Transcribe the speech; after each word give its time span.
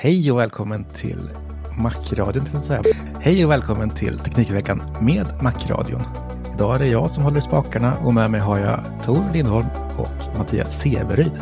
Hej 0.00 0.32
och 0.32 0.38
välkommen 0.38 0.84
till 0.84 1.30
Macradion. 1.78 2.44
till 2.44 2.60
säga. 2.60 2.82
Hej 3.20 3.44
och 3.44 3.50
välkommen 3.50 3.90
till 3.90 4.18
Teknikveckan 4.18 4.82
med 5.00 5.26
Macradion. 5.42 6.02
Idag 6.54 6.74
är 6.74 6.78
det 6.78 6.86
jag 6.86 7.10
som 7.10 7.22
håller 7.22 7.38
i 7.38 7.42
spakarna 7.42 7.94
och 7.94 8.14
med 8.14 8.30
mig 8.30 8.40
har 8.40 8.58
jag 8.58 8.80
Tor 9.04 9.32
Lindholm 9.32 9.66
och 9.96 10.38
Mattias 10.38 10.80
Severyd. 10.80 11.40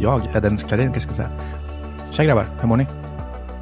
Jag 0.00 0.26
är 0.26 0.40
Dennis 0.40 0.62
Klarin 0.62 0.92
kanske 0.92 1.00
ska 1.00 1.14
säga. 1.14 1.30
Tja 2.12 2.24
grabbar, 2.24 2.46
hur 2.60 2.68
mår 2.68 2.76
ni? 2.76 2.86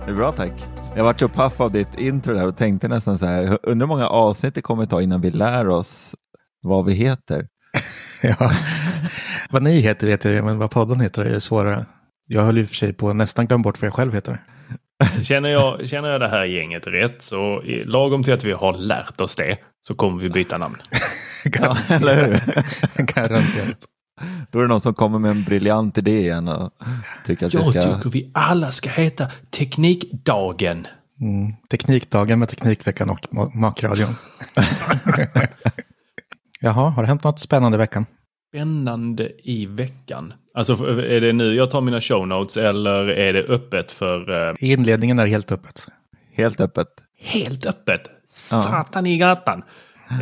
Det 0.07 0.11
är 0.11 0.17
bra 0.17 0.33
tack. 0.33 0.53
Jag 0.97 1.05
varit 1.05 1.21
så 1.21 1.29
paff 1.29 1.61
av 1.61 1.73
ditt 1.73 1.99
intro 1.99 2.35
där 2.35 2.47
och 2.47 2.57
tänkte 2.57 2.89
nästan 2.89 3.19
så 3.19 3.27
här, 3.27 3.59
undrar 3.63 3.87
hur 3.87 3.95
många 3.95 4.09
avsnitt 4.09 4.55
det 4.55 4.63
kommer 4.63 4.87
ta 4.87 5.03
innan 5.03 5.21
vi 5.21 5.31
lär 5.31 5.69
oss 5.69 6.15
vad 6.63 6.85
vi 6.85 6.93
heter. 6.93 7.47
ja, 8.23 8.53
vad 9.51 9.63
ni 9.63 9.81
heter 9.81 10.07
vet 10.07 10.25
jag, 10.25 10.45
men 10.45 10.59
vad 10.59 10.71
podden 10.71 11.01
heter 11.01 11.25
är 11.25 11.39
svårare. 11.39 11.87
Jag 12.33 12.43
höll 12.43 12.59
och 12.59 12.69
för 12.69 12.75
sig 12.75 12.93
på 12.93 13.11
att 13.11 13.17
nästan 13.17 13.47
glömma 13.47 13.63
bort 13.63 13.81
vad 13.81 13.87
jag 13.87 13.95
själv 13.95 14.15
heter. 14.15 14.45
Känner 15.23 15.49
jag, 15.49 15.89
känner 15.89 16.09
jag 16.09 16.21
det 16.21 16.29
här 16.29 16.45
gänget 16.45 16.87
rätt 16.87 17.23
så 17.23 17.63
lagom 17.85 18.25
till 18.25 18.33
att 18.33 18.45
vi 18.45 18.53
har 18.53 18.73
lärt 18.73 19.21
oss 19.21 19.37
det 19.37 19.59
så 19.83 19.95
kommer 19.95 20.23
vi 20.23 20.31
byta 20.31 20.59
namn. 20.59 20.77
ja, 21.45 21.77
eller 21.89 22.15
hur? 22.15 22.41
Garanterat. 23.15 23.79
Då 24.51 24.59
är 24.59 24.63
det 24.63 24.69
någon 24.69 24.81
som 24.81 24.95
kommer 24.95 25.19
med 25.19 25.31
en 25.31 25.45
briljant 25.45 25.99
idé 25.99 26.19
igen 26.19 26.49
och 26.49 26.73
tycker 27.27 27.47
att 27.47 27.55
jag 27.55 27.61
vi 27.61 27.71
ska... 27.71 27.79
Jag 27.79 27.97
tycker 27.97 28.11
vi 28.11 28.31
alla 28.35 28.71
ska 28.71 28.91
heta 28.91 29.27
Teknikdagen. 29.51 30.87
Mm, 31.21 31.53
teknikdagen 31.71 32.39
med 32.39 32.49
Teknikveckan 32.49 33.11
och 33.11 33.55
Makradion. 33.55 34.15
Jaha, 36.61 36.91
har 36.91 37.03
det 37.03 37.09
hänt 37.09 37.25
något 37.25 37.41
spännande 37.41 37.77
i 37.77 37.79
veckan? 37.79 38.07
Spännande 38.53 39.31
i 39.43 39.67
veckan? 39.67 40.33
Alltså 40.55 40.73
är 41.01 41.21
det 41.21 41.33
nu 41.33 41.55
jag 41.55 41.71
tar 41.71 41.81
mina 41.81 42.01
show 42.01 42.29
notes 42.29 42.57
eller 42.57 43.09
är 43.09 43.33
det 43.33 43.43
öppet 43.43 43.93
för... 43.93 44.31
Uh... 44.51 44.55
Inledningen 44.59 45.19
är 45.19 45.27
helt 45.27 45.53
öppet. 45.53 45.87
Helt 46.33 46.61
öppet. 46.61 46.89
Helt 47.19 47.67
öppet? 47.67 48.03
Satan 48.27 49.07
i 49.07 49.19
gatan. 49.19 49.63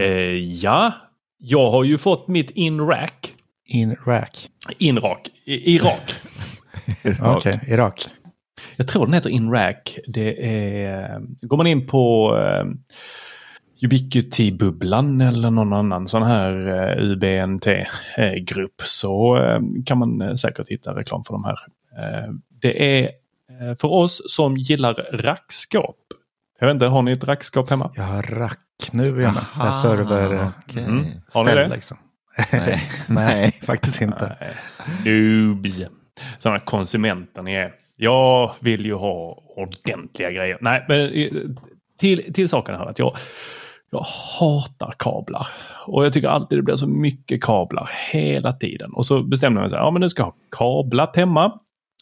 Uh, 0.01 0.07
ja, 0.37 0.93
jag 1.39 1.71
har 1.71 1.85
ju 1.85 1.99
fått 1.99 2.29
mitt 2.29 2.51
in-rack. 2.51 3.35
In-rack? 3.67 4.49
In-rack. 4.79 5.31
Irak. 5.45 6.15
Okej, 7.05 7.37
okay, 7.37 7.59
Irak. 7.67 8.07
Jag 8.77 8.89
tror 8.89 9.07
den 9.07 9.15
heter 9.15 9.31
in-rack. 9.31 9.99
Det 10.07 10.47
är... 10.47 11.21
Går 11.47 11.57
man 11.57 11.67
in 11.67 11.87
på... 11.87 12.35
Uh, 12.37 12.65
Ubiquity-bubblan 13.83 15.21
eller 15.21 15.51
någon 15.51 15.73
annan 15.73 16.09
sån 16.09 16.23
här 16.23 16.53
uh, 16.53 17.11
UBNT-grupp 17.11 18.81
så 18.85 19.37
uh, 19.37 19.61
kan 19.87 19.99
man 19.99 20.39
säkert 20.39 20.69
hitta 20.69 20.97
reklam 20.97 21.25
för 21.25 21.33
de 21.33 21.45
här. 21.45 21.59
Det 22.61 23.01
är 23.01 23.11
för 23.77 23.93
oss 23.93 24.23
som 24.27 24.57
gillar 24.57 24.95
rackskåp. 25.13 25.97
Jag 26.61 26.67
vet 26.67 26.75
inte, 26.75 26.87
har 26.87 27.03
ni 27.03 27.13
ett 27.13 27.25
rackskåp 27.25 27.71
hemma? 27.71 27.91
Jag 27.95 28.03
har 28.03 28.23
rack 28.23 28.89
nu 28.93 29.23
ja. 29.23 29.35
Aha, 29.55 29.83
server 29.83 30.53
okay. 30.69 30.83
mm. 30.83 31.07
Har 31.33 31.45
ni 31.45 31.55
det? 31.55 31.69
Liksom. 31.69 31.97
Nej. 32.53 32.83
Nej, 33.07 33.53
faktiskt 33.63 34.01
inte. 34.01 34.37
Noobs. 35.05 35.85
Sådana 36.39 36.59
konsumenter 36.59 37.43
ni 37.43 37.55
är. 37.55 37.73
Jag 37.97 38.55
vill 38.61 38.87
ju 38.87 38.95
ha 38.95 39.43
ordentliga 39.57 40.31
grejer. 40.31 40.59
Nej, 40.61 40.85
men 40.89 41.11
till, 41.99 42.33
till 42.33 42.49
saken 42.49 42.75
hör 42.75 42.87
att 42.87 42.99
jag 42.99 43.17
jag 43.91 44.07
hatar 44.41 44.95
kablar. 44.99 45.47
Och 45.87 46.05
jag 46.05 46.13
tycker 46.13 46.29
alltid 46.29 46.59
det 46.59 46.63
blir 46.63 46.77
så 46.77 46.87
mycket 46.87 47.43
kablar 47.45 47.91
hela 48.13 48.53
tiden. 48.53 48.93
Och 48.93 49.07
så 49.07 49.23
bestämde 49.23 49.59
jag 49.59 49.63
mig 49.63 49.71
så 49.71 49.77
här, 49.77 49.83
ja 49.83 49.91
men 49.91 50.01
nu 50.01 50.09
ska 50.09 50.23
jag 50.23 50.27
ha 50.27 50.37
kablat 50.51 51.17
hemma. 51.17 51.59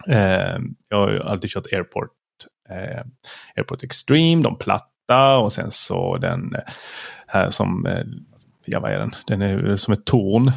Eh, 0.08 0.58
jag 0.88 0.97
har 0.97 1.10
ju 1.10 1.22
alltid 1.22 1.50
kört 1.50 1.72
Airport, 1.72 2.10
eh, 2.69 3.02
Airport 3.56 3.82
Extreme, 3.82 4.42
de 4.42 4.58
platta 4.58 5.38
och 5.38 5.52
sen 5.52 5.70
så 5.70 6.16
den 6.16 6.54
eh, 6.54 6.60
här 7.26 7.50
som, 7.50 7.86
eh, 7.86 8.04
ja 8.66 8.80
vad 8.80 8.91
är 8.91 8.98
den, 8.98 9.14
den 9.26 9.42
är 9.42 9.76
som 9.76 9.92
ett 9.92 10.04
torn. 10.04 10.53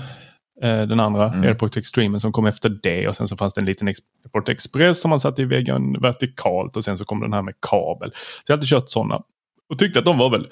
Eh, 0.61 0.81
den 0.81 0.99
andra, 0.99 1.27
mm. 1.27 1.41
Airport 1.41 1.77
Extreme 1.77 2.19
som 2.19 2.31
kom 2.31 2.45
efter 2.45 2.79
det 2.83 3.07
och 3.07 3.15
sen 3.15 3.27
så 3.27 3.37
fanns 3.37 3.53
det 3.53 3.61
en 3.61 3.65
liten 3.65 3.87
Airport 3.87 4.49
Express 4.49 5.01
som 5.01 5.09
man 5.09 5.19
satte 5.19 5.41
i 5.41 5.45
väggen 5.45 6.01
vertikalt 6.01 6.77
och 6.77 6.83
sen 6.83 6.97
så 6.97 7.05
kom 7.05 7.19
den 7.19 7.33
här 7.33 7.41
med 7.41 7.53
kabel. 7.61 8.11
Så 8.11 8.43
jag 8.47 8.53
har 8.53 8.57
alltid 8.57 8.69
kört 8.69 8.89
sådana 8.89 9.21
och 9.69 9.79
tyckte 9.79 9.99
att 9.99 10.05
de 10.05 10.17
var 10.17 10.29
väl 10.29 10.47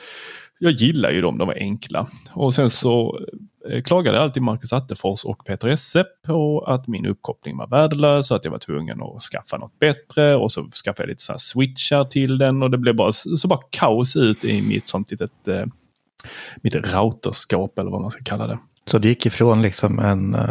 jag 0.59 0.71
gillar 0.71 1.11
ju 1.11 1.21
dem, 1.21 1.37
de 1.37 1.47
var 1.47 1.55
enkla. 1.55 2.07
Och 2.31 2.53
sen 2.53 2.69
så 2.69 3.19
eh, 3.69 3.81
klagade 3.81 4.21
alltid 4.21 4.43
Marcus 4.43 4.73
Attefors 4.73 5.25
och 5.25 5.45
Peter 5.45 5.67
Esse 5.67 6.05
på 6.25 6.59
att 6.67 6.87
min 6.87 7.05
uppkoppling 7.05 7.57
var 7.57 7.67
värdelös 7.67 8.31
och 8.31 8.37
att 8.37 8.45
jag 8.45 8.51
var 8.51 8.59
tvungen 8.59 9.01
att 9.01 9.21
skaffa 9.21 9.57
något 9.57 9.79
bättre 9.79 10.35
och 10.35 10.51
så 10.51 10.69
skaffade 10.85 11.03
jag 11.03 11.09
lite 11.09 11.23
så 11.23 11.33
switchar 11.37 12.05
till 12.05 12.37
den 12.37 12.63
och 12.63 12.71
det 12.71 12.77
blev 12.77 12.95
bara 12.95 13.13
så 13.13 13.47
bara 13.47 13.59
kaos 13.69 14.15
ut 14.15 14.43
i 14.43 14.61
mitt 14.61 14.87
sånt 14.87 15.11
litet 15.11 15.47
eh, 15.47 15.65
mitt 16.61 16.75
routerskåp 16.75 17.79
eller 17.79 17.91
vad 17.91 18.01
man 18.01 18.11
ska 18.11 18.23
kalla 18.23 18.47
det. 18.47 18.59
Så 18.87 18.97
du 18.97 19.07
gick 19.07 19.25
ifrån 19.25 19.61
liksom 19.61 19.99
en 19.99 20.35
uh, 20.35 20.49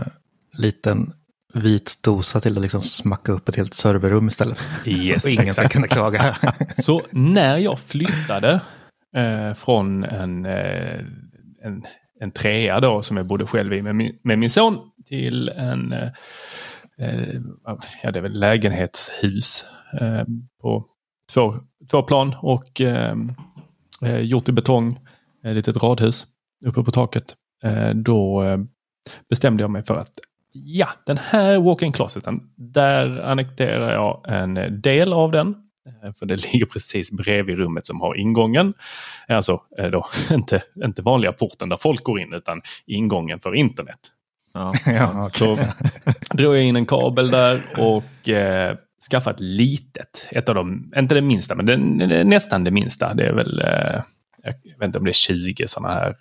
liten 0.58 1.12
vit 1.54 1.98
dosa 2.00 2.40
till 2.40 2.56
att 2.56 2.62
liksom 2.62 2.82
smacka 2.82 3.32
upp 3.32 3.48
ett 3.48 3.56
helt 3.56 3.74
serverrum 3.74 4.28
istället. 4.28 4.64
Yes, 4.84 5.22
så 5.22 5.28
ingen 5.28 5.54
ska 5.54 5.68
kunna 5.68 5.88
klaga. 5.88 6.36
så 6.78 7.02
när 7.10 7.58
jag 7.58 7.80
flyttade 7.80 8.60
eh, 9.16 9.54
från 9.54 10.04
en, 10.04 10.46
eh, 10.46 10.98
en, 11.62 11.84
en 12.20 12.30
trea 12.30 12.80
då 12.80 13.02
som 13.02 13.16
jag 13.16 13.26
bodde 13.26 13.46
själv 13.46 13.72
i 13.72 13.82
med 13.82 13.96
min, 13.96 14.18
med 14.22 14.38
min 14.38 14.50
son 14.50 14.78
till 15.06 15.48
en 15.48 15.92
eh, 15.92 16.08
eh 16.98 17.40
ja, 18.02 18.10
det 18.10 18.18
är 18.18 18.22
väl 18.22 18.40
lägenhetshus 18.40 19.64
eh, 20.00 20.24
på 20.62 20.86
två, 21.32 21.54
två 21.90 22.02
plan 22.02 22.34
och 22.42 22.80
eh, 22.80 23.16
eh 24.02 24.20
gjort 24.20 24.48
i 24.48 24.52
betong, 24.52 24.98
eh, 25.44 25.50
ett 25.50 25.56
litet 25.56 25.82
radhus 25.82 26.26
uppe 26.66 26.82
på 26.82 26.90
taket. 26.90 27.34
då 27.94 28.44
bestämde 29.28 29.62
jag 29.62 29.70
mig 29.70 29.84
för 29.84 29.96
att 29.96 30.10
ja, 30.52 30.88
den 31.06 31.18
här 31.18 31.58
walk-in 31.58 31.92
closeten, 31.92 32.40
där 32.56 33.20
annekterar 33.20 33.92
jag 33.92 34.24
en 34.28 34.80
del 34.80 35.12
av 35.12 35.30
den 35.30 35.65
för 36.18 36.26
det 36.26 36.36
ligger 36.52 36.66
precis 36.66 37.12
bredvid 37.12 37.58
rummet 37.58 37.86
som 37.86 38.00
har 38.00 38.14
ingången. 38.14 38.74
Alltså 39.28 39.62
eh, 39.78 39.90
då, 39.90 40.08
inte, 40.30 40.62
inte 40.84 41.02
vanliga 41.02 41.32
porten 41.32 41.68
där 41.68 41.76
folk 41.76 42.04
går 42.04 42.20
in 42.20 42.32
utan 42.32 42.62
ingången 42.86 43.40
för 43.40 43.54
internet. 43.54 43.98
Ja. 44.54 44.72
Ja, 44.86 45.30
Så 45.34 45.58
drog 46.30 46.56
jag 46.56 46.62
in 46.64 46.76
en 46.76 46.86
kabel 46.86 47.30
där 47.30 47.62
och 47.78 48.28
eh, 48.28 48.76
skaffade 49.10 49.34
ett 49.34 49.40
litet. 49.40 50.28
Ett 50.30 50.48
av 50.48 50.54
dem, 50.54 50.92
inte 50.96 51.14
det 51.14 51.20
minsta, 51.20 51.54
men 51.54 51.66
det, 51.66 52.06
det, 52.06 52.24
nästan 52.24 52.64
det 52.64 52.70
minsta. 52.70 53.14
Det 53.14 53.26
är 53.26 53.32
väl, 53.32 53.60
eh, 53.60 54.02
jag 54.42 54.78
vet 54.78 54.86
inte 54.86 54.98
om 54.98 55.04
det 55.04 55.10
är 55.10 55.12
20 55.12 55.68
sådana 55.68 55.94
här, 55.94 56.16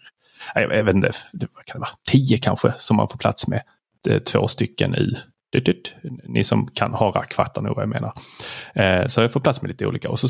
nej, 0.56 0.68
jag 0.72 0.84
vet 0.84 0.96
inte, 0.96 1.12
det, 1.32 1.48
vad 1.56 1.66
kan 1.66 1.76
det 1.76 1.80
vara, 1.80 1.98
10 2.12 2.38
kanske 2.38 2.74
som 2.78 2.98
man 2.98 3.08
får 3.08 3.18
plats 3.18 3.48
med. 3.48 3.62
Det 4.04 4.14
är 4.14 4.20
två 4.20 4.48
stycken 4.48 4.96
i. 4.96 5.18
Ni 6.24 6.44
som 6.44 6.68
kan 6.68 6.94
ha 6.94 7.12
rack 7.12 7.34
fattar 7.34 7.62
nog 7.62 7.75
vad 7.75 7.84
jag 7.84 7.90
menar. 7.90 8.13
Eh, 8.75 9.07
så 9.07 9.22
jag 9.22 9.34
får 9.34 9.40
plats 9.40 9.62
med 9.62 9.69
lite 9.69 9.88
olika. 9.88 10.10
Och 10.10 10.19
så 10.19 10.28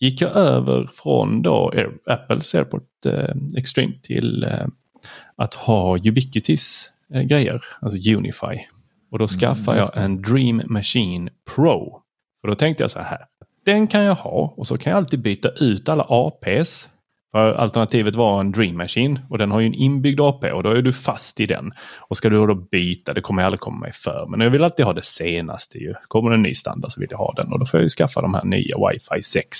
gick 0.00 0.20
jag 0.20 0.36
över 0.36 0.90
från 0.92 1.42
då 1.42 1.72
Air, 1.74 1.90
Apples 2.06 2.54
AirPort 2.54 3.06
eh, 3.06 3.34
Extreme 3.56 3.92
till 4.02 4.44
eh, 4.44 4.66
att 5.36 5.54
ha 5.54 5.98
Ubiquitys 5.98 6.90
grejer, 7.24 7.62
alltså 7.80 8.10
Unify. 8.16 8.60
Och 9.10 9.18
då 9.18 9.28
skaffade 9.28 9.78
jag 9.78 9.96
en 9.96 10.22
Dream 10.22 10.62
Machine 10.64 11.30
Pro. 11.54 12.02
För 12.40 12.48
då 12.48 12.54
tänkte 12.54 12.82
jag 12.82 12.90
så 12.90 12.98
här, 12.98 13.18
den 13.64 13.86
kan 13.86 14.02
jag 14.02 14.14
ha 14.14 14.54
och 14.56 14.66
så 14.66 14.78
kan 14.78 14.90
jag 14.90 14.96
alltid 14.96 15.22
byta 15.22 15.48
ut 15.48 15.88
alla 15.88 16.06
APs. 16.08 16.88
För 17.32 17.54
alternativet 17.54 18.16
var 18.16 18.40
en 18.40 18.52
Dream 18.52 18.76
Machine 18.76 19.20
och 19.30 19.38
den 19.38 19.50
har 19.50 19.60
ju 19.60 19.66
en 19.66 19.74
inbyggd 19.74 20.20
AP 20.20 20.52
och 20.52 20.62
då 20.62 20.70
är 20.70 20.82
du 20.82 20.92
fast 20.92 21.40
i 21.40 21.46
den. 21.46 21.72
Och 21.98 22.16
ska 22.16 22.28
du 22.28 22.46
då 22.46 22.54
byta, 22.54 23.14
det 23.14 23.20
kommer 23.20 23.42
jag 23.42 23.46
aldrig 23.46 23.60
komma 23.60 23.78
mig 23.78 23.92
för. 23.92 24.26
Men 24.28 24.40
jag 24.40 24.50
vill 24.50 24.64
alltid 24.64 24.86
ha 24.86 24.92
det 24.92 25.04
senaste 25.04 25.78
ju. 25.78 25.94
Kommer 26.08 26.30
det 26.30 26.36
en 26.36 26.42
ny 26.42 26.54
standard 26.54 26.92
så 26.92 27.00
vill 27.00 27.08
jag 27.10 27.18
ha 27.18 27.34
den 27.36 27.52
och 27.52 27.58
då 27.58 27.66
får 27.66 27.80
jag 27.80 27.82
ju 27.82 27.88
skaffa 27.88 28.20
de 28.20 28.34
här 28.34 28.44
nya 28.44 28.76
Wi-Fi 28.76 29.22
6 29.22 29.58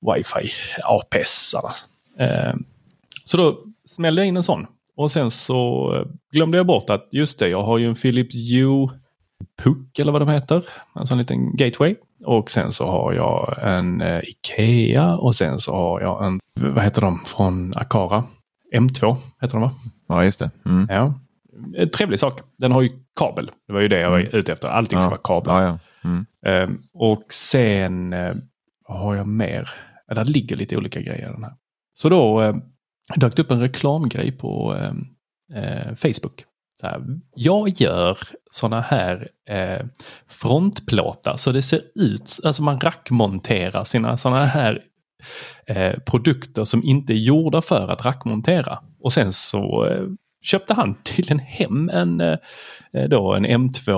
Wi-Fi 0.00 0.50
APS-arna. 0.84 1.70
Eh, 2.18 2.54
så 3.24 3.36
då 3.36 3.58
smällde 3.88 4.20
jag 4.22 4.28
in 4.28 4.36
en 4.36 4.42
sån. 4.42 4.66
Och 4.96 5.10
sen 5.10 5.30
så 5.30 5.92
eh, 5.94 6.06
glömde 6.32 6.56
jag 6.56 6.66
bort 6.66 6.90
att 6.90 7.08
just 7.12 7.38
det, 7.38 7.48
jag 7.48 7.62
har 7.62 7.78
ju 7.78 7.86
en 7.86 7.94
Philips 7.94 8.34
Hue 8.34 8.88
Puck 9.62 9.98
eller 9.98 10.12
vad 10.12 10.22
de 10.22 10.28
heter. 10.28 10.62
En 10.94 11.06
sån 11.06 11.18
liten 11.18 11.56
gateway. 11.56 11.96
Och 12.26 12.50
sen 12.50 12.72
så 12.72 12.86
har 12.86 13.12
jag 13.12 13.58
en 13.62 14.00
eh, 14.00 14.20
Ikea 14.24 15.16
och 15.16 15.34
sen 15.34 15.60
så 15.60 15.74
har 15.74 16.00
jag 16.00 16.26
en, 16.26 16.40
vad 16.60 16.84
heter 16.84 17.00
de 17.00 17.20
från 17.24 17.72
Akara? 17.76 18.24
M2 18.74 19.16
heter 19.40 19.54
de 19.54 19.62
va? 19.62 19.70
ja, 20.08 20.24
just 20.24 20.38
det. 20.38 20.50
Mm. 20.66 20.86
Ja. 20.90 21.14
En 21.76 21.90
trevlig 21.90 22.18
sak. 22.18 22.40
Den 22.58 22.72
har 22.72 22.82
ju 22.82 22.90
kabel. 23.16 23.50
Det 23.66 23.72
var 23.72 23.80
ju 23.80 23.88
det 23.88 24.00
jag 24.00 24.10
var 24.10 24.18
ute 24.18 24.52
efter. 24.52 24.68
Allting 24.68 25.00
ska 25.00 25.10
vara 25.10 25.20
kablat. 25.24 25.64
Ja, 25.64 25.78
ja. 26.02 26.08
Mm. 26.10 26.26
Ehm, 26.46 26.78
och 26.94 27.32
sen 27.32 28.12
eh, 28.12 28.34
vad 28.88 28.98
har 28.98 29.14
jag 29.14 29.26
mer? 29.26 29.70
Ja, 30.06 30.14
där 30.14 30.24
ligger 30.24 30.56
lite 30.56 30.76
olika 30.76 31.00
grejer. 31.00 31.32
Den 31.32 31.44
här. 31.44 31.54
Så 31.94 32.08
då 32.08 32.42
eh, 32.42 32.56
dök 33.16 33.36
det 33.36 33.42
upp 33.42 33.50
en 33.50 33.60
reklamgrej 33.60 34.32
på 34.32 34.76
eh, 34.76 34.92
eh, 35.62 35.94
Facebook. 35.94 36.44
Så 36.80 36.86
här, 36.86 37.02
jag 37.34 37.68
gör 37.68 38.18
sådana 38.50 38.80
här 38.80 39.28
eh, 39.48 39.86
frontplåtar 40.28 41.36
så 41.36 41.52
det 41.52 41.62
ser 41.62 41.82
ut, 41.94 42.40
alltså 42.44 42.62
man 42.62 42.80
rackmonterar 42.80 43.84
sina 43.84 44.16
sådana 44.16 44.44
här 44.44 44.82
eh, 45.66 45.98
produkter 45.98 46.64
som 46.64 46.84
inte 46.84 47.12
är 47.12 47.16
gjorda 47.16 47.62
för 47.62 47.88
att 47.88 48.04
rackmontera. 48.04 48.78
Och 49.00 49.12
sen 49.12 49.32
så 49.32 49.86
eh, 49.86 50.04
köpte 50.42 50.74
han 50.74 50.94
tydligen 50.94 51.38
hem 51.38 51.88
en, 51.88 52.20
eh, 52.20 52.38
då 53.10 53.34
en 53.34 53.46
M2 53.46 53.92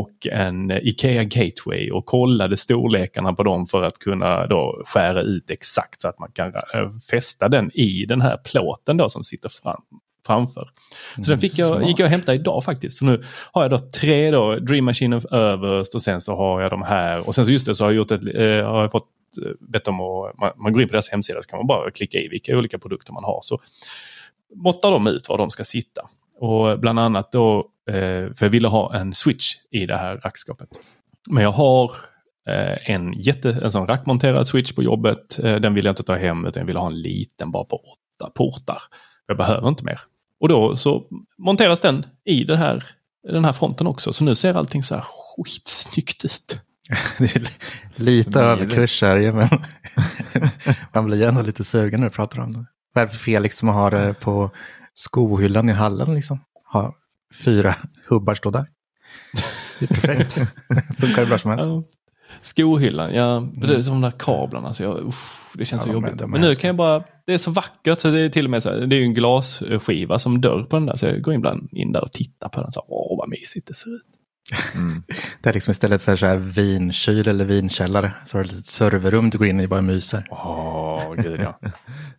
och 0.00 0.26
en 0.26 0.70
Ikea 0.70 1.24
Gateway 1.24 1.90
och 1.90 2.06
kollade 2.06 2.56
storlekarna 2.56 3.32
på 3.32 3.42
dem 3.42 3.66
för 3.66 3.82
att 3.82 3.98
kunna 3.98 4.46
då 4.46 4.82
skära 4.86 5.20
ut 5.20 5.50
exakt 5.50 6.00
så 6.00 6.08
att 6.08 6.18
man 6.18 6.32
kan 6.32 6.48
eh, 6.48 6.96
fästa 7.10 7.48
den 7.48 7.70
i 7.74 8.04
den 8.08 8.20
här 8.20 8.36
plåten 8.36 8.96
då 8.96 9.08
som 9.08 9.24
sitter 9.24 9.48
fram, 9.48 9.82
framför. 10.26 10.68
Så 11.16 11.30
den 11.30 11.38
fick 11.38 11.58
jag, 11.58 11.86
gick 11.86 11.98
jag 11.98 12.06
och 12.06 12.10
hämtade 12.10 12.38
idag 12.38 12.64
faktiskt. 12.64 12.98
Så 12.98 13.04
nu 13.04 13.22
har 13.52 13.62
jag 13.62 13.70
då 13.70 13.78
tre 13.78 14.30
då, 14.30 14.56
Dream 14.56 14.84
Machine 14.84 15.20
överst 15.30 15.94
och 15.94 16.02
sen 16.02 16.20
så 16.20 16.36
har 16.36 16.60
jag 16.60 16.70
de 16.70 16.82
här. 16.82 17.28
Och 17.28 17.34
sen 17.34 17.44
så 17.44 17.50
just 17.52 17.66
det 17.66 17.74
så 17.74 17.84
har 17.84 17.90
jag 17.90 17.96
gjort 17.96 18.10
ett, 18.10 18.24
eh, 18.34 18.70
har 18.70 18.82
jag 18.82 18.92
fått 18.92 19.08
eh, 19.44 19.52
bett 19.60 19.88
om 19.88 20.00
att 20.00 20.38
man, 20.38 20.50
man 20.56 20.72
går 20.72 20.82
in 20.82 20.88
på 20.88 20.92
deras 20.92 21.10
hemsida 21.10 21.42
så 21.42 21.48
kan 21.48 21.58
man 21.58 21.66
bara 21.66 21.90
klicka 21.90 22.18
i 22.18 22.28
vilka 22.28 22.58
olika 22.58 22.78
produkter 22.78 23.12
man 23.12 23.24
har. 23.24 23.38
Så 23.42 23.58
måttar 24.54 24.90
de 24.90 25.06
ut 25.06 25.28
var 25.28 25.38
de 25.38 25.50
ska 25.50 25.64
sitta. 25.64 26.08
Och 26.40 26.78
bland 26.78 26.98
annat 26.98 27.32
då, 27.32 27.58
eh, 27.90 28.34
för 28.34 28.36
jag 28.40 28.50
ville 28.50 28.68
ha 28.68 28.94
en 28.94 29.14
switch 29.14 29.54
i 29.70 29.86
det 29.86 29.96
här 29.96 30.16
rackskapet. 30.16 30.68
Men 31.30 31.42
jag 31.42 31.52
har 31.52 31.92
eh, 32.48 32.90
en, 32.90 33.12
jätte, 33.12 33.58
en 33.62 33.72
sån 33.72 33.86
rackmonterad 33.86 34.48
switch 34.48 34.72
på 34.72 34.82
jobbet. 34.82 35.38
Eh, 35.38 35.56
den 35.56 35.74
vill 35.74 35.84
jag 35.84 35.92
inte 35.92 36.02
ta 36.02 36.16
hem 36.16 36.46
utan 36.46 36.60
jag 36.60 36.66
vill 36.66 36.76
ha 36.76 36.86
en 36.86 37.00
liten 37.00 37.50
bara 37.50 37.64
på 37.64 37.76
åtta 37.76 38.30
portar. 38.30 38.78
Jag 39.26 39.36
behöver 39.36 39.68
inte 39.68 39.84
mer. 39.84 40.00
Och 40.42 40.48
då 40.48 40.76
så 40.76 41.04
monteras 41.38 41.80
den 41.80 42.06
i 42.24 42.44
det 42.44 42.56
här, 42.56 42.84
den 43.32 43.44
här 43.44 43.52
fronten 43.52 43.86
också. 43.86 44.12
Så 44.12 44.24
nu 44.24 44.34
ser 44.34 44.54
allting 44.54 44.82
så 44.82 44.94
här 44.94 45.04
skitsnyggt 45.04 46.24
ut. 46.24 46.58
Det 47.18 47.36
är 47.36 47.48
lite 47.94 48.40
överkurs 48.40 49.02
här, 49.02 49.32
men 49.32 49.48
man 50.92 51.06
blir 51.06 51.28
ändå 51.28 51.42
lite 51.42 51.64
sugen 51.64 52.00
när 52.00 52.06
du 52.06 52.14
pratar 52.14 52.40
om 52.40 52.52
det. 52.52 52.66
Varför 52.94 53.16
fel 53.16 53.42
liksom 53.42 53.68
att 53.68 53.74
ha 53.74 53.90
det 53.90 54.14
på 54.14 54.50
skohyllan 54.94 55.68
i 55.68 55.72
hallen 55.72 56.14
liksom? 56.14 56.40
Ha 56.72 56.94
fyra 57.44 57.74
hubbar 58.08 58.34
stå 58.34 58.50
där. 58.50 58.66
Det 59.80 59.90
är 59.90 59.94
perfekt. 59.94 60.32
Funkar 60.98 61.22
hur 61.22 61.26
bra 61.26 61.38
som 61.38 61.50
helst. 61.50 61.66
Skohyllan, 62.40 63.14
ja, 63.14 63.48
det 63.54 63.74
är 63.74 63.82
de 63.82 64.00
där 64.00 64.10
kablarna. 64.10 64.74
Så 64.74 64.82
jag, 64.82 64.98
uff, 64.98 65.52
det 65.58 65.64
känns 65.64 65.86
Ja, 65.86 65.92
så 65.92 65.98
jobbigt. 66.00 66.28
men 66.28 66.40
nu 66.40 66.54
kan 66.54 66.68
jag 66.68 66.76
bara, 66.76 67.04
det 67.26 67.34
är 67.34 67.38
så 67.38 67.50
vackert 67.50 68.00
så 68.00 68.10
det 68.10 68.20
är 68.20 68.28
till 68.28 68.44
och 68.44 68.50
med 68.50 68.62
så 68.62 68.70
här, 68.70 68.76
det 68.86 68.96
är 68.96 68.98
ju 68.98 69.04
en 69.04 69.14
glasskiva 69.14 70.18
som 70.18 70.40
dörr 70.40 70.62
på 70.62 70.76
den 70.76 70.86
där. 70.86 70.96
Så 70.96 71.06
jag 71.06 71.22
går 71.22 71.34
ibland 71.34 71.68
in 71.72 71.92
där 71.92 72.02
och 72.04 72.12
tittar 72.12 72.48
på 72.48 72.60
den. 72.62 72.72
Så, 72.72 72.80
här, 72.80 72.86
Åh, 72.88 73.18
vad 73.18 73.28
mysigt 73.28 73.68
det 73.68 73.74
ser 73.74 73.94
ut. 73.94 74.02
Mm. 74.74 75.02
Det 75.42 75.48
är 75.48 75.54
liksom 75.54 75.70
istället 75.70 76.02
för 76.02 76.16
så 76.16 76.26
här 76.26 76.36
vinkyl 76.36 77.28
eller 77.28 77.44
vinkällare 77.44 78.12
så 78.26 78.38
har 78.38 78.42
du 78.42 78.46
ett 78.48 78.52
litet 78.52 78.66
serverrum 78.70 79.30
du 79.30 79.38
går 79.38 79.46
in 79.46 79.60
i 79.60 79.64
och 79.64 79.70
bara 79.70 79.80
myser. 79.82 80.26
Åh, 80.30 81.14
gud 81.16 81.40
ja. 81.40 81.58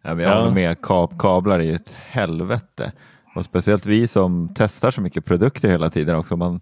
Ja, 0.02 0.16
men 0.16 0.20
jag 0.20 0.36
håller 0.36 0.48
Ja. 0.48 0.54
med, 0.54 0.82
kab 0.82 1.20
kablar 1.20 1.60
är 1.60 1.64
ju 1.64 1.76
ett 1.76 1.96
helvete. 2.08 2.92
Och 3.36 3.46
speciellt 3.46 3.86
vi 3.86 4.08
som 4.08 4.54
testar 4.56 4.92
så 4.92 5.02
mycket 5.02 5.26
produkter 5.26 5.70
hela 5.70 5.90
tiden 5.90 6.16
också. 6.16 6.36
Man, 6.38 6.62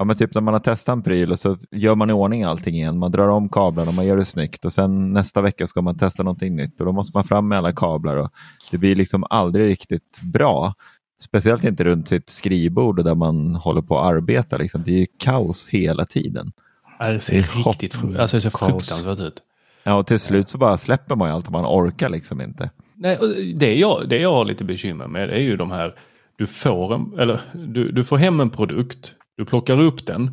ja, 0.00 0.04
men 0.04 0.16
typ 0.16 0.34
när 0.34 0.40
man 0.40 0.54
har 0.54 0.60
testat 0.60 0.92
en 0.92 1.02
pryl 1.02 1.32
och 1.32 1.38
så 1.38 1.58
gör 1.70 1.94
man 1.94 2.10
i 2.10 2.12
ordning 2.12 2.44
allting 2.44 2.74
igen. 2.74 2.98
Man 2.98 3.10
drar 3.10 3.28
om 3.28 3.48
kablarna, 3.48 3.92
man 3.92 4.06
gör 4.06 4.16
det 4.16 4.24
snyggt 4.24 4.64
och 4.64 4.72
sen 4.72 5.12
nästa 5.12 5.42
vecka 5.42 5.66
ska 5.66 5.82
man 5.82 5.98
testa 5.98 6.22
någonting 6.22 6.56
nytt 6.56 6.80
och 6.80 6.86
då 6.86 6.92
måste 6.92 7.16
man 7.16 7.24
fram 7.24 7.48
med 7.48 7.58
alla 7.58 7.72
kablar. 7.72 8.16
Och 8.16 8.30
det 8.70 8.78
blir 8.78 8.96
liksom 8.96 9.24
aldrig 9.30 9.66
riktigt 9.66 10.20
bra. 10.22 10.74
Speciellt 11.22 11.64
inte 11.64 11.84
runt 11.84 12.08
sitt 12.08 12.30
skrivbord 12.30 12.98
och 12.98 13.04
där 13.04 13.14
man 13.14 13.54
håller 13.54 13.82
på 13.82 13.98
att 13.98 14.06
arbeta. 14.06 14.58
Liksom. 14.58 14.82
Det 14.82 14.90
är 14.90 14.98
ju 14.98 15.06
kaos 15.18 15.68
hela 15.68 16.06
tiden. 16.06 16.52
Det 16.98 17.20
ser 17.20 17.32
Det 17.32 17.38
är 17.38 17.68
riktigt 17.68 17.98
alltså, 18.18 18.36
det 18.36 18.40
ser 18.40 18.50
fruktansvärt 18.50 19.20
ut. 19.20 19.42
Ja, 19.82 19.94
och 19.94 20.06
till 20.06 20.20
slut 20.20 20.50
så 20.50 20.58
bara 20.58 20.76
släpper 20.76 21.16
man 21.16 21.28
ju 21.28 21.34
allt 21.34 21.46
och 21.46 21.52
man 21.52 21.66
orkar 21.66 22.08
liksom 22.08 22.40
inte. 22.40 22.70
Nej, 22.94 23.16
och 23.16 23.28
det, 23.56 23.74
jag, 23.74 24.08
det 24.08 24.18
jag 24.18 24.32
har 24.32 24.44
lite 24.44 24.64
bekymmer 24.64 25.06
med 25.06 25.28
det 25.28 25.34
är 25.34 25.42
ju 25.42 25.56
de 25.56 25.70
här, 25.70 25.94
du 26.36 26.46
får, 26.46 26.94
en, 26.94 27.18
eller, 27.18 27.40
du, 27.52 27.92
du 27.92 28.04
får 28.04 28.16
hem 28.16 28.40
en 28.40 28.50
produkt, 28.50 29.14
du 29.40 29.44
plockar 29.46 29.80
upp 29.80 30.06
den. 30.06 30.30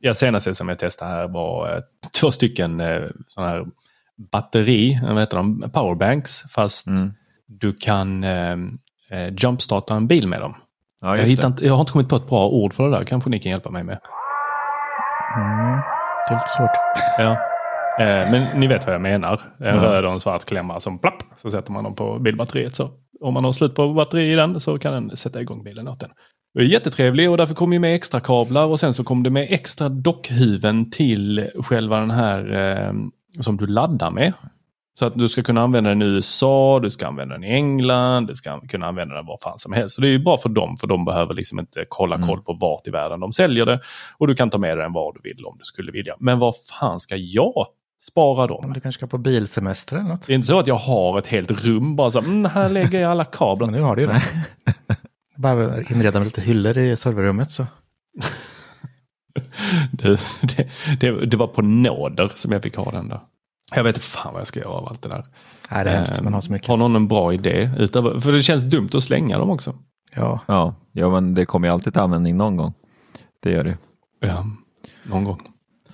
Jag 0.00 0.16
senaste 0.16 0.54
som 0.54 0.68
jag 0.68 0.78
testade 0.78 1.10
här 1.10 1.28
var 1.28 1.74
eh, 1.76 1.80
två 2.20 2.30
stycken 2.30 2.80
eh, 2.80 3.02
sådana 3.26 3.52
här 3.52 3.66
batteri, 4.32 5.00
vad 5.02 5.18
heter 5.18 5.36
de, 5.36 5.70
powerbanks, 5.72 6.42
fast 6.42 6.86
Mm. 6.86 7.12
du 7.46 7.72
kan 7.74 8.24
eh, 8.24 8.52
eh, 9.10 9.34
jumpstarta 9.36 9.96
en 9.96 10.06
bil 10.06 10.28
med 10.28 10.40
dem. 10.40 10.54
Ja, 11.00 11.16
jag, 11.16 11.24
hittar 11.24 11.48
inte, 11.48 11.66
jag 11.66 11.72
har 11.74 11.80
inte 11.80 11.92
kommit 11.92 12.08
på 12.08 12.16
ett 12.16 12.28
bra 12.28 12.48
ord 12.48 12.74
för 12.74 12.90
det 12.90 12.96
där, 12.98 13.04
kanske 13.04 13.30
ni 13.30 13.38
kan 13.38 13.52
hjälpa 13.52 13.70
mig 13.70 13.84
med. 13.84 13.98
Mm. 15.36 15.80
Det 16.28 16.34
är 16.34 16.36
lite 16.36 16.48
svårt. 16.56 16.70
Ja. 17.18 17.30
Eh, 18.04 18.30
men 18.30 18.60
ni 18.60 18.66
vet 18.66 18.86
vad 18.86 18.94
jag 18.94 19.02
menar. 19.02 19.40
En 19.58 19.66
Ja. 19.66 19.82
röd 19.82 20.04
och 20.04 20.12
en 20.12 20.20
svart 20.20 20.44
klämma 20.44 20.80
som 20.80 20.98
plapp, 20.98 21.22
så 21.36 21.50
sätter 21.50 21.72
man 21.72 21.84
dem 21.84 21.94
på 21.94 22.18
bilbatteriet. 22.18 22.74
Så 22.76 22.90
om 23.20 23.34
man 23.34 23.44
har 23.44 23.52
slut 23.52 23.74
på 23.74 23.88
batteri 23.94 24.32
i 24.32 24.36
den 24.36 24.60
så 24.60 24.78
kan 24.78 24.92
den 24.92 25.16
sätta 25.16 25.40
igång 25.40 25.64
bilen 25.64 25.88
åt 25.88 26.00
den. 26.00 26.10
Det 26.58 26.64
är 26.64 26.66
jättetrevlig 26.66 27.30
och 27.30 27.36
därför 27.36 27.54
kom 27.54 27.72
ju 27.72 27.78
med 27.78 27.94
extra 27.94 28.20
kablar 28.20 28.66
och 28.66 28.80
sen 28.80 28.94
så 28.94 29.04
kom 29.04 29.22
det 29.22 29.30
med 29.30 29.46
extra 29.50 29.88
dockhuven 29.88 30.90
till 30.90 31.50
själva 31.62 32.00
den 32.00 32.10
här 32.10 32.52
eh, 32.86 32.92
som 33.40 33.56
du 33.56 33.66
laddar 33.66 34.10
med. 34.10 34.32
Så 34.94 35.06
att 35.06 35.14
du 35.14 35.28
ska 35.28 35.42
kunna 35.42 35.62
använda 35.62 35.90
den 35.90 36.02
i 36.02 36.04
USA, 36.04 36.80
du 36.82 36.90
ska 36.90 37.06
använda 37.06 37.34
den 37.34 37.44
i 37.44 37.50
England, 37.52 38.26
du 38.26 38.34
ska 38.34 38.60
kunna 38.60 38.86
använda 38.86 39.14
den 39.14 39.26
var 39.26 39.38
fan 39.42 39.58
som 39.58 39.72
helst. 39.72 39.94
Så 39.94 40.00
det 40.00 40.08
är 40.08 40.10
ju 40.10 40.18
bra 40.18 40.38
för 40.38 40.48
dem, 40.48 40.76
för 40.76 40.86
de 40.86 41.04
behöver 41.04 41.34
liksom 41.34 41.58
inte 41.58 41.84
kolla 41.88 42.14
Mm. 42.14 42.28
koll 42.28 42.42
på 42.42 42.52
vart 42.52 42.86
i 42.86 42.90
världen 42.90 43.20
de 43.20 43.32
säljer 43.32 43.66
det. 43.66 43.80
Och 44.18 44.26
du 44.26 44.34
kan 44.34 44.50
ta 44.50 44.58
med 44.58 44.78
den 44.78 44.92
var 44.92 45.12
du 45.12 45.20
vill 45.30 45.44
om 45.44 45.56
du 45.58 45.64
skulle 45.64 45.92
vilja. 45.92 46.14
Men 46.18 46.38
vad 46.38 46.54
fan 46.80 47.00
ska 47.00 47.16
jag 47.16 47.66
spara 48.06 48.46
dem? 48.46 48.72
du 48.72 48.80
kanske 48.80 48.98
ska 48.98 49.06
på 49.06 49.18
bilsemester 49.18 49.96
eller 49.96 50.08
något. 50.08 50.26
Det 50.26 50.32
är 50.32 50.34
inte 50.34 50.48
så 50.48 50.58
att 50.58 50.66
jag 50.66 50.74
har 50.74 51.18
ett 51.18 51.26
helt 51.26 51.64
rum 51.64 51.96
bara 51.96 52.10
så 52.10 52.18
mm, 52.18 52.44
här 52.44 52.68
lägger 52.68 53.00
jag 53.00 53.10
alla 53.10 53.24
kablar. 53.24 53.68
Nu 53.68 53.80
har 53.80 53.96
du 53.96 54.02
ju 54.02 54.08
det. 54.08 54.22
Bara 55.38 55.82
inreda 55.82 56.18
med 56.18 56.26
lite 56.26 56.40
hyllor 56.40 56.78
i 56.78 56.96
serverrummet 56.96 57.50
så. 57.50 57.66
Det, 59.92 60.20
det, 60.42 60.68
det, 61.00 61.26
det 61.26 61.36
var 61.36 61.46
på 61.46 61.62
nåder 61.62 62.32
som 62.34 62.52
jag 62.52 62.62
fick 62.62 62.76
ha 62.76 62.90
den 62.90 63.08
där. 63.08 63.20
Jag 63.74 63.84
vet 63.84 63.96
inte 63.96 64.06
fan 64.06 64.32
vad 64.32 64.40
jag 64.40 64.46
ska 64.46 64.60
göra 64.60 64.70
av 64.70 64.88
allt 64.88 65.02
det 65.02 65.08
där. 65.08 65.24
Nej, 65.70 65.84
det 65.84 65.90
är 65.90 65.96
hemskt. 65.96 66.18
Eh, 66.18 66.22
Man 66.22 66.34
har 66.34 66.40
så 66.40 66.52
mycket. 66.52 66.68
Har 66.68 66.76
någon 66.76 66.96
en 66.96 67.08
bra 67.08 67.32
idé? 67.34 67.70
Utöver, 67.78 68.20
för 68.20 68.32
det 68.32 68.42
känns 68.42 68.64
dumt 68.64 68.88
att 68.94 69.02
slänga 69.02 69.38
dem 69.38 69.50
också. 69.50 69.74
Ja, 70.14 70.40
Ja, 70.46 70.74
ja 70.92 71.10
men 71.10 71.34
det 71.34 71.46
kommer 71.46 71.68
ju 71.68 71.72
alltid 71.74 71.92
till 71.92 72.02
användning 72.02 72.36
någon 72.36 72.56
gång. 72.56 72.72
Det 73.42 73.50
gör 73.50 73.64
det. 73.64 73.76
Ja, 74.20 74.46
någon 75.04 75.24
gång. 75.24 75.42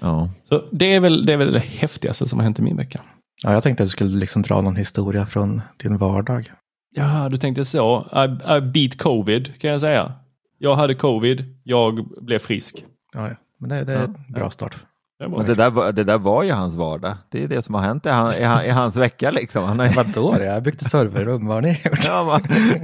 Ja. 0.01 0.31
Så 0.49 0.63
det 0.73 0.95
är, 0.95 1.01
väl, 1.01 1.27
det 1.27 1.33
är 1.33 1.37
väl 1.37 1.53
det 1.53 1.59
häftigaste 1.59 2.29
som 2.29 2.39
har 2.39 2.45
hänt 2.45 2.59
i 2.59 2.63
min 2.63 2.77
vecka. 2.77 3.01
ja 3.43 3.53
jag 3.53 3.63
tänkte 3.63 3.83
att 3.83 3.87
du 3.87 3.91
skulle 3.91 4.17
liksom 4.19 4.43
dra 4.43 4.61
någon 4.61 4.77
historia 4.77 5.27
från 5.27 5.61
din 5.77 5.97
vardag. 5.99 6.53
Ja, 6.95 7.29
du 7.29 7.37
tänkte 7.37 7.65
så. 7.65 8.07
I, 8.13 8.53
I 8.57 8.61
beat 8.61 8.99
covid 8.99 9.61
kan 9.61 9.71
jag 9.71 9.81
säga. 9.81 10.13
Jag 10.59 10.77
hade 10.77 10.95
covid, 10.95 11.45
jag 11.65 12.09
blev 12.25 12.39
frisk. 12.39 12.85
Ja, 13.15 13.29
ja. 13.29 13.35
men 13.59 13.69
det, 13.69 13.85
det 13.85 13.93
är 13.93 14.05
en 14.05 14.15
bra 14.29 14.51
start. 14.51 14.77
Det 15.19 15.29
Men 15.29 15.47
det, 15.47 15.55
där, 15.55 15.71
var- 15.71 15.93
det 15.93 16.05
där 16.05 16.19
var 16.19 16.43
ju 16.43 16.53
hans 16.53 16.77
vardag. 16.77 17.17
Det 17.31 17.45
är 17.45 17.49
det 17.49 17.63
som 17.63 17.75
har 17.75 17.83
hänt 17.83 18.07
i, 18.07 18.09
han, 18.09 18.35
i, 18.35 18.43
han, 18.43 18.65
i 18.65 18.71
hans 18.71 18.97
vecka 18.97 19.31
liksom. 19.31 19.65
Han 19.65 19.81
har, 19.81 19.89
Vadå? 19.95 20.43
Jag 20.43 20.63
byggde 20.63 20.85
serverrum, 20.85 21.47
vad 21.47 21.57
har 21.57 21.63
ni 21.63 21.81
gjort? 21.85 22.05
ja, 22.07 22.25
man, 22.25 22.41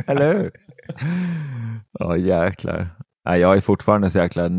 eller 0.07 0.33
hur? 0.39 0.51
Ja, 1.99 2.17
jäklar. 2.17 2.89
Nej, 3.25 3.41
jag 3.41 3.57
är 3.57 3.61
fortfarande 3.61 4.11
så 4.11 4.19
jäkla... 4.19 4.51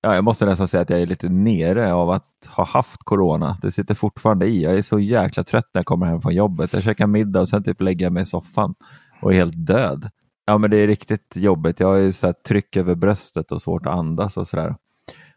Ja, 0.00 0.14
jag 0.14 0.24
måste 0.24 0.46
nästan 0.46 0.68
säga 0.68 0.80
att 0.80 0.90
jag 0.90 1.00
är 1.00 1.06
lite 1.06 1.28
nere 1.28 1.92
av 1.92 2.10
att 2.10 2.48
ha 2.48 2.64
haft 2.64 3.04
corona. 3.04 3.58
Det 3.62 3.72
sitter 3.72 3.94
fortfarande 3.94 4.46
i. 4.46 4.62
Jag 4.62 4.78
är 4.78 4.82
så 4.82 5.00
jäkla 5.00 5.44
trött 5.44 5.70
när 5.74 5.78
jag 5.78 5.86
kommer 5.86 6.06
hem 6.06 6.20
från 6.20 6.34
jobbet. 6.34 6.72
Jag 6.72 6.82
käkar 6.82 7.06
middag 7.06 7.40
och 7.40 7.48
sen 7.48 7.64
typ 7.64 7.80
lägger 7.80 8.06
jag 8.06 8.12
mig 8.12 8.22
i 8.22 8.26
soffan 8.26 8.74
och 9.22 9.32
är 9.32 9.36
helt 9.36 9.66
död. 9.66 10.10
Ja, 10.46 10.58
men 10.58 10.70
det 10.70 10.76
är 10.76 10.86
riktigt 10.86 11.36
jobbigt. 11.36 11.80
Jag 11.80 11.88
har 11.88 11.96
ju 11.96 12.12
så 12.12 12.26
här 12.26 12.32
tryck 12.32 12.76
över 12.76 12.94
bröstet 12.94 13.52
och 13.52 13.62
svårt 13.62 13.86
att 13.86 13.94
andas 13.94 14.36
och 14.36 14.46
sådär. 14.46 14.74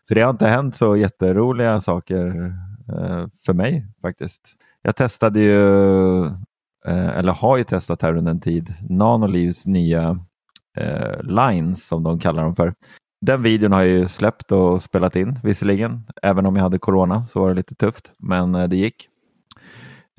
Så 0.04 0.14
det 0.14 0.22
har 0.22 0.30
inte 0.30 0.48
hänt 0.48 0.76
så 0.76 0.98
jätteroliga 0.98 1.82
saker 1.82 2.54
eh, 2.90 3.26
för 3.46 3.54
mig 3.54 3.88
faktiskt. 4.02 4.42
Jag 4.82 4.96
testade 4.96 5.40
ju, 5.40 6.26
eh, 6.88 7.18
eller 7.18 7.34
har 7.34 7.58
ju 7.58 7.64
testat 7.64 8.02
här 8.02 8.18
under 8.18 8.32
en 8.32 8.40
tid, 8.40 8.74
Nanolivs 8.90 9.66
nya 9.66 10.20
eh, 10.78 11.24
lines 11.24 11.88
som 11.88 12.04
de 12.04 12.20
kallar 12.20 12.44
dem 12.44 12.56
för. 12.56 12.74
Den 13.26 13.44
videon 13.44 13.72
har 13.72 13.82
jag 13.82 13.90
ju 13.90 14.08
släppt 14.08 14.52
och 14.52 14.82
spelat 14.82 15.16
in 15.16 15.40
visserligen. 15.44 16.04
Även 16.22 16.46
om 16.46 16.56
jag 16.56 16.64
hade 16.64 16.80
corona 16.80 17.26
så 17.26 17.42
var 17.42 17.50
det 17.50 17.56
lite 17.56 17.76
tufft, 17.76 18.12
men 18.20 18.56
eh, 18.56 18.68
det 18.68 18.76
gick. 18.76 19.08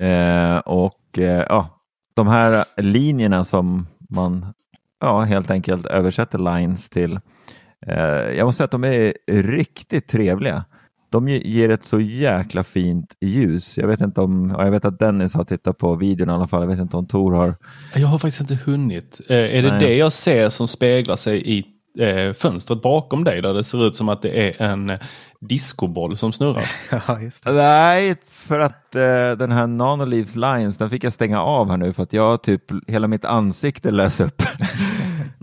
Eh, 0.03 0.57
och 0.57 1.19
eh, 1.19 1.45
ja, 1.49 1.69
de 2.15 2.27
här 2.27 2.65
linjerna 2.77 3.45
som 3.45 3.87
man 4.09 4.53
ja, 4.99 5.21
helt 5.21 5.51
enkelt 5.51 5.85
översätter 5.85 6.39
lines 6.39 6.89
till. 6.89 7.19
Eh, 7.87 8.37
jag 8.37 8.45
måste 8.45 8.57
säga 8.57 8.65
att 8.65 8.71
de 8.71 8.83
är 8.83 9.13
riktigt 9.41 10.07
trevliga. 10.07 10.65
De 11.13 11.27
ge- 11.27 11.41
ger 11.45 11.69
ett 11.69 11.83
så 11.83 11.99
jäkla 11.99 12.63
fint 12.63 13.15
ljus. 13.21 13.77
Jag 13.77 13.87
vet 13.87 14.01
inte 14.01 14.21
om, 14.21 14.55
ja, 14.57 14.63
jag 14.63 14.71
vet 14.71 14.85
att 14.85 14.99
Dennis 14.99 15.33
har 15.33 15.43
tittat 15.43 15.77
på 15.77 15.95
videon 15.95 16.29
i 16.29 16.31
alla 16.33 16.47
fall. 16.47 16.61
Jag 16.61 16.67
vet 16.69 16.79
inte 16.79 16.97
om 16.97 17.07
Tor 17.07 17.31
har. 17.33 17.55
Jag 17.95 18.07
har 18.07 18.19
faktiskt 18.19 18.41
inte 18.41 18.57
hunnit. 18.65 19.21
Eh, 19.29 19.37
är 19.37 19.61
det 19.63 19.69
Nej. 19.71 19.79
det 19.79 19.95
jag 19.95 20.13
ser 20.13 20.49
som 20.49 20.67
speglar 20.67 21.15
sig 21.15 21.57
i 21.57 21.65
eh, 21.99 22.33
fönstret 22.33 22.81
bakom 22.81 23.23
dig 23.23 23.41
där 23.41 23.53
det 23.53 23.63
ser 23.63 23.87
ut 23.87 23.95
som 23.95 24.09
att 24.09 24.21
det 24.21 24.47
är 24.47 24.61
en 24.61 24.89
eh, 24.89 24.99
discoboll 25.39 26.17
som 26.17 26.33
snurrar? 26.33 26.71
Ja, 27.07 27.19
just 27.21 27.43
det. 27.43 27.51
Nej, 27.53 28.15
för 28.31 28.59
att 28.59 28.95
eh, 28.95 29.31
den 29.37 29.51
här 29.51 29.67
Nanolivs 29.67 30.35
lines, 30.35 30.77
den 30.77 30.89
fick 30.89 31.03
jag 31.03 31.13
stänga 31.13 31.41
av 31.41 31.69
här 31.69 31.77
nu 31.77 31.93
för 31.93 32.03
att 32.03 32.13
jag 32.13 32.43
typ 32.43 32.63
hela 32.87 33.07
mitt 33.07 33.25
ansikte 33.25 33.91
lös 33.91 34.19
upp. 34.19 34.41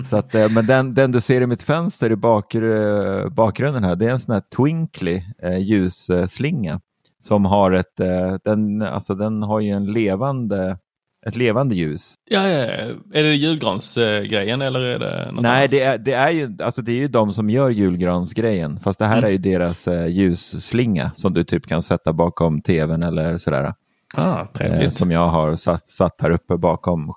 Så 0.04 0.16
att, 0.16 0.34
eh, 0.34 0.48
men 0.48 0.66
den, 0.66 0.94
den 0.94 1.12
du 1.12 1.20
ser 1.20 1.40
i 1.40 1.46
mitt 1.46 1.62
fönster 1.62 2.12
i 2.12 2.16
bakgr 2.16 2.62
eh, 2.62 3.28
bakgrunden 3.28 3.84
här, 3.84 3.96
det 3.96 4.06
är 4.06 4.10
en 4.10 4.18
sån 4.18 4.34
här 4.34 4.42
twinkly 4.56 5.22
eh, 5.42 5.58
ljusslinga 5.58 6.80
som 7.22 7.44
har 7.44 7.72
ett, 7.72 8.00
eh, 8.00 8.34
den, 8.44 8.82
alltså 8.82 9.14
den 9.14 9.42
har 9.42 9.60
ju 9.60 9.70
en 9.70 9.86
levande, 9.92 10.78
ett 11.26 11.36
levande 11.36 11.74
ljus. 11.74 12.14
Ja, 12.30 12.48
ja, 12.48 12.58
ja. 12.58 12.72
Är 13.18 13.22
det 13.22 13.34
julgransgrejen 13.34 14.62
eller 14.62 14.80
är 14.80 14.98
det 14.98 15.32
något 15.32 15.42
Nej, 15.42 15.68
det 15.68 15.80
är, 15.80 15.98
det, 15.98 16.12
är 16.12 16.30
ju, 16.30 16.56
alltså 16.62 16.82
det 16.82 16.92
är 16.92 16.96
ju 16.96 17.08
de 17.08 17.32
som 17.32 17.50
gör 17.50 17.70
julgransgrejen, 17.70 18.80
fast 18.80 18.98
det 18.98 19.04
här 19.06 19.18
Mm. 19.18 19.24
är 19.28 19.30
ju 19.32 19.38
deras 19.38 19.88
eh, 19.88 20.06
ljusslinga 20.06 21.10
som 21.14 21.32
du 21.34 21.44
typ 21.44 21.66
kan 21.66 21.82
sätta 21.82 22.12
bakom 22.12 22.62
tvn 22.62 23.02
eller 23.02 23.38
sådär. 23.38 23.74
Ah, 24.14 24.40
Eh, 24.40 24.46
trevligt. 24.46 24.92
som 24.94 25.10
jag 25.10 25.28
har 25.28 25.56
satt, 25.56 25.86
satt 25.88 26.20
här 26.20 26.30
uppe 26.30 26.56
bakom 26.56 27.12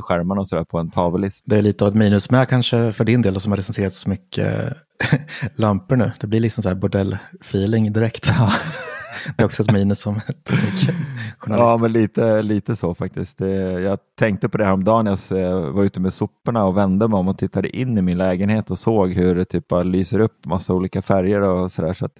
skärmarna 0.00 0.40
och 0.40 0.48
sådär 0.48 0.64
på 0.64 0.78
en 0.78 0.90
tavellist. 0.90 1.44
Det 1.46 1.56
är 1.56 1.62
lite 1.62 1.84
av 1.84 1.88
ett 1.88 1.96
minus 1.96 2.30
med 2.30 2.48
kanske 2.48 2.92
för 2.92 3.04
din 3.04 3.22
del 3.22 3.40
som 3.40 3.52
har 3.52 3.56
recenserat 3.56 3.94
så 3.94 4.08
mycket 4.08 4.76
lampor 5.54 5.96
nu. 5.96 6.12
Det 6.20 6.26
blir 6.26 6.40
liksom 6.40 6.62
så 6.62 6.68
här 6.68 6.76
bordell-feeling 6.76 7.92
direkt. 7.92 8.24
det 9.36 9.42
är 9.42 9.46
också 9.46 9.62
ett 9.62 9.72
minus 9.72 10.00
som 10.00 10.20
teknikjournalist. 10.20 11.66
Ja, 11.66 11.78
men 11.80 11.92
lite, 11.92 12.42
lite 12.42 12.76
så 12.76 12.94
faktiskt. 12.94 13.40
Jag 13.84 13.98
tänkte 14.18 14.48
på 14.48 14.58
det 14.58 14.64
häromdagen 14.64 15.06
jag 15.06 15.42
eh, 15.42 15.70
var 15.70 15.84
ute 15.84 16.00
med 16.00 16.12
soporna 16.12 16.64
och 16.64 16.76
vände 16.76 17.08
mig 17.08 17.18
om 17.18 17.28
och 17.28 17.38
tittade 17.38 17.76
in 17.76 17.98
i 17.98 18.02
min 18.02 18.18
lägenhet 18.18 18.70
och 18.70 18.78
såg 18.78 19.12
hur 19.12 19.34
det 19.34 19.44
typ 19.44 19.66
lyser 19.84 20.18
upp 20.18 20.46
massa 20.46 20.74
olika 20.74 21.02
färger 21.02 21.40
och 21.40 21.70
sådär. 21.70 21.92
Så 21.92 22.04
att 22.04 22.18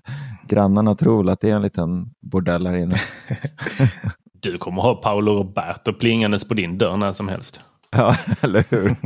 grannarna 0.48 0.94
tror 0.94 1.30
att 1.30 1.40
det 1.40 1.50
är 1.50 1.56
en 1.56 1.62
liten 1.62 2.10
bordell 2.20 2.66
här 2.66 2.76
inne. 2.76 3.00
Du 4.52 4.58
kommer 4.58 4.82
ha 4.82 4.94
Paolo 4.94 5.32
Roberto 5.32 5.92
plingandes 5.92 6.48
på 6.48 6.54
din 6.54 6.78
dörr 6.78 6.96
när 6.96 7.12
som 7.12 7.28
helst. 7.28 7.60
Ja, 7.90 8.16
eller 8.40 8.64
hur? 8.70 8.96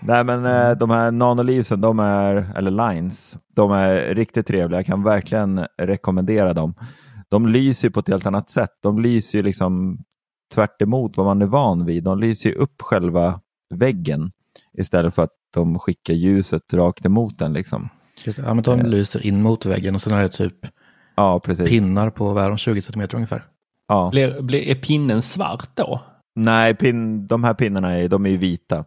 Nej, 0.00 0.24
men 0.24 0.46
eh, 0.46 0.78
de 0.78 0.90
här 0.90 1.10
nanolivsen, 1.10 1.80
de 1.80 1.98
är, 2.00 2.52
eller 2.56 2.70
lines, 2.70 3.36
de 3.56 3.72
är 3.72 4.14
riktigt 4.14 4.46
trevliga. 4.46 4.78
Jag 4.78 4.86
kan 4.86 5.02
verkligen 5.02 5.66
rekommendera 5.82 6.52
dem. 6.52 6.74
De 7.28 7.46
lyser 7.48 7.90
på 7.90 8.00
ett 8.00 8.08
helt 8.08 8.26
annat 8.26 8.50
sätt. 8.50 8.70
De 8.82 8.98
lyser 8.98 9.38
ju 9.38 9.44
liksom 9.44 9.98
tvärt 10.54 10.82
emot 10.82 11.16
vad 11.16 11.26
man 11.26 11.42
är 11.42 11.46
van 11.46 11.84
vid. 11.84 12.04
De 12.04 12.18
lyser 12.18 12.52
upp 12.58 12.82
själva 12.82 13.40
väggen 13.74 14.32
istället 14.78 15.14
för 15.14 15.22
att 15.22 15.36
de 15.54 15.78
skickar 15.78 16.14
ljuset 16.14 16.74
rakt 16.74 17.06
emot 17.06 17.38
den. 17.38 17.52
Liksom. 17.52 17.88
Just 18.24 18.38
det. 18.38 18.44
Ja, 18.46 18.54
men 18.54 18.64
de 18.64 18.80
lyser 18.82 19.26
in 19.26 19.42
mot 19.42 19.66
väggen 19.66 19.94
och 19.94 20.02
sen 20.02 20.12
är 20.12 20.22
det 20.22 20.28
typ 20.28 20.56
Ja, 21.16 21.40
precis. 21.44 21.68
pinnar 21.68 22.10
på 22.10 22.32
vad 22.32 22.44
är 22.44 22.48
de, 22.48 22.58
20 22.58 22.82
cm 22.82 23.08
ungefär. 23.12 23.44
Ja. 23.88 24.08
Blir, 24.12 24.40
blir, 24.40 24.68
är 24.68 24.74
pinnen 24.74 25.22
svart 25.22 25.70
då? 25.74 26.00
Nej, 26.36 26.74
pin, 26.74 27.26
de 27.26 27.44
här 27.44 27.54
pinnarna 27.54 27.92
är, 27.98 28.08
de 28.08 28.26
är 28.26 28.30
ju 28.30 28.36
vita. 28.36 28.84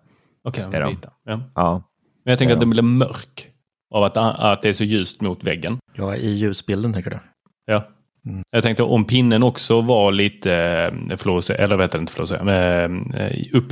Okej, 0.48 0.64
de 0.72 0.78
Är 0.78 0.88
vita. 0.88 1.10
Ja. 1.26 1.40
Ja. 1.56 1.84
Men 2.24 2.32
jag 2.32 2.40
tänker 2.40 2.52
Ja. 2.52 2.56
att 2.56 2.60
den 2.60 2.70
blir 2.70 2.84
mörk. 2.84 3.52
Av 3.94 4.04
att, 4.04 4.18
att 4.18 4.62
det 4.62 4.70
är 4.70 4.74
så 4.74 4.84
ljust 4.84 5.22
mot 5.22 5.44
väggen. 5.44 5.78
Ja, 5.94 6.16
i 6.16 6.30
ljusbilden 6.30 6.94
tänker 6.94 7.10
du. 7.10 7.20
Ja. 7.66 7.88
Mm. 8.26 8.44
Jag 8.50 8.64
tänkte 8.64 8.84
om 8.84 9.06
pinnen 9.06 9.44
också 9.44 9.82
var 9.82 10.12
lite 10.12 10.54
eh, 10.54 11.60
eller 11.60 11.78
vet 11.78 11.94
jag 11.94 12.04
inte 12.04 12.44
men 12.44 13.14
eh, 13.14 13.44
upp, 13.54 13.66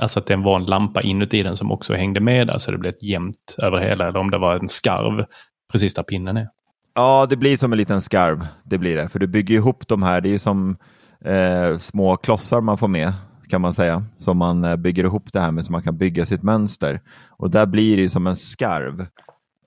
alltså 0.00 0.18
att 0.18 0.26
den 0.26 0.42
var 0.42 0.56
en 0.56 0.64
lampa 0.64 1.02
inuti 1.02 1.42
den 1.42 1.56
som 1.56 1.72
också 1.72 1.94
hängde 1.94 2.20
med 2.20 2.46
där 2.46 2.58
så 2.58 2.70
det 2.70 2.78
blev 2.78 2.92
ett 2.92 3.02
jämnt 3.02 3.56
över 3.58 3.78
hela, 3.78 4.08
eller 4.08 4.20
om 4.20 4.30
det 4.30 4.38
var 4.38 4.56
en 4.56 4.68
skarv 4.68 5.24
precis 5.72 5.94
där 5.94 6.02
pinnen 6.02 6.36
är. 6.36 6.48
Ja, 6.94 7.26
det 7.30 7.36
blir 7.36 7.56
som 7.56 7.72
en 7.72 7.78
liten 7.78 8.02
skarv. 8.02 8.46
Det 8.64 8.78
blir 8.78 8.96
det. 8.96 9.08
För 9.08 9.18
du 9.18 9.26
bygger 9.26 9.54
ihop 9.54 9.88
de 9.88 10.02
här. 10.02 10.20
Det 10.20 10.28
är 10.28 10.30
ju 10.30 10.38
som 10.38 10.76
eh, 11.24 11.78
små 11.78 12.16
klossar 12.16 12.60
man 12.60 12.78
får 12.78 12.88
med 12.88 13.12
kan 13.48 13.60
man 13.60 13.74
säga. 13.74 14.04
Som 14.16 14.38
man 14.38 14.64
eh, 14.64 14.76
bygger 14.76 15.04
ihop 15.04 15.32
det 15.32 15.40
här 15.40 15.50
med 15.50 15.64
så 15.64 15.72
man 15.72 15.82
kan 15.82 15.96
bygga 15.96 16.26
sitt 16.26 16.42
mönster. 16.42 17.00
Och 17.30 17.50
där 17.50 17.66
blir 17.66 17.96
det 17.96 18.02
ju 18.02 18.08
som 18.08 18.26
en 18.26 18.36
skarv 18.36 19.00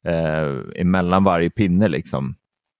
eh, 0.08 0.82
emellan 0.82 1.24
varje 1.24 1.50
pinne 1.50 1.88
liksom. 1.88 2.36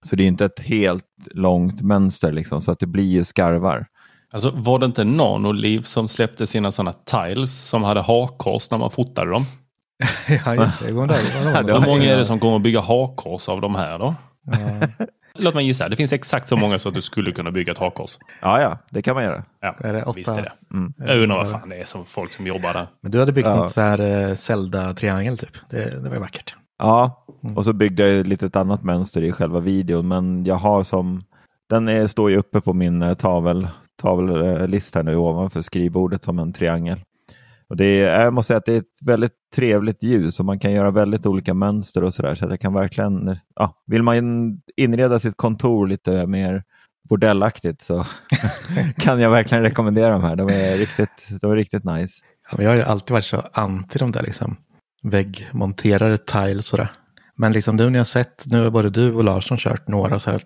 Så 0.06 0.16
det 0.16 0.22
är 0.22 0.26
inte 0.26 0.44
ett 0.44 0.60
helt 0.60 1.04
långt 1.30 1.80
mönster 1.80 2.32
liksom. 2.32 2.62
Så 2.62 2.72
att 2.72 2.78
det 2.78 2.86
blir 2.86 3.04
ju 3.08 3.24
skarvar. 3.24 3.86
Alltså 4.32 4.50
var 4.54 4.78
det 4.78 4.86
inte 4.86 5.04
Nanoliv 5.04 5.80
som 5.80 6.08
släppte 6.08 6.46
sina 6.46 6.72
sådana 6.72 6.92
tiles 6.92 7.68
som 7.68 7.82
hade 7.84 8.00
hakkors 8.00 8.70
när 8.70 8.78
man 8.78 8.90
fotade 8.90 9.30
dem? 9.30 9.44
ja, 10.44 10.54
just 10.54 10.78
det. 10.78 10.86
Hur 10.86 11.86
många 11.86 12.04
är 12.04 12.16
det 12.16 12.26
som 12.26 12.40
kommer 12.40 12.56
att 12.56 12.62
bygga 12.62 12.80
hakkors 12.80 13.48
av 13.48 13.60
de 13.60 13.74
här 13.74 13.98
då? 13.98 14.14
Låt 15.38 15.54
mig 15.54 15.66
gissa, 15.66 15.88
det 15.88 15.96
finns 15.96 16.12
exakt 16.12 16.48
så 16.48 16.56
många 16.56 16.78
så 16.78 16.88
att 16.88 16.94
du 16.94 17.02
skulle 17.02 17.32
kunna 17.32 17.50
bygga 17.50 17.72
ett 17.72 17.78
hakkors. 17.78 18.18
Ja, 18.42 18.60
ja, 18.60 18.78
det 18.90 19.02
kan 19.02 19.14
man 19.14 19.24
göra. 19.24 19.44
Ja, 19.60 19.76
Är 19.78 19.92
det 19.92 20.02
åtta? 20.02 20.12
visst 20.16 20.30
är 20.30 20.42
det. 20.42 20.52
Mm. 20.72 20.92
Jag 20.98 21.18
undrar 21.22 21.36
vad 21.36 21.50
fan 21.50 21.68
det 21.68 21.76
är 21.76 21.84
som 21.84 22.04
folk 22.04 22.32
som 22.32 22.46
jobbar 22.46 22.72
där. 22.72 22.86
Men 23.00 23.12
du 23.12 23.18
hade 23.18 23.32
byggt 23.32 23.48
Ja. 23.48 23.56
något 23.56 23.72
så 23.72 23.80
här 23.80 24.00
eh, 24.00 24.34
Zelda-triangel 24.36 25.38
typ. 25.38 25.56
Det, 25.70 25.90
det 25.90 26.08
var 26.08 26.14
ju 26.14 26.20
vackert. 26.20 26.54
Ja, 26.78 27.24
och 27.56 27.64
så 27.64 27.72
byggde 27.72 28.08
jag 28.08 28.20
ett 28.20 28.26
litet 28.26 28.56
annat 28.56 28.82
mönster 28.84 29.22
i 29.22 29.32
själva 29.32 29.60
videon, 29.60 30.08
men 30.08 30.44
jag 30.44 30.54
har 30.54 30.82
som, 30.82 31.24
den 31.70 31.88
är, 31.88 32.06
står 32.06 32.30
ju 32.30 32.36
uppe 32.36 32.60
på 32.60 32.72
min 32.72 33.02
eh, 33.02 33.14
tavel, 33.14 33.68
tavellist 34.02 34.94
här 34.94 35.02
nu 35.02 35.16
ovanför 35.16 35.62
skrivbordet 35.62 36.24
som 36.24 36.38
en 36.38 36.52
triangel. 36.52 37.00
Och 37.68 37.76
det 37.76 37.84
är, 37.84 38.24
jag 38.24 38.34
måste 38.34 38.46
säga 38.46 38.58
att 38.58 38.66
det 38.66 38.74
är 38.74 38.78
ett 38.78 39.02
väldigt 39.02 39.32
trevligt 39.54 40.02
ljus 40.02 40.40
och 40.40 40.46
man 40.46 40.58
kan 40.58 40.72
göra 40.72 40.90
väldigt 40.90 41.26
olika 41.26 41.54
mönster 41.54 42.04
och 42.04 42.14
sådär. 42.14 42.34
Så 42.34 42.44
att 42.44 42.50
jag 42.50 42.60
kan 42.60 42.74
verkligen, 42.74 43.36
ja, 43.54 43.82
vill 43.86 44.02
man 44.02 44.16
inreda 44.76 45.18
sitt 45.18 45.36
kontor 45.36 45.86
lite 45.86 46.26
mer 46.26 46.62
bordellaktigt 47.08 47.82
så 47.82 48.06
kan 48.98 49.20
jag 49.20 49.30
verkligen 49.30 49.64
rekommendera 49.64 50.10
de 50.10 50.22
här. 50.22 50.36
De 50.36 50.48
är 50.48 50.76
riktigt, 50.76 51.40
de 51.40 51.50
är 51.50 51.56
riktigt 51.56 51.84
nice. 51.84 52.22
Ja, 52.52 52.62
jag 52.62 52.70
har 52.70 52.76
ju 52.76 52.82
alltid 52.82 53.10
varit 53.10 53.24
så 53.24 53.42
anti 53.52 53.98
de 53.98 54.12
där 54.12 54.22
liksom 54.22 54.56
väggmonterade 55.02 56.18
tiles 56.18 56.72
och 56.72 56.78
det. 56.78 56.88
Men 57.36 57.52
liksom 57.52 57.76
nu 57.76 57.90
när 57.90 57.98
jag 57.98 58.06
sett, 58.06 58.44
nu 58.46 58.62
har 58.62 58.70
både 58.70 58.90
du 58.90 59.12
och 59.12 59.24
Larsson 59.24 59.58
kört 59.58 59.88
några 59.88 60.18
så 60.18 60.30
här, 60.30 60.42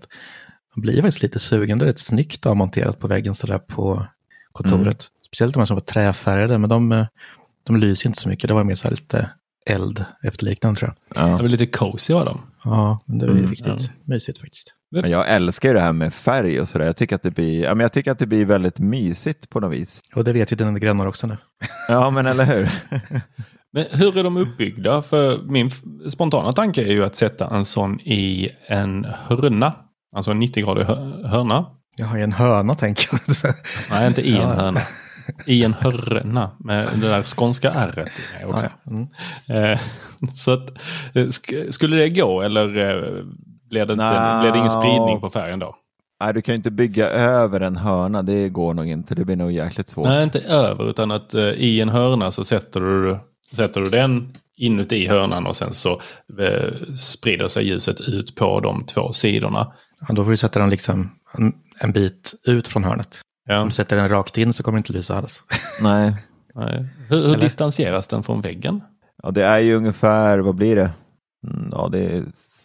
blir 0.76 1.02
faktiskt 1.02 1.22
lite 1.22 1.38
sugen. 1.38 1.78
Det 1.78 1.84
är 1.84 1.86
rätt 1.86 1.98
snyggt 1.98 2.46
att 2.46 2.50
ha 2.50 2.54
monterat 2.54 2.98
på 2.98 3.08
väggen 3.08 3.34
så 3.34 3.46
där 3.46 3.58
på 3.58 4.06
kontoret. 4.52 5.06
Speciellt 5.34 5.54
de 5.54 5.58
här 5.60 5.66
som 5.66 5.76
var 5.76 5.80
träfärgade, 5.80 6.58
men 6.58 6.70
de, 6.70 6.92
eh, 6.92 7.06
De 7.66 7.76
lyser 7.76 8.06
inte 8.08 8.20
så 8.20 8.28
mycket. 8.28 8.48
Det 8.48 8.54
var 8.54 8.64
mer 8.64 8.74
så 8.74 8.88
här 8.88 8.90
lite 8.90 9.30
eld 9.66 10.04
efterliknande 10.22 10.78
tror 10.80 10.94
jag. 11.14 11.24
Det 11.26 11.30
Ja. 11.30 11.36
var 11.36 11.48
lite 11.48 11.66
cozy 11.66 12.14
var 12.14 12.24
de. 12.24 12.40
Ja, 12.64 13.00
men 13.06 13.18
det 13.18 13.26
var 13.26 13.32
ju 13.34 13.38
Mm, 13.38 13.50
riktigt 13.50 13.90
mysigt 14.04 14.38
faktiskt. 14.38 14.74
Men 14.90 15.10
jag 15.10 15.28
älskar 15.28 15.68
ju 15.68 15.74
det 15.74 15.80
här 15.80 15.92
med 15.92 16.14
färg 16.14 16.60
och 16.60 16.68
sådär. 16.68 16.86
Jag 16.86 16.96
tycker 16.96 17.16
att 17.16 17.22
det 17.22 17.30
blir, 17.30 17.62
ja, 17.62 17.74
men 17.74 17.80
jag 17.84 17.92
tycker 17.92 18.10
att 18.12 18.18
det 18.18 18.26
blir 18.26 18.44
väldigt 18.44 18.78
mysigt 18.78 19.50
på 19.50 19.60
något 19.60 19.72
vis. 19.72 20.00
Och 20.14 20.24
det 20.24 20.32
vet 20.32 20.52
ju 20.52 20.56
dina 20.56 20.78
grannar 20.78 21.06
också 21.06 21.26
nu. 21.26 21.36
Ja, 21.88 22.10
men 22.10 22.26
eller 22.26 22.44
hur? 22.44 22.70
Men 23.72 23.84
hur 23.92 24.18
är 24.18 24.24
de 24.24 24.36
uppbyggda? 24.36 25.02
För 25.02 25.38
min 25.42 25.70
spontana 26.10 26.52
tanke 26.52 26.82
är 26.82 26.92
ju 26.92 27.04
att 27.04 27.16
sätta 27.16 27.50
en 27.56 27.64
sån 27.64 28.00
i 28.00 28.48
en 28.66 29.04
hörna. 29.04 29.72
Alltså 30.16 30.30
en 30.30 30.42
90-gradig 30.42 30.84
hö- 30.84 31.28
hörna. 31.28 31.66
Jag 31.96 32.06
har 32.06 32.16
ju 32.16 32.22
en 32.24 32.32
höna 32.32 32.74
tänker 32.74 33.08
jag. 33.12 33.54
Nej, 33.90 34.06
inte 34.08 34.20
i 34.28 34.34
en 34.36 34.40
Ja. 34.40 34.46
hörna. 34.54 34.80
I 35.46 35.64
en 35.64 35.72
hörna 35.74 36.50
med 36.58 36.88
det 37.00 37.08
där 37.08 37.22
skånska 37.22 37.70
r 37.70 38.08
i 38.42 38.44
också. 38.44 38.68
Ja, 38.84 38.90
mm. 38.90 39.08
Eh, 39.72 39.80
Så 40.34 40.50
att, 40.50 40.70
eh, 41.14 41.26
sk- 41.26 41.70
skulle 41.70 41.96
det 41.96 42.08
gå 42.08 42.42
eller 42.42 42.62
eh, 42.64 43.24
blir 43.70 43.86
det, 43.86 43.92
inte, 43.92 44.38
blir 44.42 44.52
det 44.52 44.58
ingen 44.58 44.70
spridning 44.70 45.20
på 45.20 45.30
färgen 45.30 45.58
då? 45.58 45.76
Nej, 46.22 46.34
du 46.34 46.42
kan 46.42 46.52
ju 46.52 46.56
inte 46.56 46.70
bygga 46.70 47.08
över 47.08 47.60
en 47.60 47.76
hörna. 47.76 48.22
Det 48.22 48.48
går 48.48 48.74
nog 48.74 48.88
inte. 48.88 49.14
Det 49.14 49.24
blir 49.24 49.36
nog 49.36 49.52
jäkligt 49.52 49.88
svårt. 49.88 50.04
Nej, 50.04 50.22
inte 50.24 50.40
över 50.40 50.90
utan 50.90 51.10
att 51.10 51.34
eh, 51.34 51.42
i 51.44 51.80
en 51.80 51.88
hörna 51.88 52.30
så 52.30 52.44
sätter 52.44 52.80
du, 52.80 53.18
sätter 53.56 53.80
du 53.80 53.90
den 53.90 54.32
inuti 54.56 55.06
hörnan 55.06 55.46
och 55.46 55.56
sen 55.56 55.74
så 55.74 56.00
eh, 56.40 56.94
sprider 56.96 57.48
sig 57.48 57.66
ljuset 57.68 58.00
ut 58.00 58.34
på 58.36 58.60
de 58.60 58.84
två 58.86 59.12
sidorna. 59.12 59.72
Ja, 60.08 60.14
då 60.14 60.24
får 60.24 60.30
du 60.30 60.36
sätta 60.36 60.58
den 60.58 60.70
liksom 60.70 61.10
en, 61.38 61.52
en 61.80 61.92
bit 61.92 62.34
ut 62.44 62.68
från 62.68 62.84
hörnet. 62.84 63.20
Ja. 63.48 63.60
Om 63.60 63.68
du 63.68 63.74
sätter 63.74 63.96
den 63.96 64.08
rakt 64.08 64.38
in 64.38 64.52
så 64.52 64.62
kommer 64.62 64.76
det 64.76 64.80
inte 64.80 64.92
lysa 64.92 65.16
alls. 65.16 65.44
Nej. 65.80 66.16
Nej. 66.54 66.86
Hur, 67.08 67.28
hur 67.28 67.36
distanseras 67.36 68.06
den 68.06 68.22
från 68.22 68.40
väggen? 68.40 68.80
Ja, 69.22 69.30
det 69.30 69.44
är 69.44 69.58
ju 69.58 69.74
ungefär, 69.74 70.38
vad 70.38 70.54
blir 70.54 70.76
det? 70.76 70.90
Mm, 71.46 71.68
Ja, 71.72 71.88
det 71.92 71.98
är 71.98 72.24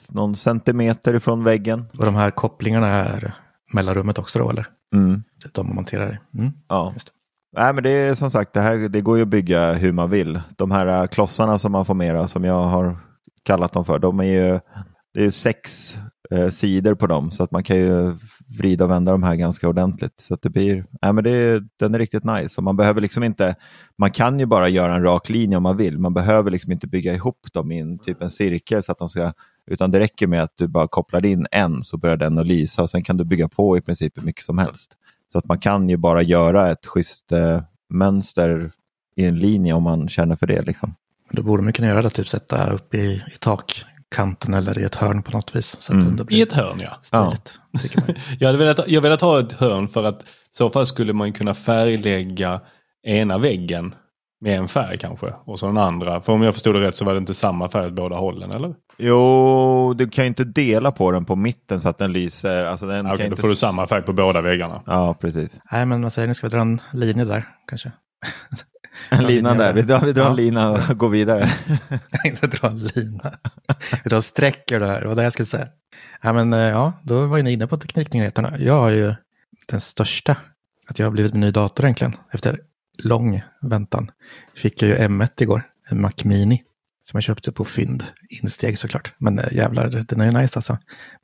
någon 0.10 0.36
centimeter 0.36 1.14
ifrån 1.14 1.44
väggen. 1.44 1.86
Och 1.98 2.06
de 2.06 2.16
här 2.16 2.32
kopplingarna 2.32 2.88
är 2.88 3.34
mellanrummet 3.74 4.18
också 4.20 4.40
då, 4.40 4.50
eller? 4.50 4.68
Mm. 4.96 5.24
De 5.54 5.68
man 5.68 5.76
monterar 5.76 6.12
i. 6.34 6.38
Mm. 6.40 6.52
Ja. 6.68 6.92
Just 6.94 7.08
det. 7.08 7.12
Nej, 7.62 7.74
men 7.74 7.84
det 7.84 7.90
är 7.90 8.16
som 8.16 8.32
sagt, 8.32 8.54
det, 8.54 8.60
här, 8.62 8.78
det 8.78 9.02
går 9.02 9.18
ju 9.18 9.24
att 9.24 9.30
bygga 9.30 9.74
hur 9.74 9.92
man 9.92 10.10
vill. 10.10 10.42
De 10.56 10.72
här 10.72 11.02
äh, 11.02 11.08
klossarna 11.08 11.60
som 11.60 11.72
man 11.72 11.86
får 11.86 11.94
mera, 11.94 12.28
som 12.28 12.44
jag 12.44 12.64
har 12.64 12.98
kallat 13.44 13.74
dem 13.74 13.86
för, 13.86 14.00
de 14.00 14.20
är 14.20 14.24
ju 14.24 14.60
det 15.14 15.26
är 15.26 15.30
sex 15.30 15.98
eh, 16.32 16.50
sidor 16.50 16.96
på 16.96 17.08
dem 17.08 17.32
så 17.32 17.44
att 17.44 17.52
man 17.52 17.64
kan 17.64 17.78
ju 17.78 18.16
vrida 18.58 18.84
och 18.84 18.92
vända 18.92 19.12
de 19.12 19.24
här 19.24 19.36
ganska 19.36 19.70
ordentligt. 19.70 20.22
Så 20.22 20.34
att 20.34 20.42
det 20.42 20.50
blir, 20.50 20.86
nej 21.02 21.14
men 21.14 21.24
det, 21.24 21.64
den 21.80 21.96
är 21.96 22.00
riktigt 22.00 22.24
nice 22.24 22.54
och 22.58 22.64
man 22.64 22.78
behöver 22.78 23.02
liksom 23.02 23.24
inte, 23.24 23.56
man 23.98 24.12
kan 24.12 24.40
ju 24.40 24.46
bara 24.46 24.70
göra 24.70 24.96
en 24.96 25.04
rak 25.04 25.30
linje 25.30 25.58
om 25.58 25.64
man 25.64 25.78
vill. 25.78 26.00
Man 26.00 26.14
behöver 26.14 26.52
liksom 26.52 26.72
inte 26.72 26.88
bygga 26.88 27.14
ihop 27.14 27.48
dem 27.54 27.72
i 27.72 27.80
en 27.80 28.00
typ 28.00 28.22
en 28.22 28.30
cirkel 28.30 28.84
så 28.84 28.92
att 28.92 28.98
de 28.98 29.10
ska, 29.10 29.34
utan 29.72 29.92
det 29.92 30.00
räcker 30.00 30.28
med 30.28 30.44
att 30.44 30.58
du 30.58 30.68
bara 30.68 30.88
kopplar 30.88 31.26
in 31.26 31.48
en 31.52 31.84
så 31.84 31.98
börjar 31.98 32.18
den 32.18 32.38
att 32.38 32.48
lysa 32.48 32.84
och 32.84 32.90
sen 32.90 33.04
kan 33.04 33.18
du 33.18 33.26
bygga 33.26 33.48
på 33.48 33.78
i 33.78 33.82
princip 33.82 34.18
hur 34.18 34.24
mycket 34.24 34.46
som 34.46 34.58
helst. 34.58 34.92
Så 35.32 35.38
att 35.38 35.46
man 35.46 35.60
kan 35.60 35.90
ju 35.90 35.98
bara 35.98 36.22
göra 36.22 36.72
ett 36.72 36.86
schysst 36.86 37.32
eh, 37.32 37.62
mönster 37.90 38.72
i 39.16 39.26
en 39.26 39.40
linje 39.40 39.74
om 39.74 39.84
man 39.84 40.08
känner 40.08 40.36
för 40.36 40.48
det. 40.48 40.62
Liksom. 40.62 40.96
Då 41.32 41.44
borde 41.44 41.64
man 41.64 41.74
kunna 41.74 41.88
göra 41.88 42.02
det, 42.02 42.10
typ 42.10 42.28
sätta 42.28 42.72
upp 42.72 42.94
i, 42.94 43.24
i 43.34 43.38
takkanten 44.16 44.54
eller 44.54 44.80
i 44.80 44.84
ett 44.84 44.96
hörn 44.96 45.24
på 45.24 45.32
något 45.32 45.56
vis. 45.56 45.78
Så 45.80 45.94
att 45.94 46.00
Mm. 46.02 46.16
det 46.16 46.36
I 46.36 46.42
ett 46.42 46.54
hörn 46.54 46.82
ja. 46.84 46.98
stiligt. 47.02 47.60
Tycker 47.82 48.02
man. 48.02 48.16
Jag 48.40 48.48
hade 48.48 48.58
velat, 48.58 48.88
jag 48.88 49.02
velat 49.02 49.22
ha 49.22 49.40
ett 49.40 49.52
hörn 49.54 49.88
för 49.88 50.04
att 50.04 50.22
i 50.24 50.26
så 50.52 50.70
fall 50.70 50.86
skulle 50.86 51.14
man 51.14 51.34
kunna 51.34 51.54
färglägga 51.54 52.62
ena 53.08 53.38
väggen 53.38 53.96
med 54.42 54.58
en 54.60 54.68
färg 54.68 54.98
kanske. 54.98 55.34
Och 55.46 55.60
så 55.60 55.66
den 55.68 55.78
andra. 55.78 56.22
För 56.22 56.34
om 56.34 56.42
jag 56.42 56.54
förstod 56.54 56.76
det 56.76 56.82
rätt 56.82 56.96
så 56.96 57.06
var 57.06 57.14
det 57.14 57.18
inte 57.18 57.34
samma 57.34 57.70
färg 57.70 57.86
åt 57.86 57.94
båda 57.94 58.16
hållen 58.16 58.52
eller? 58.52 58.76
Jo, 58.98 59.94
du 59.94 60.10
kan 60.10 60.24
ju 60.24 60.28
inte 60.28 60.44
dela 60.44 60.92
på 60.92 61.12
den 61.12 61.26
på 61.26 61.36
mitten 61.36 61.82
så 61.82 61.90
att 61.90 61.98
den 61.98 62.12
lyser. 62.14 62.66
Alltså 62.66 62.86
den 62.88 63.06
kan 63.06 63.18
då 63.18 63.24
inte... 63.24 63.42
får 63.42 63.48
du 63.48 63.56
samma 63.56 63.88
färg 63.88 64.02
på 64.02 64.14
båda 64.14 64.42
väggarna. 64.42 64.82
Ja, 64.86 65.16
precis. 65.22 65.60
Nej, 65.72 65.86
men 65.86 66.02
vad 66.04 66.14
säger 66.14 66.28
ni, 66.28 66.36
ska 66.36 66.48
vi 66.48 66.52
dra 66.52 66.62
en 66.62 66.82
linje 66.94 67.26
där 67.26 67.48
kanske? 67.68 67.92
En 69.10 69.24
lina 69.28 69.54
där. 69.54 69.74
Vi 69.74 69.82
drar, 69.82 70.02
vi 70.02 70.14
drar 70.14 70.24
Ja. 70.24 70.30
en 70.30 70.36
lina 70.36 70.72
och 70.72 70.98
går 70.98 71.10
vidare. 71.10 71.52
inte 72.26 72.48
dra 72.48 72.68
en 72.68 72.80
lina. 72.80 73.38
Vi 74.04 74.10
drar 74.10 74.22
sträckor 74.22 74.80
där, 74.80 75.02
det 75.02 75.08
var 75.08 75.16
det 75.16 75.24
jag 75.24 75.34
skulle 75.34 75.46
säga. 75.46 75.68
Ja, 76.22 76.34
men 76.34 76.54
eh, 76.54 76.60
ja, 76.60 76.94
då 77.04 77.26
var 77.26 77.38
ju 77.38 77.44
ni 77.44 77.52
inne 77.54 77.68
på 77.68 77.78
tekniknyheterna. 77.78 78.54
Jag 78.60 78.80
har 78.80 78.90
ju 78.90 79.14
den 79.68 79.82
största, 79.82 80.38
att 80.88 81.00
jag 81.00 81.06
har 81.06 81.12
blivit 81.12 81.34
en 81.34 81.40
ny 81.40 81.52
dator 81.52 81.86
egentligen, 81.86 82.14
efter 82.32 82.60
lång 82.98 83.42
väntan. 83.62 84.12
Fick 84.56 84.82
jag 84.82 84.90
ju 84.90 84.96
M1 84.96 85.30
igår, 85.38 85.64
en 85.90 86.02
Mac 86.02 86.12
Mini, 86.24 86.64
som 87.04 87.18
jag 87.18 87.24
köpte 87.24 87.52
på 87.52 87.66
fynd, 87.66 88.04
insteg 88.30 88.78
såklart. 88.78 89.14
Men 89.18 89.40
eh, 89.40 89.54
jävlar, 89.54 89.88
den 90.08 90.22
är 90.22 90.26
ju 90.26 90.32
nice 90.32 90.58
alltså. 90.58 90.74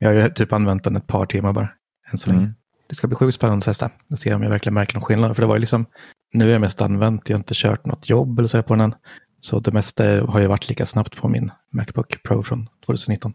Men 0.00 0.08
jag 0.14 0.20
har 0.22 0.28
ju 0.28 0.34
typ 0.34 0.52
använt 0.52 0.84
den 0.84 0.96
ett 0.96 1.06
par 1.06 1.26
timmar 1.26 1.52
bara, 1.52 1.68
än 2.12 2.18
så 2.18 2.30
länge. 2.30 2.40
Mm. 2.42 2.54
Det 2.92 2.96
ska 2.96 3.06
bli 3.06 3.16
sjukt 3.16 3.34
spännande 3.34 3.58
att 3.58 3.64
testa 3.64 3.90
och 4.10 4.18
se 4.18 4.34
om 4.34 4.42
jag 4.42 4.50
verkligen 4.50 4.74
märker 4.74 4.94
någon 4.94 5.02
skillnad. 5.02 5.36
För 5.36 5.42
det 5.42 5.46
var 5.46 5.54
ju 5.54 5.60
liksom, 5.60 5.86
nu 6.32 6.48
är 6.48 6.52
jag 6.52 6.60
mest 6.60 6.80
använt, 6.80 7.28
jag 7.28 7.36
har 7.36 7.40
inte 7.40 7.54
kört 7.54 7.86
något 7.86 8.08
jobb 8.08 8.38
eller 8.38 8.48
så 8.48 8.62
på 8.62 8.74
den 8.74 8.80
än. 8.80 8.94
Så 9.40 9.60
det 9.60 9.72
mesta 9.72 10.04
har 10.04 10.40
ju 10.40 10.46
varit 10.46 10.68
lika 10.68 10.86
snabbt 10.86 11.16
på 11.16 11.28
min 11.28 11.50
Macbook 11.70 12.22
Pro 12.22 12.42
från 12.42 12.68
2019. 12.86 13.34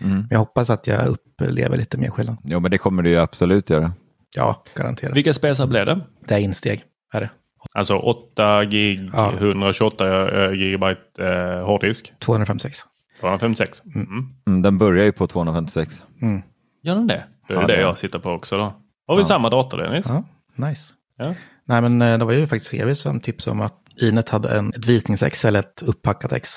Mm. 0.00 0.16
Men 0.16 0.28
jag 0.30 0.38
hoppas 0.38 0.70
att 0.70 0.86
jag 0.86 1.06
upplever 1.06 1.76
lite 1.76 1.98
mer 1.98 2.10
skillnad. 2.10 2.36
Jo, 2.44 2.60
men 2.60 2.70
det 2.70 2.78
kommer 2.78 3.02
du 3.02 3.10
ju 3.10 3.16
absolut 3.16 3.70
göra. 3.70 3.92
Ja, 4.36 4.64
garanterat. 4.74 5.16
Vilka 5.16 5.34
spesar 5.34 5.66
blev 5.66 5.86
det? 5.86 6.00
Det 6.26 6.34
är 6.34 6.38
insteg, 6.38 6.84
är 7.12 7.20
det. 7.20 7.30
Alltså 7.72 7.96
8 7.96 8.64
gig, 8.64 9.10
Ja. 9.12 9.32
128 9.38 10.44
eh, 10.44 10.52
gigabyte 10.52 11.00
eh, 11.18 11.66
hårddisk. 11.66 12.12
256. 12.18 12.78
256. 13.20 13.82
Mm. 13.94 14.06
Mm, 14.46 14.62
den 14.62 14.78
börjar 14.78 15.04
ju 15.04 15.12
på 15.12 15.26
256. 15.26 16.02
Mm. 16.22 16.42
Gör 16.82 16.94
den 16.94 17.06
det? 17.06 17.24
Det 17.48 17.54
är 17.54 17.60
Ja, 17.60 17.66
det 17.66 17.74
det- 17.76 17.80
jag 17.80 17.98
sitter 17.98 18.18
på 18.18 18.30
också 18.30 18.56
då. 18.58 18.62
Har 19.06 19.16
vi 19.16 19.20
Ja. 19.20 19.24
samma 19.24 19.50
dator 19.50 19.78
Dennis? 19.78 20.06
Ja, 20.08 20.24
nice. 20.68 20.94
Ja. 21.18 21.34
Nej, 21.64 21.80
men 21.82 22.02
eh, 22.02 22.18
det 22.18 22.24
var 22.24 22.32
ju 22.32 22.46
faktiskt 22.46 22.74
Evi 22.74 22.94
som 22.94 23.20
tipsade 23.20 23.52
om 23.52 23.60
att 23.60 23.76
Inet 24.02 24.28
hade 24.28 24.48
en, 24.58 24.68
ett 24.74 24.86
visningsex 24.86 25.44
eller 25.44 25.58
ett 25.60 25.82
upppackat 25.82 26.32
ex. 26.32 26.50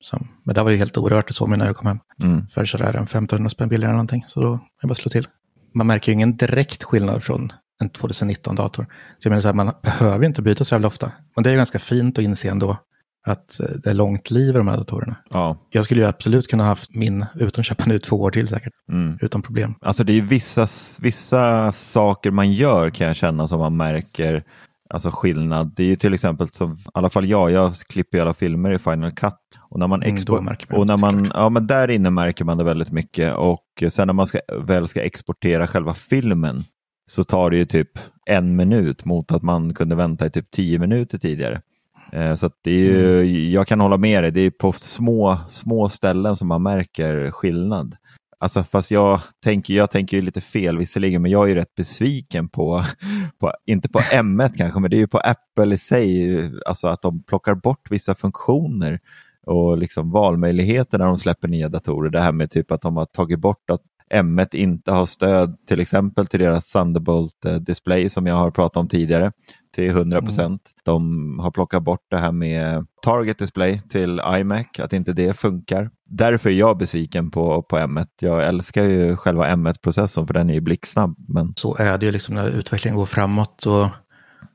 Som, 0.00 0.28
men 0.44 0.54
det 0.54 0.62
var 0.62 0.70
ju 0.70 0.76
helt 0.76 0.96
orört, 0.98 1.26
det 1.26 1.32
såg 1.32 1.48
man 1.48 1.58
när 1.58 1.66
jag 1.66 1.76
kom 1.76 1.86
hem. 1.86 1.98
Mm. 2.22 2.46
För 2.48 2.64
sådär 2.64 2.94
en 2.94 3.02
1500 3.04 3.50
spänn 3.50 3.68
billigare 3.68 3.90
eller 3.90 3.96
någonting. 3.96 4.24
Så 4.28 4.40
då 4.40 4.60
jag 4.80 4.88
bara 4.88 4.94
slå 4.94 5.10
till. 5.10 5.28
Man 5.74 5.86
märker 5.86 6.12
ju 6.12 6.14
ingen 6.14 6.36
direkt 6.36 6.84
skillnad 6.84 7.24
från 7.24 7.52
en 7.80 7.90
2019-dator. 7.90 8.86
Så 9.18 9.26
jag 9.26 9.30
menar 9.30 9.40
så 9.40 9.48
här, 9.48 9.54
man 9.54 9.72
behöver 9.82 10.18
ju 10.20 10.26
inte 10.26 10.42
byta 10.42 10.64
så 10.64 10.74
jävla 10.74 10.88
ofta. 10.88 11.12
Och 11.36 11.42
det 11.42 11.48
är 11.48 11.52
ju 11.52 11.56
ganska 11.56 11.78
fint 11.78 12.18
att 12.18 12.24
inse 12.24 12.48
ändå 12.50 12.76
att 13.26 13.60
eh, 13.60 13.66
det 13.66 13.90
är 13.90 13.94
långt 13.94 14.30
liv 14.30 14.48
i 14.48 14.58
de 14.58 14.68
här 14.68 14.76
datorerna. 14.76 15.16
Ja. 15.30 15.56
Jag 15.70 15.84
skulle 15.84 16.00
ju 16.00 16.06
absolut 16.06 16.48
kunna 16.48 16.64
haft 16.64 16.94
min, 16.94 17.26
utan 17.34 17.64
köpa 17.64 17.84
nu, 17.86 17.98
två 17.98 18.16
år 18.16 18.30
till 18.30 18.48
säkert. 18.48 18.72
Mm. 18.92 19.18
Utan 19.22 19.42
problem. 19.42 19.74
Alltså 19.80 20.04
det 20.04 20.12
är 20.12 20.14
ju 20.14 20.20
vissa, 20.20 20.66
vissa 21.00 21.72
saker 21.72 22.30
man 22.30 22.52
gör 22.52 22.90
kan 22.90 23.06
jag 23.06 23.16
känna 23.16 23.48
som 23.48 23.58
man 23.60 23.76
märker 23.76 24.44
alltså 24.90 25.10
skillnad. 25.12 25.72
Det 25.76 25.82
är 25.82 25.86
ju 25.86 25.96
till 25.96 26.14
exempel 26.14 26.48
som, 26.48 26.72
i 26.72 26.76
alla 26.94 27.10
fall 27.10 27.26
jag, 27.26 27.50
jag 27.50 27.74
klipper 27.76 28.18
ju 28.18 28.22
alla 28.22 28.34
filmer 28.34 28.70
i 28.70 28.78
Final 28.78 29.10
Cut. 29.10 29.34
Och 29.70 29.78
när 29.78 29.86
man, 29.86 30.02
Mm, 30.02 30.16
expo- 30.16 30.40
man 30.40 30.56
och 30.78 30.86
när 30.86 30.96
man 30.96 31.30
ja 31.34 31.48
men 31.48 31.66
där 31.66 31.90
inne 31.90 32.10
märker 32.10 32.44
man 32.44 32.58
det 32.58 32.64
väldigt 32.64 32.92
mycket. 32.92 33.34
Och 33.34 33.82
sen 33.90 34.06
när 34.06 34.12
man 34.14 34.26
ska, 34.26 34.38
väl 34.62 34.88
ska 34.88 35.02
exportera 35.02 35.66
själva 35.66 35.94
filmen 35.94 36.64
så 37.10 37.24
tar 37.24 37.50
det 37.50 37.56
ju 37.56 37.64
typ 37.64 37.90
en 38.26 38.56
minut 38.56 39.04
mot 39.04 39.32
att 39.32 39.42
man 39.42 39.74
kunde 39.74 39.96
vänta 39.96 40.26
i 40.26 40.30
typ 40.30 40.50
tio 40.50 40.78
minuter 40.78 41.18
tidigare. 41.18 41.60
Eh, 42.12 42.36
Så 42.36 42.50
det 42.64 42.70
är 42.70 42.78
ju, 42.78 43.20
Mm. 43.20 43.52
jag 43.52 43.66
kan 43.66 43.80
hålla 43.80 43.96
med 43.96 44.22
dig, 44.24 44.30
det 44.32 44.40
är 44.40 44.50
på 44.50 44.72
små, 44.72 45.38
små 45.50 45.88
ställen 45.88 46.36
som 46.36 46.48
man 46.48 46.62
märker 46.62 47.30
skillnad. 47.30 47.96
Alltså 48.38 48.62
fast 48.62 48.90
jag 48.90 49.20
tänker, 49.44 49.74
jag 49.74 49.90
tänker 49.90 50.16
ju 50.16 50.22
lite 50.22 50.40
fel 50.40 50.78
visserligen, 50.78 51.22
men 51.22 51.30
jag 51.30 51.44
är 51.44 51.48
ju 51.48 51.54
rätt 51.54 51.74
besviken 51.74 52.48
på, 52.48 52.84
på 53.40 53.52
inte 53.66 53.88
på 53.88 53.98
M1 53.98 54.52
kanske, 54.56 54.80
men 54.80 54.90
det 54.90 54.96
är 54.96 54.98
ju 55.00 55.08
på 55.08 55.18
Apple 55.18 55.74
i 55.74 55.78
sig, 55.78 56.50
alltså 56.66 56.86
att 56.86 57.02
de 57.02 57.22
plockar 57.22 57.54
bort 57.54 57.90
vissa 57.90 58.14
funktioner 58.14 59.00
och 59.46 59.78
liksom 59.78 60.10
valmöjligheter 60.10 60.98
när 60.98 61.06
de 61.06 61.18
släpper 61.18 61.48
nya 61.48 61.68
datorer. 61.68 62.10
Det 62.10 62.20
här 62.20 62.32
med 62.32 62.50
typ 62.50 62.70
att 62.72 62.82
de 62.82 62.96
har 62.96 63.04
tagit 63.04 63.38
bort 63.38 63.70
att 63.70 63.80
M1 64.14 64.54
inte 64.54 64.92
har 64.92 65.06
stöd 65.06 65.56
till 65.68 65.80
exempel 65.80 66.26
till 66.26 66.40
deras 66.40 66.72
Thunderbolt 66.72 67.44
eh, 67.44 68.08
som 68.08 68.26
jag 68.26 68.34
har 68.34 68.50
pratat 68.50 68.76
om 68.76 68.88
tidigare 68.88 69.32
till 69.76 69.90
100 69.90 70.22
procent. 70.22 70.62
De 70.84 71.38
har 71.38 71.50
plockat 71.50 71.82
bort 71.82 72.06
det 72.10 72.18
här 72.18 72.32
med 72.32 72.86
Target 73.02 73.38
display 73.38 73.80
till 73.88 74.20
iMac, 74.26 74.66
att 74.78 74.92
inte 74.92 75.12
det 75.12 75.38
funkar. 75.38 75.90
Därför 76.08 76.50
är 76.50 76.54
jag 76.54 76.78
besviken 76.78 77.30
på, 77.30 77.62
på 77.62 77.76
M1. 77.76 78.06
Jag 78.20 78.46
älskar 78.46 78.84
ju 78.84 79.16
själva 79.16 79.48
M1-processorn 79.48 80.26
för 80.26 80.34
den 80.34 80.50
är 80.50 80.54
ju 80.54 80.60
blixtsnabb. 80.60 81.16
Men 81.28 81.52
Så 81.56 81.76
är 81.76 81.98
det 81.98 82.06
ju 82.06 82.12
liksom 82.12 82.34
när 82.34 82.48
utvecklingen 82.48 82.96
går 82.96 83.06
framåt 83.06 83.66
och 83.66 83.88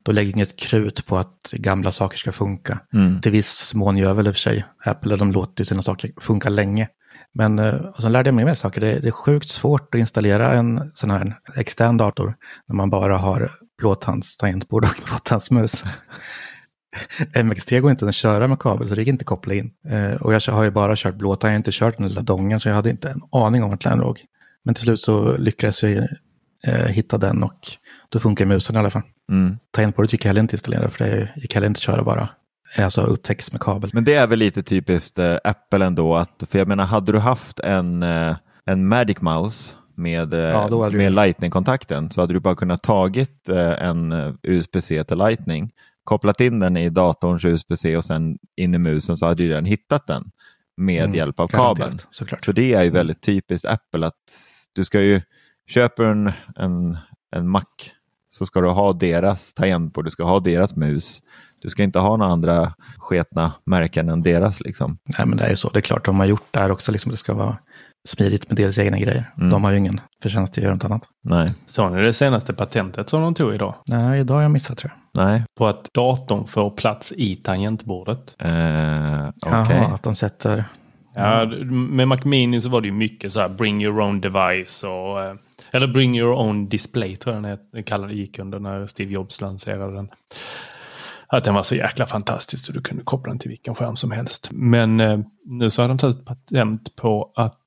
då 0.02 0.12
lägger 0.12 0.32
inget 0.32 0.56
krut 0.56 1.06
på 1.06 1.16
att 1.16 1.52
gamla 1.52 1.90
saker 1.90 2.18
ska 2.18 2.32
funka. 2.32 2.78
Mm. 2.92 3.20
Till 3.20 3.32
viss 3.32 3.74
mån 3.74 3.96
gör 3.96 4.14
väl 4.14 4.26
i 4.26 4.30
och 4.30 4.34
för 4.34 4.40
sig 4.40 4.64
Apple, 4.84 5.16
de 5.16 5.32
låter 5.32 5.60
ju 5.60 5.64
sina 5.64 5.82
saker 5.82 6.10
funka 6.20 6.48
länge. 6.48 6.88
Men 7.34 7.58
eh, 7.58 7.74
och 7.74 8.02
sen 8.02 8.12
lärde 8.12 8.28
jag 8.28 8.34
mig 8.34 8.44
mer 8.44 8.54
saker. 8.54 8.80
Det, 8.80 8.98
det 9.00 9.08
är 9.08 9.12
sjukt 9.12 9.48
svårt 9.48 9.94
att 9.94 9.98
installera 9.98 10.52
en 10.52 10.90
sån 10.94 11.10
här 11.10 11.38
extern 11.56 11.96
dator 11.96 12.34
när 12.68 12.76
man 12.76 12.90
bara 12.90 13.18
har 13.18 13.50
blåtandstangentbord 13.82 14.84
och 14.84 14.90
blåtandsmus. 15.06 15.84
MX3 17.34 17.80
går 17.80 17.90
inte 17.90 18.08
att 18.08 18.14
köra 18.14 18.48
med 18.48 18.58
kabel 18.58 18.88
så 18.88 18.94
det 18.94 19.00
gick 19.00 19.08
inte 19.08 19.22
att 19.22 19.26
koppla 19.26 19.54
in. 19.54 19.70
Eh, 19.88 20.14
och 20.14 20.34
jag 20.34 20.40
har 20.40 20.64
ju 20.64 20.70
bara 20.70 20.96
kört 20.96 21.14
blåta, 21.14 21.46
jag 21.46 21.52
har 21.52 21.56
inte 21.56 21.70
kört 21.72 21.98
den 21.98 22.08
lilla 22.08 22.22
dongen 22.22 22.60
så 22.60 22.68
jag 22.68 22.74
hade 22.74 22.90
inte 22.90 23.10
en 23.10 23.22
aning 23.32 23.62
om 23.62 23.70
vart 23.70 23.84
den 23.84 23.98
låg. 23.98 24.20
Men 24.64 24.74
till 24.74 24.84
slut 24.84 25.00
så 25.00 25.36
lyckades 25.36 25.82
jag 25.82 26.08
eh, 26.66 26.86
hitta 26.86 27.18
den 27.18 27.42
och 27.42 27.60
då 28.08 28.20
funkar 28.20 28.46
musen 28.46 28.76
i 28.76 28.78
alla 28.78 28.90
fall. 28.90 29.02
Mm. 29.32 29.58
Tangentbordet 29.70 30.12
gick 30.12 30.24
heller 30.24 30.40
inte 30.40 30.50
att 30.50 30.54
installera 30.54 30.90
för 30.90 31.04
det 31.04 31.28
gick 31.36 31.54
heller 31.54 31.66
inte 31.66 31.78
att 31.78 31.82
köra 31.82 32.02
bara. 32.02 32.28
Alltså 32.78 33.02
upptäcks 33.02 33.52
med 33.52 33.60
kabel. 33.60 33.90
Men 33.92 34.04
det 34.04 34.14
är 34.14 34.26
väl 34.26 34.38
lite 34.38 34.62
typiskt 34.62 35.18
eh, 35.18 35.36
Apple 35.44 35.86
ändå, 35.86 36.14
att, 36.14 36.42
för 36.50 36.58
jag 36.58 36.68
menar 36.68 36.84
hade 36.84 37.12
du 37.12 37.18
haft 37.18 37.60
en, 37.60 38.02
eh, 38.02 38.36
en 38.64 38.88
Magic 38.88 39.20
Mouse 39.20 39.74
med, 39.94 40.34
eh, 40.34 40.40
Ja, 40.40 40.88
du- 40.90 40.96
med 40.98 41.12
Lightning-kontakten 41.12 42.10
så 42.10 42.20
hade 42.20 42.32
du 42.32 42.40
bara 42.40 42.54
kunnat 42.54 42.82
tagit 42.82 43.48
eh, 43.48 43.70
en 43.88 44.12
eh, 44.12 44.32
USB-C 44.42 45.04
till 45.04 45.18
Lightning, 45.18 45.70
kopplat 46.04 46.40
in 46.40 46.60
den 46.60 46.76
i 46.76 46.88
datorns 46.90 47.44
USB-C 47.44 47.96
och 47.96 48.04
sen 48.04 48.38
in 48.56 48.74
i 48.74 48.78
musen 48.78 49.16
så 49.18 49.26
hade 49.26 49.42
ju 49.42 49.48
den 49.48 49.64
hittat 49.64 50.06
den 50.06 50.30
med 50.76 51.04
Mm, 51.04 51.16
hjälp 51.16 51.40
av 51.40 51.48
kabeln. 51.48 51.98
Såklart. 52.10 52.44
Så 52.44 52.52
det 52.52 52.74
är 52.74 52.82
ju 52.82 52.90
väldigt 52.90 53.20
typiskt 53.22 53.68
Apple 53.68 54.06
att 54.06 54.14
du 54.72 54.84
ska 54.84 55.00
ju 55.00 55.20
köpa 55.68 56.06
en, 56.06 56.32
en, 56.56 56.98
en 57.36 57.48
Mac 57.48 57.62
så 58.30 58.46
ska 58.46 58.60
du 58.60 58.68
ha 58.68 58.92
deras 58.92 59.54
tangentbord, 59.54 60.04
du 60.04 60.10
ska 60.10 60.24
ha 60.24 60.40
deras 60.40 60.76
mus. 60.76 61.22
Du 61.62 61.68
ska 61.70 61.82
inte 61.82 61.98
ha 61.98 62.16
några 62.16 62.32
andra 62.32 62.74
sketna 62.98 63.52
märken 63.66 64.08
än 64.08 64.22
deras 64.22 64.60
liksom. 64.60 64.98
Nej 65.18 65.26
men 65.26 65.38
det 65.38 65.44
är 65.44 65.50
ju 65.50 65.56
så, 65.56 65.68
det 65.70 65.78
är 65.78 65.80
klart 65.80 66.04
de 66.04 66.18
har 66.18 66.26
gjort 66.26 66.46
där 66.50 66.70
också, 66.70 66.92
liksom 66.92 67.10
det 67.10 67.16
ska 67.16 67.34
vara 67.34 67.58
smidigt 68.08 68.48
med 68.48 68.56
deras 68.56 68.78
egna 68.78 68.98
grejer. 68.98 69.32
Mm. 69.38 69.50
De 69.50 69.64
har 69.64 69.70
ju 69.70 69.78
ingen 69.78 70.00
förtjänst 70.22 70.58
att 70.58 70.64
göra 70.64 70.74
något 70.74 70.84
annat. 70.84 71.02
Nej, 71.24 71.54
Såg 71.66 71.92
ni 71.92 72.02
det 72.02 72.12
senaste 72.12 72.52
patentet 72.52 73.08
som 73.08 73.22
de 73.22 73.34
tog 73.34 73.54
idag? 73.54 73.74
Nej, 73.86 74.20
idag 74.20 74.34
har 74.34 74.42
jag 74.42 74.50
missat 74.50 74.78
tror 74.78 74.92
jag. 75.12 75.24
nej. 75.24 75.44
På 75.58 75.66
att 75.66 75.88
datorn 75.94 76.46
får 76.46 76.70
plats 76.70 77.12
i 77.16 77.36
tangentbordet. 77.36 78.34
Eh, 78.38 78.50
Jaha, 79.42 79.86
att 79.94 80.02
de 80.02 80.14
sätter... 80.14 80.64
Ja, 81.14 81.46
med 81.70 82.08
Mac 82.08 82.18
Mini 82.24 82.60
så 82.60 82.68
var 82.68 82.80
det 82.80 82.86
ju 82.86 82.92
mycket 82.92 83.32
så 83.32 83.40
här 83.40 83.48
bring 83.48 83.82
your 83.82 84.00
own 84.00 84.20
device 84.20 84.84
och 84.84 85.22
eh, 85.22 85.34
eller 85.70 85.86
bring 85.86 86.18
your 86.18 86.32
own 86.32 86.68
display 86.68 87.16
tror 87.16 87.48
jag 87.48 87.58
den 87.72 87.82
kallade 87.84 88.14
gick 88.14 88.38
under 88.38 88.58
när 88.58 88.86
Steve 88.86 89.12
Jobs 89.12 89.40
lanserade 89.40 89.94
den. 89.94 90.08
Att 91.26 91.44
den 91.44 91.54
var 91.54 91.62
så 91.62 91.74
jäkla 91.74 92.06
fantastisk 92.06 92.66
så 92.66 92.72
du 92.72 92.80
kunde 92.80 93.04
koppla 93.04 93.30
den 93.30 93.38
till 93.38 93.48
vilken 93.48 93.74
skärm 93.74 93.96
som 93.96 94.10
helst. 94.10 94.48
Men 94.52 95.00
eh, 95.00 95.18
nu 95.44 95.70
så 95.70 95.82
har 95.82 95.88
de 95.88 95.98
tagit 95.98 96.24
patent 96.24 96.96
på 96.96 97.32
att 97.36 97.58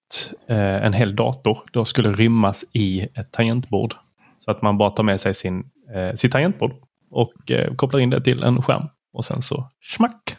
eh, 0.47 0.85
en 0.85 0.93
hel 0.93 1.15
dator 1.15 1.57
då 1.71 1.85
skulle 1.85 2.11
rymmas 2.11 2.65
i 2.73 3.01
ett 3.01 3.31
tangentbord. 3.31 3.93
Så 4.39 4.51
att 4.51 4.61
man 4.61 4.77
bara 4.77 4.89
tar 4.89 5.03
med 5.03 5.19
sig 5.19 5.33
sin, 5.33 5.63
eh, 5.95 6.15
sitt 6.15 6.31
tangentbord 6.31 6.71
och 7.11 7.51
eh, 7.51 7.75
kopplar 7.75 7.99
in 7.99 8.09
det 8.09 8.21
till 8.21 8.43
en 8.43 8.61
skärm. 8.61 8.87
Och 9.13 9.25
sen 9.25 9.41
så 9.41 9.67
smack. 9.95 10.35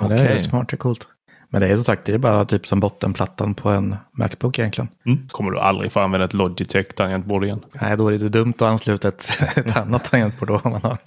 Ja, 0.00 0.08
det 0.08 0.14
är 0.14 0.24
Okej. 0.24 0.40
smart, 0.40 0.72
är 0.72 0.76
coolt. 0.76 1.08
Men 1.52 1.60
det 1.60 1.68
är 1.68 1.74
som 1.74 1.84
sagt, 1.84 2.04
det 2.04 2.12
är 2.12 2.18
bara 2.18 2.44
typ 2.44 2.66
som 2.66 2.80
bottenplattan 2.80 3.54
på 3.54 3.70
en 3.70 3.96
Macbook 4.12 4.58
egentligen. 4.58 4.88
Mm. 5.06 5.28
Så 5.28 5.36
kommer 5.36 5.50
du 5.50 5.58
aldrig 5.58 5.92
få 5.92 6.00
använda 6.00 6.24
ett 6.24 6.34
Logitech 6.34 6.88
tangentbord 6.94 7.44
igen. 7.44 7.60
Nej, 7.80 7.96
då 7.96 8.08
är 8.08 8.18
det 8.18 8.28
dumt 8.28 8.52
att 8.56 8.62
ansluta 8.62 9.08
ett, 9.08 9.28
ett 9.56 9.76
annat 9.76 10.04
tangentbord 10.04 10.48
då 10.48 10.60
om 10.64 10.72
man 10.72 10.80
har 10.82 10.98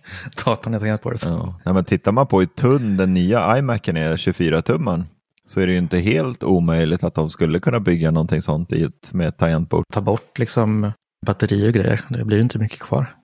datorn 0.45 0.74
i 0.74 0.80
tangentbordet. 0.80 1.26
Ja. 1.26 1.60
Nej, 1.65 1.74
men 1.74 1.86
tittar 1.86 2.12
man 2.12 2.28
på 2.28 2.39
hur 2.39 2.45
tunn 2.45 2.98
den 2.98 3.13
nya 3.13 3.58
iMacen 3.58 3.98
är, 3.98 4.17
24-tumman, 4.17 5.04
så 5.47 5.62
är 5.62 5.67
det 5.67 5.73
ju 5.73 5.77
inte 5.77 5.99
helt 5.99 6.43
omöjligt 6.43 7.03
att 7.03 7.15
de 7.15 7.29
skulle 7.29 7.60
kunna 7.60 7.79
bygga 7.79 8.12
någonting 8.12 8.41
sånt 8.41 8.71
i 8.73 8.84
ett, 8.84 9.13
med 9.13 9.27
ett 9.27 9.38
tangentbord. 9.38 9.84
Ta 9.93 10.01
bort 10.01 10.39
liksom 10.39 10.91
batteri 11.25 11.69
och 11.69 11.73
grejer, 11.73 12.01
det 12.10 12.25
blir 12.25 12.38
ju 12.38 12.43
inte 12.43 12.60
mycket 12.60 12.79
kvar. 12.79 13.15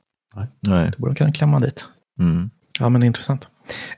Nej. 0.61 0.91
Det 0.91 0.97
borde 0.97 1.11
de 1.11 1.15
kunna 1.15 1.31
klämma 1.31 1.59
dit. 1.59 1.85
Mm. 2.19 2.49
Ja, 2.79 2.89
men 2.89 3.01
det 3.01 3.05
är 3.05 3.07
intressant. 3.07 3.49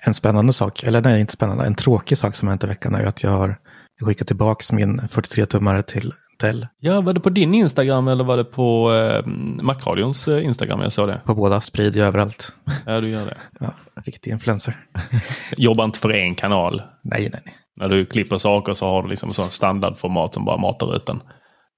En 0.01 0.13
spännande 0.13 0.53
sak, 0.53 0.83
eller 0.83 1.01
nej, 1.01 1.21
inte 1.21 1.33
spännande, 1.33 1.65
en 1.65 1.75
tråkig 1.75 2.17
sak 2.17 2.35
som 2.35 2.47
hänt 2.47 2.63
i 2.63 2.67
veckan 2.67 2.95
är 2.95 3.05
att 3.05 3.23
jag 3.23 3.31
har 3.31 3.57
skickat 4.01 4.27
tillbaka 4.27 4.75
min 4.75 5.01
43-tummare 5.01 5.81
till 5.81 6.13
Dell 6.39 6.67
Ja, 6.79 7.01
var 7.01 7.13
det 7.13 7.19
på 7.19 7.29
din 7.29 7.53
Instagram 7.53 8.07
eller 8.07 8.23
var 8.23 8.37
det 8.37 8.43
på 8.43 8.93
eh, 8.93 9.25
Macradions 9.61 10.27
eh, 10.27 10.45
Instagram 10.45 10.81
jag 10.81 10.91
såg 10.91 11.07
det? 11.07 11.21
på 11.25 11.35
båda, 11.35 11.61
sprid 11.61 11.95
ju 11.95 12.01
överallt. 12.01 12.51
Ja, 12.85 13.01
du 13.01 13.09
gör 13.09 13.25
det. 13.25 13.37
Ja, 13.59 13.73
riktig 14.05 14.31
influencer. 14.31 14.77
Jobba 15.57 15.83
inte 15.83 15.99
för 15.99 16.13
en 16.13 16.35
kanal. 16.35 16.81
Nej, 17.03 17.29
nej, 17.33 17.41
nej. 17.45 17.55
När 17.75 17.89
du 17.89 18.05
klipper 18.05 18.37
saker 18.37 18.73
så 18.73 18.85
har 18.85 19.03
du 19.03 19.09
liksom 19.09 19.33
sån 19.33 19.51
standardformat 19.51 20.33
som 20.33 20.45
bara 20.45 20.57
matar 20.57 20.95
ut 20.95 21.05
den. 21.05 21.21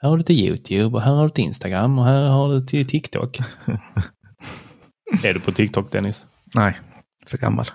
Här 0.01 0.09
har 0.09 0.17
du 0.17 0.23
till 0.23 0.39
YouTube 0.39 0.95
och 0.95 1.01
här 1.01 1.13
har 1.13 1.23
du 1.23 1.29
till 1.29 1.43
Instagram 1.43 1.99
och 1.99 2.05
här 2.05 2.23
har 2.23 2.53
du 2.53 2.65
till 2.65 2.87
TikTok. 2.87 3.39
är 5.23 5.33
du 5.33 5.39
på 5.39 5.51
TikTok 5.51 5.91
Dennis? 5.91 6.25
Nej, 6.55 6.79
för 7.27 7.37
gammal. 7.37 7.65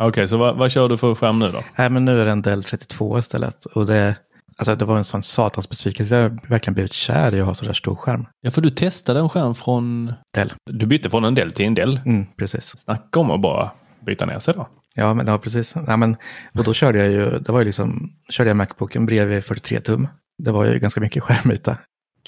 Okej, 0.00 0.28
så 0.28 0.36
vad, 0.36 0.56
vad 0.56 0.70
kör 0.70 0.88
du 0.88 0.96
för 0.96 1.14
skärm 1.14 1.38
nu 1.38 1.52
då? 1.52 1.64
Nej, 1.78 1.90
men 1.90 2.04
nu 2.04 2.20
är 2.20 2.24
det 2.24 2.32
en 2.32 2.42
Dell 2.42 2.64
32 2.64 3.18
istället. 3.18 3.64
Och 3.64 3.86
det, 3.86 4.16
alltså, 4.56 4.76
det 4.76 4.84
var 4.84 4.96
en 4.96 5.04
sån 5.04 5.22
satans 5.22 5.68
besvikelse. 5.68 6.16
Jag 6.16 6.22
har 6.22 6.48
verkligen 6.48 6.74
blivit 6.74 6.92
kär 6.92 7.34
i 7.34 7.40
att 7.40 7.46
ha 7.46 7.54
så 7.54 7.64
där 7.64 7.72
stor 7.72 7.94
skärm. 7.96 8.26
Ja, 8.40 8.50
för 8.50 8.60
du 8.60 8.70
testade 8.70 9.20
en 9.20 9.28
skärm 9.28 9.54
från... 9.54 10.12
Dell. 10.34 10.52
Du 10.70 10.86
bytte 10.86 11.10
från 11.10 11.24
en 11.24 11.34
del 11.34 11.52
till 11.52 11.66
en 11.66 11.74
del. 11.74 12.00
Mm, 12.06 12.26
precis. 12.38 12.78
Snacka 12.78 13.20
om 13.20 13.30
att 13.30 13.40
bara 13.40 13.70
byta 14.06 14.26
ner 14.26 14.38
sig 14.38 14.54
då. 14.54 14.68
Ja, 14.94 15.14
men, 15.14 15.26
ja, 15.26 15.38
precis. 15.38 15.74
Ja, 15.86 15.96
men, 15.96 16.16
och 16.54 16.64
då 16.64 16.74
körde 16.74 16.98
jag 16.98 17.10
ju, 17.10 17.38
det 17.38 17.52
var 17.52 17.58
ju 17.58 17.64
liksom, 17.64 18.10
körde 18.30 18.50
jag 18.50 18.56
Macbooken 18.56 19.06
bredvid 19.06 19.44
43 19.44 19.80
tum. 19.80 20.08
Det 20.38 20.50
var 20.50 20.64
ju 20.64 20.78
ganska 20.78 21.00
mycket 21.00 21.22
skärmyta. 21.22 21.78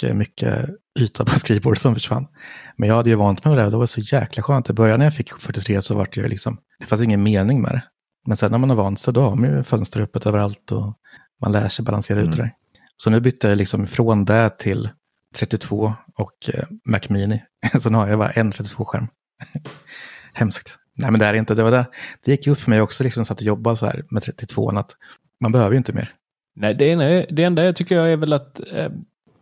Och 0.02 0.16
mycket 0.16 0.68
yta 0.98 1.24
på 1.24 1.38
skrivbordet 1.38 1.82
som 1.82 1.94
försvann. 1.94 2.26
Men 2.76 2.88
jag 2.88 2.96
hade 2.96 3.10
ju 3.10 3.16
vant 3.16 3.44
mig 3.44 3.54
med 3.54 3.62
det 3.62 3.64
och 3.64 3.70
det 3.70 3.76
var 3.76 3.86
så 3.86 4.00
jäkla 4.00 4.42
skönt. 4.42 4.70
I 4.70 4.72
början 4.72 4.98
när 4.98 5.06
jag 5.06 5.14
fick 5.14 5.40
43 5.40 5.82
så 5.82 5.94
var 5.94 6.08
det 6.12 6.20
ju 6.20 6.28
liksom, 6.28 6.58
det 6.80 6.86
fanns 6.86 7.02
ingen 7.02 7.22
mening 7.22 7.62
med 7.62 7.72
det. 7.72 7.82
Men 8.26 8.36
sen 8.36 8.50
när 8.50 8.58
man 8.58 8.70
har 8.70 8.76
vant 8.76 9.00
sig 9.00 9.14
då 9.14 9.20
har 9.20 9.36
man 9.36 9.50
ju 9.50 9.62
fönster 9.62 10.00
öppet 10.00 10.26
överallt 10.26 10.72
och 10.72 10.94
man 11.42 11.52
lär 11.52 11.68
sig 11.68 11.84
balansera 11.84 12.20
ut 12.20 12.30
det 12.32 12.36
där. 12.42 12.52
Så 12.96 13.10
nu 13.10 13.20
bytte 13.20 13.48
jag 13.48 13.58
liksom 13.58 13.84
ifrån 13.84 14.24
det 14.24 14.58
till 14.58 14.88
32 15.36 15.94
och 16.14 16.50
eh, 16.54 16.64
Mac 16.84 17.00
Mini. 17.08 17.42
så 17.80 17.90
nu 17.90 17.98
har 17.98 18.08
jag 18.08 18.18
bara 18.18 18.30
en 18.30 18.52
32-skärm. 18.52 19.08
Hemskt. 20.32 20.78
Nej 20.94 21.10
men 21.10 21.20
det 21.20 21.26
är 21.26 21.34
inte, 21.34 21.54
det 21.54 21.62
var 21.62 21.70
det. 21.70 21.86
Det 22.24 22.30
gick 22.30 22.46
ju 22.46 22.52
upp 22.52 22.60
för 22.60 22.70
mig 22.70 22.80
också, 22.80 23.04
liksom, 23.04 23.24
så 23.24 23.32
att 23.32 23.42
jobba 23.42 23.76
så 23.76 23.86
här 23.86 24.04
med 24.10 24.22
32 24.22 24.70
att 24.70 24.90
man 25.40 25.52
behöver 25.52 25.70
ju 25.72 25.76
inte 25.78 25.92
mer. 25.92 26.12
Nej, 26.56 26.74
det, 26.74 26.84
ena, 26.86 27.04
är- 27.04 27.26
det 27.30 27.42
enda 27.44 27.64
jag 27.64 27.76
tycker 27.76 27.96
jag 27.96 28.12
är 28.12 28.16
väl 28.16 28.32
att 28.32 28.60
eh, 28.72 28.90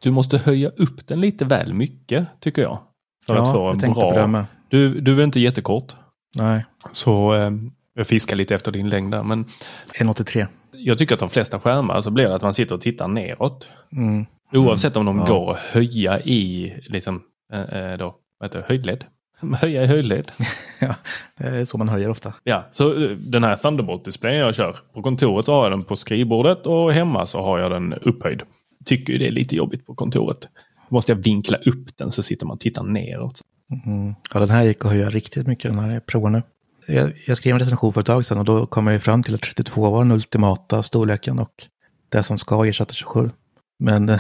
du 0.03 0.11
måste 0.11 0.39
höja 0.39 0.69
upp 0.69 1.07
den 1.07 1.21
lite 1.21 1.45
väl 1.45 1.75
mycket, 1.75 2.27
tycker 2.41 2.63
jag. 2.63 2.79
För 3.27 3.35
att 3.43 3.53
få 3.53 3.67
en 3.69 3.79
bra... 3.79 4.47
Du, 4.69 5.01
du 5.01 5.21
är 5.21 5.25
inte 5.25 5.41
jättekort. 5.41 5.97
Nej, 6.37 6.65
Så 6.93 7.35
eh, 7.35 7.51
jag 7.95 8.07
fiskar 8.07 8.37
lite 8.37 8.55
efter 8.55 8.73
din 8.73 8.89
längd 8.89 9.13
där. 9.13 9.23
Men 9.23 9.45
1,83. 9.45 10.47
Jag 10.87 10.99
tycker 10.99 11.15
att 11.15 11.21
de 11.21 11.29
flesta 11.31 11.61
skärmar 11.61 12.01
så 12.01 12.11
blir 12.11 12.29
det 12.29 12.35
att 12.35 12.43
man 12.43 12.55
sitter 12.55 12.75
och 12.75 12.81
tittar 12.81 13.09
neråt. 13.09 13.69
Mm. 13.93 14.27
Oavsett 14.53 14.97
om 14.97 15.05
de 15.05 15.19
Ja. 15.19 15.25
går 15.25 15.51
att 15.53 15.59
höja 15.59 16.21
i 16.21 16.73
liksom, 16.87 17.23
eh, 17.53 17.61
eh, 17.61 17.99
då, 17.99 18.15
vad 18.39 18.49
heter 18.49 18.59
det, 18.59 18.65
höjdled. 18.69 19.05
Höja 19.61 19.83
i 19.83 19.87
höjdled. 19.87 20.33
ja, 20.79 20.95
det 21.39 21.45
är 21.45 21.65
så 21.65 21.79
man 21.79 21.89
höjer 21.89 22.09
ofta. 22.11 22.35
Ja, 22.45 22.65
så 22.73 23.03
eh, 23.05 23.11
den 23.11 23.45
här 23.45 23.57
Thunderbolt-displayen 23.57 24.39
jag 24.41 24.55
kör. 24.55 24.77
På 24.95 25.03
kontoret 25.03 25.47
så 25.47 25.53
har 25.55 25.63
jag 25.63 25.73
den 25.73 25.83
på 25.83 25.97
skrivbordet 25.97 26.67
och 26.67 26.93
hemma 26.93 27.27
så 27.27 27.43
har 27.43 27.59
jag 27.59 27.71
den 27.71 27.93
upphöjd. 27.95 28.43
Tycker 28.85 29.13
ju 29.13 29.19
det 29.19 29.27
är 29.27 29.31
lite 29.31 29.57
jobbigt 29.57 29.87
på 29.87 29.95
kontoret. 29.95 30.49
Måste 30.89 31.13
jag 31.13 31.17
vinkla 31.17 31.57
upp 31.57 31.97
den 31.97 32.11
så 32.11 32.23
sitter 32.23 32.47
man 32.47 32.55
och 32.55 32.61
tittar 32.61 32.83
neråt. 32.83 33.41
Mm. 33.87 34.15
Ja, 34.35 34.41
den 34.41 34.51
här 34.51 34.63
gick 34.65 34.85
att 34.85 34.91
höja 34.91 35.11
riktigt 35.11 35.47
mycket, 35.47 35.73
den 35.73 35.85
här 35.85 36.01
provar 36.01 36.31
nu. 36.31 36.43
Jag, 36.87 37.13
jag 37.27 37.37
skrev 37.37 37.55
en 37.55 37.61
recension 37.61 37.93
för 37.93 38.01
ett 38.01 38.07
tag 38.07 38.27
sedan 38.27 38.39
och 38.39 38.45
då 38.45 38.67
kom 38.67 38.87
jag 38.87 38.95
ju 38.95 39.01
fram 39.01 39.23
till 39.23 39.35
att 39.35 39.43
32 39.43 39.91
var 39.91 40.05
den 40.05 40.13
ultimata 40.13 40.83
storleken 40.83 41.39
och 41.39 41.69
det 42.09 42.23
som 42.23 42.39
ska 42.39 42.67
ersätta 42.67 42.93
27. 42.93 43.31
Men 43.79 44.09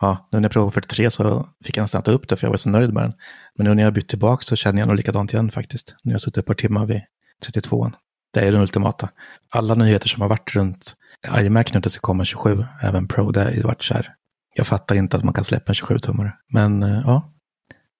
ja, 0.00 0.28
nu 0.32 0.40
när 0.40 0.44
jag 0.44 0.52
provade 0.52 0.72
43 0.72 1.10
så 1.10 1.48
fick 1.64 1.76
jag 1.76 1.82
nästan 1.82 2.02
ta 2.02 2.10
upp 2.10 2.28
det 2.28 2.36
för 2.36 2.46
jag 2.46 2.50
var 2.50 2.56
så 2.56 2.70
nöjd 2.70 2.92
med 2.92 3.02
den. 3.02 3.12
Men 3.54 3.66
nu 3.66 3.74
när 3.74 3.82
jag 3.82 3.86
har 3.86 3.94
bytt 3.94 4.08
tillbaka 4.08 4.42
så 4.42 4.56
känner 4.56 4.80
jag 4.80 4.86
nog 4.86 4.96
likadant 4.96 5.32
igen 5.32 5.50
faktiskt. 5.50 5.94
Nu 6.02 6.10
har 6.10 6.14
jag 6.14 6.20
suttit 6.20 6.36
ett 6.36 6.46
par 6.46 6.54
timmar 6.54 6.86
vid 6.86 7.02
32. 7.46 7.92
Det 8.32 8.40
är 8.40 8.52
den 8.52 8.60
ultimata. 8.60 9.08
Alla 9.50 9.74
nyheter 9.74 10.08
som 10.08 10.22
har 10.22 10.28
varit 10.28 10.54
runt 10.54 10.94
iMac 11.38 11.74
nu 11.74 11.80
tills 11.80 11.94
det 11.94 12.00
kommer 12.00 12.24
27, 12.24 12.64
även 12.82 13.08
Pro, 13.08 13.30
det 13.30 13.44
har 13.44 13.50
ju 13.50 13.62
varit 13.62 13.84
så 13.84 13.94
här. 13.94 14.14
Jag 14.54 14.66
fattar 14.66 14.94
inte 14.94 15.16
att 15.16 15.24
man 15.24 15.34
kan 15.34 15.44
släppa 15.44 15.72
en 15.72 15.74
27-tummare. 15.74 16.32
Men 16.48 16.82
eh, 16.82 17.02
ja, 17.04 17.32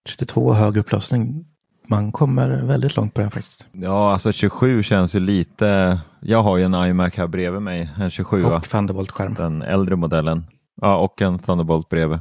32 0.08 0.52
hög 0.52 0.76
upplösning. 0.76 1.46
Man 1.88 2.12
kommer 2.12 2.62
väldigt 2.62 2.96
långt 2.96 3.14
på 3.14 3.20
den 3.20 3.30
faktiskt. 3.30 3.66
Ja, 3.72 4.12
alltså 4.12 4.32
27 4.32 4.82
känns 4.82 5.14
ju 5.14 5.20
lite... 5.20 6.00
Jag 6.20 6.42
har 6.42 6.56
ju 6.56 6.64
en 6.64 6.74
iMac 6.74 7.16
här 7.16 7.26
bredvid 7.26 7.62
mig, 7.62 7.90
en 7.98 8.10
27. 8.10 8.44
Och 8.44 8.68
Thunderbolt-skärm. 8.68 9.34
den 9.34 9.62
äldre 9.62 9.96
modellen. 9.96 10.44
Ja, 10.80 10.96
och 10.96 11.22
en 11.22 11.38
Thunderbolt 11.38 11.88
bredvid. 11.88 12.18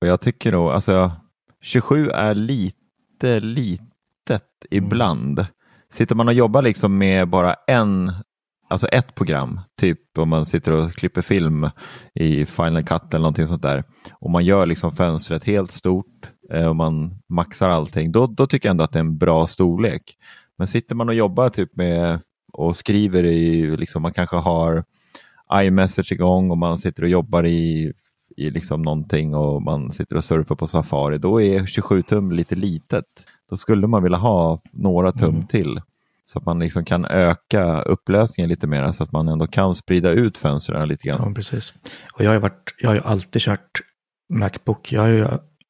Och 0.00 0.06
jag 0.06 0.20
tycker 0.20 0.52
nog, 0.52 0.68
alltså 0.70 1.12
27 1.62 2.08
är 2.08 2.34
lite 2.34 3.40
litet 3.40 4.42
ibland. 4.70 5.46
Sitter 5.92 6.14
man 6.14 6.28
och 6.28 6.34
jobbar 6.34 6.62
liksom 6.62 6.98
med 6.98 7.28
bara 7.28 7.54
en, 7.66 8.12
alltså 8.68 8.86
ett 8.86 9.14
program, 9.14 9.60
typ 9.80 10.18
om 10.18 10.28
man 10.28 10.46
sitter 10.46 10.72
och 10.72 10.92
klipper 10.92 11.22
film 11.22 11.70
i 12.14 12.46
Final 12.46 12.82
Cut 12.82 13.02
eller 13.10 13.18
någonting 13.18 13.46
sånt 13.46 13.62
där, 13.62 13.84
och 14.12 14.30
man 14.30 14.44
gör 14.44 14.66
liksom 14.66 14.96
fönstret 14.96 15.44
helt 15.44 15.72
stort 15.72 16.30
eh, 16.50 16.68
och 16.68 16.76
man 16.76 17.20
maxar 17.28 17.68
allting, 17.68 18.12
då, 18.12 18.26
då 18.26 18.46
tycker 18.46 18.68
jag 18.68 18.70
ändå 18.70 18.84
att 18.84 18.92
det 18.92 18.98
är 18.98 19.00
en 19.00 19.18
bra 19.18 19.46
storlek. 19.46 20.16
Men 20.58 20.66
sitter 20.66 20.94
man 20.94 21.08
och 21.08 21.14
jobbar 21.14 21.48
typ 21.48 21.76
med 21.76 22.20
och 22.52 22.76
skriver 22.76 23.24
i, 23.24 23.76
liksom, 23.76 24.02
man 24.02 24.12
kanske 24.12 24.36
har 24.36 24.84
iMessage 25.54 26.12
igång 26.12 26.50
och 26.50 26.58
man 26.58 26.78
sitter 26.78 27.02
och 27.02 27.08
jobbar 27.08 27.46
i, 27.46 27.92
i 28.36 28.50
liksom 28.50 28.82
någonting 28.82 29.34
och 29.34 29.62
man 29.62 29.92
sitter 29.92 30.16
och 30.16 30.24
surfar 30.24 30.54
på 30.54 30.66
Safari, 30.66 31.18
då 31.18 31.42
är 31.42 31.66
27 31.66 32.02
tum 32.02 32.32
lite 32.32 32.54
litet. 32.54 33.04
Då 33.50 33.56
skulle 33.56 33.86
man 33.86 34.02
vilja 34.02 34.18
ha 34.18 34.58
några 34.72 35.12
tum 35.12 35.28
Mm. 35.34 35.46
till. 35.46 35.80
Så 36.26 36.38
att 36.38 36.46
man 36.46 36.58
liksom 36.58 36.84
kan 36.84 37.04
öka 37.04 37.82
upplösningen 37.82 38.48
lite 38.48 38.66
mer 38.66 38.92
så 38.92 39.02
att 39.02 39.12
man 39.12 39.28
ändå 39.28 39.46
kan 39.46 39.74
sprida 39.74 40.10
ut 40.10 40.38
fönstren 40.38 40.88
lite 40.88 41.08
grann. 41.08 41.20
Ja, 41.28 41.34
precis. 41.34 41.74
Och 42.14 42.24
jag 42.24 42.30
har 42.30 42.38
varit, 42.38 42.74
jag 42.78 42.90
har 42.90 42.94
ju 42.94 43.00
alltid 43.04 43.42
kört 43.42 43.80
Macbook. 44.32 44.92
Jag 44.92 45.00
har 45.00 45.08
ju 45.08 45.26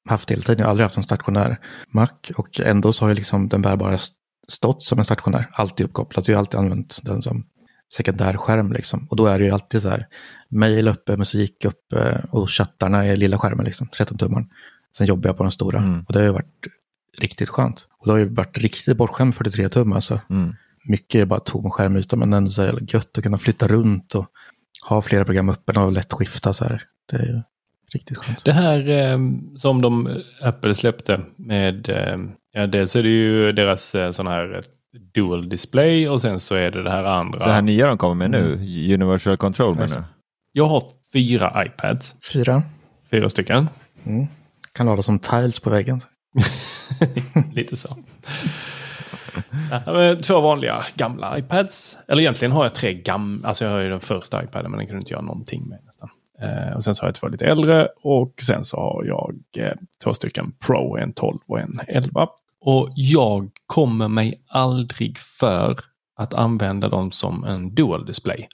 haft 0.08 0.30
hela 0.30 0.42
tiden. 0.42 0.58
Jag 0.58 0.66
har 0.66 0.70
aldrig 0.70 0.84
haft 0.84 0.96
en 0.96 1.02
stationär 1.02 1.60
Mac. 1.90 2.08
Och 2.36 2.60
ändå 2.60 2.92
så 2.92 3.04
har 3.04 3.08
ju 3.08 3.14
liksom 3.14 3.48
den 3.48 3.62
bärbara 3.62 3.94
st- 3.94 4.16
stått 4.48 4.82
som 4.82 4.98
en 4.98 5.04
stationär. 5.04 5.50
Alltid 5.52 5.86
uppkopplad. 5.86 6.24
Så 6.24 6.32
jag 6.32 6.36
har 6.36 6.40
alltid 6.40 6.60
använt 6.60 6.98
den 7.02 7.22
som 7.22 7.46
sekundär 7.94 8.36
skärm 8.36 8.72
liksom. 8.72 9.06
Och 9.10 9.16
då 9.16 9.26
är 9.26 9.38
det 9.38 9.44
ju 9.44 9.50
alltid 9.50 9.82
så 9.82 9.88
här. 9.88 10.06
Mail 10.50 10.88
uppe, 10.88 11.16
musik 11.16 11.64
uppe 11.64 12.24
och 12.30 12.50
chattarna 12.50 13.04
är 13.04 13.16
lilla 13.16 13.38
skärmen 13.38 13.64
liksom. 13.64 13.88
13 13.96 14.18
tummar. 14.18 14.46
Sen 14.96 15.06
jobbar 15.06 15.28
jag 15.28 15.36
på 15.36 15.42
den 15.42 15.52
stora. 15.52 15.78
Mm. 15.78 16.04
Och 16.08 16.12
det 16.12 16.18
har 16.18 16.26
ju 16.26 16.32
varit 16.32 16.66
riktigt 17.18 17.48
skönt. 17.48 17.86
Och 17.98 18.06
det 18.06 18.12
har 18.12 18.18
ju 18.18 18.34
varit 18.34 18.58
riktigt 18.58 18.96
bortskämd 18.96 19.34
43 19.34 19.68
tum 19.68 19.92
alltså. 19.92 20.20
Mm. 20.30 20.54
Mycket 20.84 21.20
är 21.20 21.24
bara 21.24 21.40
tom 21.40 21.70
skärmyta 21.70 22.16
men 22.16 22.32
ändå 22.32 22.50
så 22.50 22.62
är 22.62 22.72
det 22.72 22.92
gött 22.92 23.18
att 23.18 23.24
kunna 23.24 23.38
flytta 23.38 23.68
runt 23.68 24.14
och 24.14 24.26
ha 24.88 25.02
flera 25.02 25.24
program 25.24 25.48
öppna 25.48 25.84
och 25.84 25.92
lätt 25.92 26.12
skifta 26.12 26.54
så 26.54 26.64
här. 26.64 26.82
Det 27.10 27.16
är 27.16 27.44
riktigt 27.94 28.18
skönt. 28.18 28.44
Det 28.44 28.52
här 28.52 28.88
eh, 28.88 29.18
som 29.58 29.82
de 29.82 30.06
eh, 30.06 30.48
Apple 30.48 30.74
släppte 30.74 31.20
med, 31.36 31.88
eh, 31.88 32.18
ja 32.52 32.66
dels 32.66 32.96
är 32.96 33.02
det 33.02 33.08
ju 33.08 33.52
deras 33.52 33.94
eh, 33.94 34.10
sån 34.12 34.26
här 34.26 34.54
eh, 34.54 34.60
dual 35.14 35.48
display 35.48 36.08
och 36.08 36.20
sen 36.20 36.40
så 36.40 36.54
är 36.54 36.70
det 36.70 36.82
det 36.82 36.90
här 36.90 37.04
andra. 37.04 37.44
Det 37.44 37.52
här 37.52 37.62
nya 37.62 37.86
de 37.86 37.98
kommer 37.98 38.14
med 38.14 38.30
nu, 38.30 38.52
Mm. 38.54 38.92
Universal 38.94 39.36
Control 39.36 39.74
menar 39.74 39.96
du? 39.96 40.02
Jag 40.52 40.66
har 40.66 40.82
fyra 41.12 41.64
iPads, 41.66 42.16
Fyra. 42.32 42.62
fyra 43.10 43.30
stycken. 43.30 43.68
Mm. 44.04 44.26
Kan 44.72 44.88
ha 44.88 44.96
det 44.96 45.02
som 45.02 45.18
tiles 45.18 45.60
på 45.60 45.70
väggen. 45.70 46.00
Lite 47.52 47.76
så. 47.76 47.96
Två 50.22 50.40
vanliga 50.40 50.84
gamla 50.94 51.38
iPads. 51.38 51.96
Eller 52.08 52.22
egentligen 52.22 52.52
har 52.52 52.62
jag 52.64 52.74
tre 52.74 52.94
gamla. 52.94 53.48
Alltså 53.48 53.64
jag 53.64 53.72
har 53.72 53.78
ju 53.80 53.88
den 53.90 54.00
första 54.00 54.44
iPaden 54.44 54.70
men 54.70 54.78
den 54.78 54.86
kunde 54.86 55.00
inte 55.00 55.12
göra 55.12 55.22
någonting 55.22 55.68
med 55.68 55.78
och 56.76 56.84
sen 56.84 56.94
så 56.94 57.02
har 57.02 57.08
jag 57.08 57.14
två 57.14 57.28
lite 57.28 57.46
äldre 57.46 57.88
och 58.02 58.42
sen 58.42 58.64
så 58.64 58.76
har 58.76 59.04
jag 59.04 59.34
eh, 59.56 59.72
två 60.04 60.14
stycken 60.14 60.52
Pro, 60.66 60.96
en 60.96 61.12
12 61.12 61.38
och 61.46 61.60
en 61.60 61.80
11. 61.88 62.28
Och 62.60 62.88
jag 62.94 63.50
kommer 63.66 64.08
mig 64.08 64.34
aldrig 64.48 65.18
för 65.18 65.78
att 66.16 66.34
använda 66.34 66.88
dem 66.88 67.10
som 67.10 67.44
en 67.44 67.74
dual 67.74 68.06
display. 68.06 68.48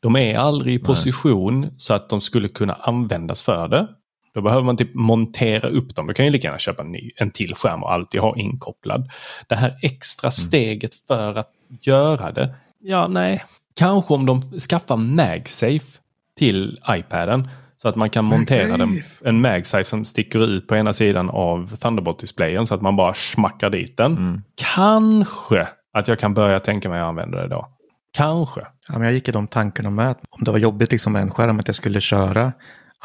De 0.00 0.16
är 0.16 0.38
aldrig 0.38 0.74
i 0.74 0.78
position 0.78 1.66
så 1.78 1.94
att 1.94 2.08
de 2.08 2.20
skulle 2.20 2.48
kunna 2.48 2.72
användas 2.72 3.42
för 3.42 3.68
det. 3.68 3.88
Då 4.34 4.42
behöver 4.42 4.62
man 4.62 4.76
typ 4.76 4.94
montera 4.94 5.68
upp 5.68 5.94
dem. 5.94 6.06
Du 6.06 6.14
kan 6.14 6.24
ju 6.24 6.30
lika 6.30 6.48
gärna 6.48 6.58
köpa 6.58 6.82
en, 6.82 6.92
ny, 6.92 7.10
en 7.16 7.30
till 7.30 7.54
skärm 7.54 7.82
och 7.82 7.92
alltid 7.92 8.20
ha 8.20 8.36
inkopplad. 8.36 9.10
Det 9.46 9.54
här 9.54 9.78
extra 9.82 10.30
steget 10.30 10.94
för 10.94 11.34
att 11.38 11.50
göra 11.80 12.32
det. 12.32 12.54
Ja, 12.80 13.08
nej. 13.08 13.44
Kanske 13.74 14.14
om 14.14 14.26
de 14.26 14.42
skaffar 14.42 14.96
MagSafe 14.96 16.00
till 16.38 16.78
iPaden. 16.90 17.48
Så 17.76 17.88
att 17.88 17.96
man 17.96 18.10
kan 18.10 18.24
montera 18.24 18.76
den, 18.76 19.02
en 19.24 19.40
MagSafe 19.40 19.84
som 19.84 20.04
sticker 20.04 20.44
ut 20.44 20.68
på 20.68 20.76
ena 20.76 20.92
sidan 20.92 21.30
av 21.30 21.76
Thunderbolt-displayen 21.76 22.66
så 22.66 22.74
att 22.74 22.82
man 22.82 22.96
bara 22.96 23.14
smackar 23.14 23.70
dit 23.70 23.96
den. 23.96 24.42
Kanske 24.74 25.68
att 25.92 26.08
jag 26.08 26.18
kan 26.18 26.34
börja 26.34 26.60
tänka 26.60 26.88
mig 26.88 27.00
att 27.00 27.06
använda 27.06 27.42
det 27.42 27.48
då. 27.48 27.68
Kanske. 28.12 28.60
Ja, 28.60 28.94
men 28.94 29.02
jag 29.02 29.12
gick 29.12 29.28
i 29.28 29.32
de 29.32 29.46
tankarna 29.46 29.90
med 29.90 30.10
att 30.10 30.20
om 30.30 30.44
det 30.44 30.50
var 30.50 30.58
jobbigt 30.58 30.92
liksom 30.92 31.12
med 31.12 31.22
en 31.22 31.30
skärm 31.30 31.60
att 31.60 31.68
jag 31.68 31.74
skulle 31.74 32.00
köra 32.00 32.52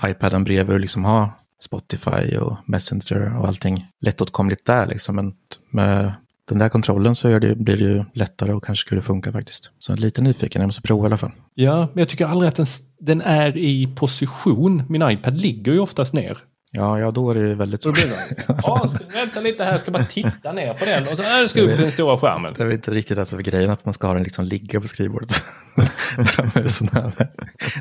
iPaden 0.05 0.43
bredvid 0.43 0.73
och 0.73 0.79
liksom 0.79 1.05
ha 1.05 1.29
Spotify 1.63 2.37
och 2.37 2.57
Messenger 2.65 3.37
och 3.37 3.47
allting 3.47 3.87
lättåtkomligt 4.01 4.65
där 4.65 4.85
liksom. 4.85 5.15
Men 5.15 5.33
med 5.69 6.13
den 6.53 6.59
där 6.59 6.69
kontrollen 6.69 7.15
så 7.15 7.39
det, 7.39 7.55
blir 7.55 7.77
det 7.77 7.83
ju 7.83 8.03
lättare 8.13 8.53
och 8.53 8.63
kanske 8.63 8.85
skulle 8.85 9.01
funka 9.01 9.31
faktiskt. 9.31 9.71
Så 9.79 9.95
lite 9.95 10.21
nyfiken, 10.21 10.61
jag 10.61 10.67
måste 10.67 10.81
prova 10.81 11.03
i 11.03 11.05
alla 11.05 11.17
fall. 11.17 11.31
Ja, 11.53 11.77
men 11.77 12.01
jag 12.01 12.09
tycker 12.09 12.25
aldrig 12.25 12.49
att 12.49 12.55
den, 12.55 12.65
den 12.99 13.21
är 13.21 13.57
i 13.57 13.95
position. 13.95 14.83
Min 14.89 15.09
iPad 15.09 15.41
ligger 15.41 15.71
ju 15.71 15.79
oftast 15.79 16.13
ner. 16.13 16.37
Ja, 16.73 16.99
ja 16.99 17.11
då 17.11 17.31
är 17.31 17.35
det 17.35 17.41
ju 17.41 17.53
väldigt 17.53 17.83
svårt. 17.83 18.05
Ja, 18.47 18.87
vänta 19.13 19.39
lite 19.39 19.63
här, 19.63 19.71
jag 19.71 19.81
ska 19.81 19.91
bara 19.91 20.05
titta 20.05 20.51
ner 20.51 20.73
på 20.73 20.85
den. 20.85 21.07
Och 21.07 21.17
så 21.17 21.23
äh, 21.23 21.45
ska 21.47 21.61
upp 21.61 21.75
på 21.75 21.81
den 21.81 21.91
stora 21.91 22.17
skärmen. 22.17 22.53
Det 22.57 22.63
är 22.63 22.65
väl 22.65 22.75
inte 22.75 22.91
riktigt 22.91 23.17
alltså 23.17 23.35
för 23.35 23.43
grejen 23.43 23.69
att 23.69 23.85
man 23.85 23.93
ska 23.93 24.07
ha 24.07 24.13
den 24.13 24.23
liksom 24.23 24.45
ligga 24.45 24.81
på 24.81 24.87
skrivbordet. 24.87 25.43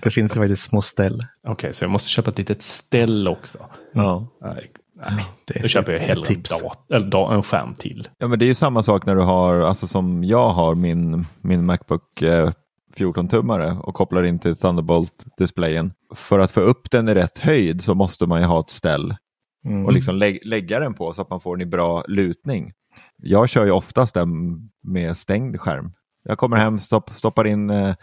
Det 0.02 0.11
finns 0.11 0.37
ju 0.37 0.40
faktiskt 0.40 0.62
små 0.62 0.83
ställ. 0.83 1.26
Okej, 1.48 1.74
så 1.74 1.85
jag 1.85 1.90
måste 1.90 2.09
köpa 2.09 2.30
ett 2.30 2.38
litet 2.38 2.62
ställ 2.62 3.28
också. 3.28 3.59
Ja. 3.92 4.28
Nej. 5.11 5.25
Det 5.47 5.59
är 5.59 5.63
Då 5.63 5.69
köper 5.69 5.93
jag 5.93 6.01
hellre 6.01 6.35
en, 6.35 6.43
dat- 6.43 6.91
eller 6.93 7.35
en 7.35 7.43
skärm 7.43 7.75
till. 7.75 8.09
Ja, 8.19 8.29
men 8.29 8.39
det 8.39 8.45
är 8.45 8.47
ju 8.47 8.55
samma 8.55 8.83
sak 8.83 9.07
när 9.07 9.15
du 9.15 9.23
har, 9.23 9.55
alltså 9.61 9.87
som 9.87 10.25
jag 10.25 10.51
har 10.51 10.75
min, 10.75 11.27
min 11.41 11.67
Macbook 11.67 12.23
eh, 12.23 12.51
14-tummare 12.97 13.79
och 13.81 13.95
kopplar 13.95 14.23
in 14.23 14.39
till 14.39 14.57
Thunderbolt-displayen. 14.57 15.93
För 16.15 16.39
att 16.39 16.51
få 16.51 16.61
upp 16.61 16.91
den 16.91 17.09
i 17.09 17.15
rätt 17.15 17.39
höjd 17.39 17.83
så 17.83 17.95
måste 17.95 18.27
man 18.27 18.41
ju 18.41 18.47
ha 18.47 18.61
ett 18.61 18.71
ställ 18.71 19.15
Mm. 19.65 19.87
och 19.87 19.93
liksom 19.93 20.17
lä- 20.17 20.39
lägga 20.45 20.81
den 20.81 20.95
på 20.95 21.13
så 21.13 21.23
att 21.23 21.31
man 21.31 21.41
får 21.41 21.57
den 21.57 21.69
i 21.69 21.71
bra 21.71 22.05
lutning. 22.09 22.73
Jag 23.17 23.49
kör 23.49 23.65
ju 23.65 23.71
oftast 23.71 24.15
den 24.15 24.29
med 24.83 25.17
stängd 25.17 25.61
skärm. 25.61 25.93
Jag 26.31 26.38
kommer 26.38 26.57
hem, 26.57 26.79
stopp, 26.79 27.11
stoppar 27.11 27.47
in 27.47 27.71
eh, 27.71 27.95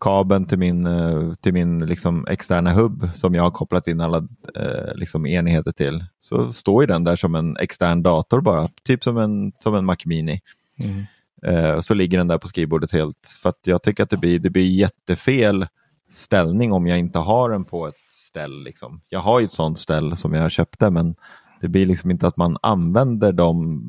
kabeln 0.00 0.46
till 0.46 0.58
min, 0.58 0.86
eh, 0.86 1.34
till 1.34 1.52
min 1.52 1.86
liksom, 1.86 2.26
externa 2.26 2.72
hubb 2.72 3.08
som 3.14 3.34
jag 3.34 3.42
har 3.42 3.50
kopplat 3.50 3.88
in 3.88 4.00
alla 4.00 4.18
eh, 4.56 4.94
liksom, 4.94 5.26
enheter 5.26 5.72
till. 5.72 6.04
Så 6.20 6.52
står 6.52 6.82
ju 6.82 6.86
den 6.86 7.04
där 7.04 7.16
som 7.16 7.34
en 7.34 7.56
extern 7.56 8.02
dator 8.02 8.40
bara, 8.40 8.68
typ 8.84 9.04
som 9.04 9.18
en, 9.18 9.52
som 9.62 9.74
en 9.74 9.84
Mac 9.84 9.96
Mini. 10.04 10.40
Mm. 10.80 11.04
Eh, 11.46 11.80
så 11.80 11.94
ligger 11.94 12.18
den 12.18 12.28
där 12.28 12.38
på 12.38 12.48
skrivbordet 12.48 12.92
helt. 12.92 13.28
För 13.42 13.48
att 13.48 13.60
jag 13.64 13.82
tycker 13.82 14.02
att 14.02 14.10
det 14.10 14.16
blir, 14.16 14.38
det 14.38 14.50
blir 14.50 14.70
jättefel 14.70 15.66
ställning 16.12 16.72
om 16.72 16.86
jag 16.86 16.98
inte 16.98 17.18
har 17.18 17.50
den 17.50 17.64
på 17.64 17.86
ett 17.86 17.94
ställ. 18.10 18.64
Liksom. 18.64 19.00
Jag 19.08 19.20
har 19.20 19.40
ju 19.40 19.44
ett 19.44 19.52
sånt 19.52 19.78
ställ 19.78 20.16
som 20.16 20.34
jag 20.34 20.50
köpte 20.50 20.90
men 20.90 21.14
det 21.64 21.68
blir 21.68 21.86
liksom 21.86 22.10
inte 22.10 22.26
att 22.26 22.36
man 22.36 22.56
använder 22.62 23.32
de 23.32 23.82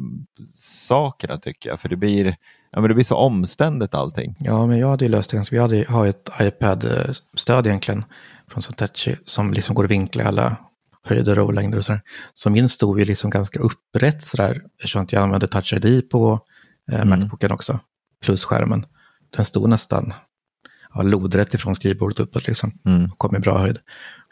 sakerna 0.59 1.37
tycker 1.37 1.69
jag. 1.69 1.79
För 1.79 1.89
det 1.89 1.95
blir, 1.95 2.25
ja, 2.71 2.81
men 2.81 2.87
det 2.87 2.93
blir 2.93 3.03
så 3.03 3.15
omständigt 3.15 3.93
allting. 3.93 4.35
Ja, 4.39 4.65
men 4.65 4.79
jag 4.79 4.89
hade 4.89 5.05
ju 5.05 5.11
löst 5.11 5.29
det 5.29 5.37
ganska. 5.37 5.55
Vi 5.55 5.61
hade, 5.61 5.85
har 5.89 6.03
ju 6.03 6.09
ett 6.09 6.29
iPad-stöd 6.41 7.67
egentligen 7.67 8.03
från 8.47 8.61
Satechi 8.61 9.15
som 9.25 9.53
liksom 9.53 9.75
går 9.75 9.83
att 9.83 9.91
vinkla 9.91 10.23
alla 10.23 10.57
höjder 11.03 11.39
och 11.39 11.53
längder 11.53 11.77
och 11.77 11.85
sådär. 11.85 12.01
Så 12.33 12.49
min 12.49 12.69
stod 12.69 12.99
ju 12.99 13.05
liksom 13.05 13.29
ganska 13.29 13.59
upprätt 13.59 14.23
sådär 14.23 14.61
eftersom 14.77 15.07
jag 15.09 15.23
använde 15.23 15.47
Touch 15.47 15.73
ID 15.73 16.09
på 16.09 16.39
eh, 16.91 17.05
Macbooken 17.05 17.51
också. 17.51 17.79
Plus 18.21 18.45
skärmen. 18.45 18.85
Den 19.35 19.45
stod 19.45 19.69
nästan 19.69 20.13
ja, 20.95 21.01
lodrätt 21.01 21.53
ifrån 21.53 21.75
skrivbordet 21.75 22.19
uppåt 22.19 22.47
liksom. 22.47 22.71
Mm. 22.85 23.05
Och 23.11 23.17
kom 23.17 23.35
i 23.35 23.39
bra 23.39 23.57
höjd. 23.57 23.77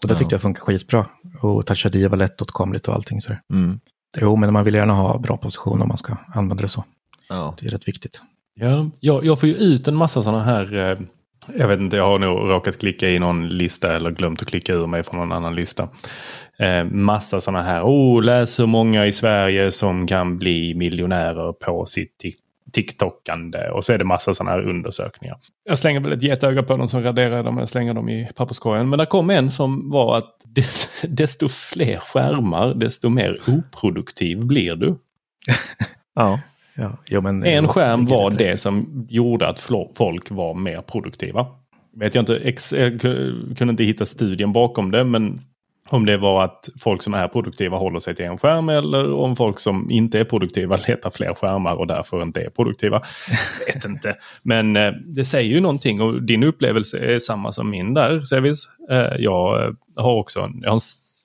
Och 0.02 0.08
det 0.08 0.14
Ja. 0.14 0.18
tyckte 0.18 0.36
jag 0.36 0.42
funkar 0.42 0.62
skitbra. 0.62 1.06
Och 1.42 1.66
Touch 1.66 1.86
ID 1.86 2.10
var 2.10 2.18
lättåtkomligt 2.18 2.88
och 2.88 2.94
allting 2.96 3.22
sådär. 3.22 3.42
Mm. 3.54 3.80
Jo, 4.22 4.36
men 4.36 4.54
man 4.54 4.64
vill 4.66 4.74
gärna 4.74 4.94
ha 4.94 5.18
bra 5.20 5.38
position 5.38 5.82
om 5.82 5.88
man 5.88 5.98
ska 5.98 6.18
använda 6.34 6.62
det 6.62 6.70
så. 6.70 6.84
Ja. 7.30 7.56
Det 7.60 7.66
är 7.66 7.70
rätt 7.70 7.88
viktigt. 7.88 8.22
Ja, 8.56 8.90
jag, 9.00 9.26
jag 9.26 9.40
får 9.40 9.50
ju 9.50 9.56
ut 9.56 9.88
en 9.88 9.96
massa 9.96 10.24
sådana 10.24 10.44
här. 10.44 10.74
Eh, 10.92 10.98
jag 11.58 11.68
vet 11.68 11.80
inte, 11.80 11.96
jag 11.98 12.06
har 12.06 12.20
nog 12.20 12.50
råkat 12.50 12.80
klicka 12.80 13.10
i 13.10 13.20
någon 13.20 13.50
lista 13.50 13.96
eller 13.96 14.12
glömt 14.12 14.42
att 14.42 14.48
klicka 14.48 14.74
ur 14.74 14.88
mig 14.88 15.04
från 15.04 15.20
någon 15.20 15.32
annan 15.32 15.56
lista. 15.56 15.90
Eh, 16.60 16.84
massa 16.84 17.42
sådana 17.42 17.62
här. 17.64 17.84
Oh, 17.84 18.24
läs 18.24 18.60
hur 18.60 18.66
många 18.66 19.06
i 19.06 19.12
Sverige 19.12 19.72
som 19.72 20.08
kan 20.08 20.38
bli 20.38 20.74
miljonärer 20.76 21.54
på 21.54 21.86
sitt 21.86 22.26
TikTokande. 22.74 23.70
Och 23.70 23.86
så 23.86 23.94
är 23.94 23.98
det 23.98 24.06
massa 24.06 24.34
sådana 24.34 24.52
här 24.52 24.62
undersökningar. 24.70 25.38
Jag 25.70 25.78
slänger 25.78 26.00
väl 26.00 26.14
ett 26.14 26.24
getöga 26.24 26.64
på 26.64 26.78
dem 26.78 26.88
som 26.90 27.04
raderar 27.04 27.44
dem. 27.44 27.58
Jag 27.58 27.70
slänger 27.70 27.94
dem 27.94 28.10
i 28.10 28.30
papperskorgen. 28.36 28.90
Men 28.90 29.00
där 29.00 29.06
kom 29.06 29.30
en 29.30 29.52
som 29.52 29.90
var 29.90 30.18
att 30.18 30.36
des- 30.56 30.90
desto 31.04 31.50
fler 31.50 31.98
skärmar, 31.98 32.74
desto 32.74 33.10
mer 33.10 33.40
oproduktiv 33.48 34.46
blir 34.46 34.76
du. 34.76 34.96
Ja. 36.16 36.40
Ja, 36.76 36.98
jo, 37.08 37.22
men, 37.22 37.44
En 37.44 37.68
skärm 37.68 38.06
var 38.06 38.30
rätt 38.30 38.38
det 38.38 38.58
som 38.58 39.06
gjorde 39.10 39.48
att 39.48 39.60
folk 39.96 40.32
var 40.32 40.54
mer 40.54 40.82
produktiva. 40.82 41.46
Vet 41.96 42.16
jag 42.16 42.22
inte, 42.22 42.38
ex, 42.38 42.74
jag 42.74 42.92
ku- 42.94 43.56
kunde 43.56 43.72
inte 43.72 43.84
hitta 43.84 44.06
studien 44.06 44.54
bakom 44.54 44.92
det, 44.92 45.04
men 45.04 45.42
om 45.90 46.06
det 46.06 46.18
var 46.18 46.44
att 46.44 46.70
folk 46.80 47.04
som 47.04 47.14
är 47.14 47.28
produktiva 47.28 47.78
håller 47.78 48.00
sig 48.00 48.16
till 48.16 48.26
en 48.26 48.38
skärm 48.38 48.70
eller 48.70 49.14
om 49.14 49.36
folk 49.36 49.60
som 49.60 49.92
inte 49.92 50.20
är 50.20 50.24
produktiva 50.24 50.78
letar 50.88 51.10
fler 51.10 51.34
skärmar 51.34 51.74
och 51.76 51.88
därför 51.88 52.22
inte 52.22 52.42
är 52.42 52.50
produktiva. 52.50 53.02
Jag 53.60 53.74
vet 53.74 53.86
inte. 53.86 54.16
Men 54.44 54.78
eh, 54.78 54.92
det 54.92 55.26
säger 55.26 55.56
ju 55.56 55.62
någonting 55.62 56.02
och 56.02 56.24
din 56.24 56.44
upplevelse 56.44 57.00
är 57.00 57.20
samma 57.20 57.52
som 57.52 57.70
min 57.70 57.94
där, 57.94 58.20
Sevis. 58.20 58.68
Eh, 58.92 59.16
jag 59.20 59.64
eh, 59.64 59.72
har 59.96 60.14
också 60.14 60.40
en, 60.40 60.60
jag 60.62 60.70
har 60.70 60.76
en 60.76 60.82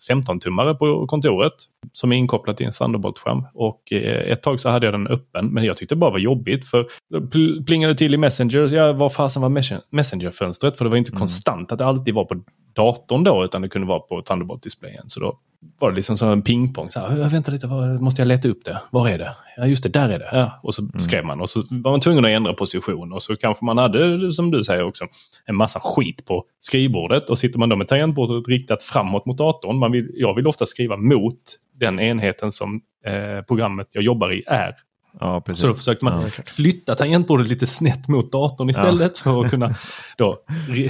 15-tummare 0.09 0.75
på 0.75 1.07
kontoret 1.07 1.53
som 1.93 2.13
är 2.13 2.17
inkopplad 2.17 2.57
till 2.57 2.67
en 2.67 2.73
Thunderbolt-skärm. 2.73 3.45
Och 3.55 3.93
eh, 3.93 4.33
ett 4.33 4.43
tag 4.43 4.61
så 4.61 4.69
hade 4.69 4.87
jag 4.87 4.95
den 4.95 5.07
öppen, 5.07 5.47
men 5.47 5.65
jag 5.65 5.77
tyckte 5.77 5.95
det 5.95 5.99
bara 5.99 6.11
var 6.11 6.19
jobbigt 6.19 6.69
för 6.69 6.87
det 7.11 7.67
plingade 7.67 7.95
till 7.95 8.15
i 8.15 8.17
Messenger. 8.17 8.75
Ja, 8.75 8.93
var 8.93 9.09
fasen 9.09 9.43
var 9.43 9.49
Messenger-fönstret? 9.91 10.79
För 10.79 10.85
det 10.85 10.91
var 10.91 10.99
inte 10.99 11.11
mm. 11.11 11.19
konstant 11.19 11.73
att 11.73 11.79
det 11.79 11.85
alltid 11.87 12.15
var 12.15 12.25
på 12.25 12.43
datorn 12.73 13.25
då, 13.25 13.45
utan 13.45 13.63
det 13.63 13.69
kunde 13.69 13.89
vara 13.89 14.01
på 14.01 14.23
Thunderbolt-displayen. 14.23 15.05
Så 15.07 15.21
då 15.21 15.39
var 15.79 15.91
det 15.91 15.97
liksom 15.97 16.19
som 16.19 16.29
en 16.29 16.43
pingpong. 16.43 16.91
Så 16.91 17.01
här, 17.01 17.29
vänta 17.29 17.53
lite, 17.53 17.67
var, 17.67 17.99
måste 17.99 18.21
jag 18.23 18.27
leta 18.29 18.49
upp 18.49 18.65
det? 18.65 18.81
Var 18.91 19.09
är 19.09 19.19
det? 19.19 19.37
Ja, 19.57 19.67
just 19.67 19.83
det, 19.83 19.89
där 19.89 20.09
är 20.09 20.19
det. 20.19 20.29
Ja. 20.33 20.61
Och 20.63 20.75
så 20.75 20.83
mm. 20.83 21.01
skrev 21.01 21.25
man 21.25 21.41
och 21.41 21.51
så 21.51 21.65
var 21.71 21.91
man 21.91 22.01
tvungen 22.01 22.25
att 22.25 22.31
ändra 22.31 22.53
position. 22.53 23.13
Och 23.13 23.23
så 23.23 23.37
kanske 23.37 23.65
man 23.65 23.79
hade, 23.79 24.33
som 24.33 24.51
du 24.51 24.65
säger 24.65 24.83
också, 24.83 25.05
en 25.45 25.57
massa 25.57 25.81
skit 25.81 26.25
på 26.27 26.45
skrivbordet. 26.61 27.31
Och 27.31 27.39
sitter 27.39 27.59
man 27.59 27.69
då 27.69 27.77
med 27.77 27.89
tangentbordet 27.89 28.49
riktat 28.49 28.83
framåt 28.83 29.27
mot 29.27 29.39
datorn. 29.39 29.79
Man 29.79 29.93
vill, 29.93 30.11
jag 30.15 30.35
vill 30.35 30.47
ofta 30.47 30.67
skriva 30.67 30.97
mot 30.97 31.41
den 31.75 32.01
enheten 32.01 32.53
som 32.53 32.81
eh, 33.05 33.43
programmet 33.49 33.87
jag 33.93 34.05
jobbar 34.05 34.33
i 34.33 34.43
är. 34.47 34.75
Ja, 35.21 35.43
så 35.53 35.67
då 35.67 35.75
försökte 35.75 36.05
man 36.05 36.23
ja. 36.23 36.43
flytta 36.47 36.95
tangentbordet 36.95 37.49
lite 37.49 37.67
snett 37.67 38.09
mot 38.09 38.33
datorn 38.33 38.71
istället 38.71 39.13
ja. 39.25 39.33
för 39.33 39.45
att 39.45 39.51
kunna 39.51 39.75
då 40.19 40.39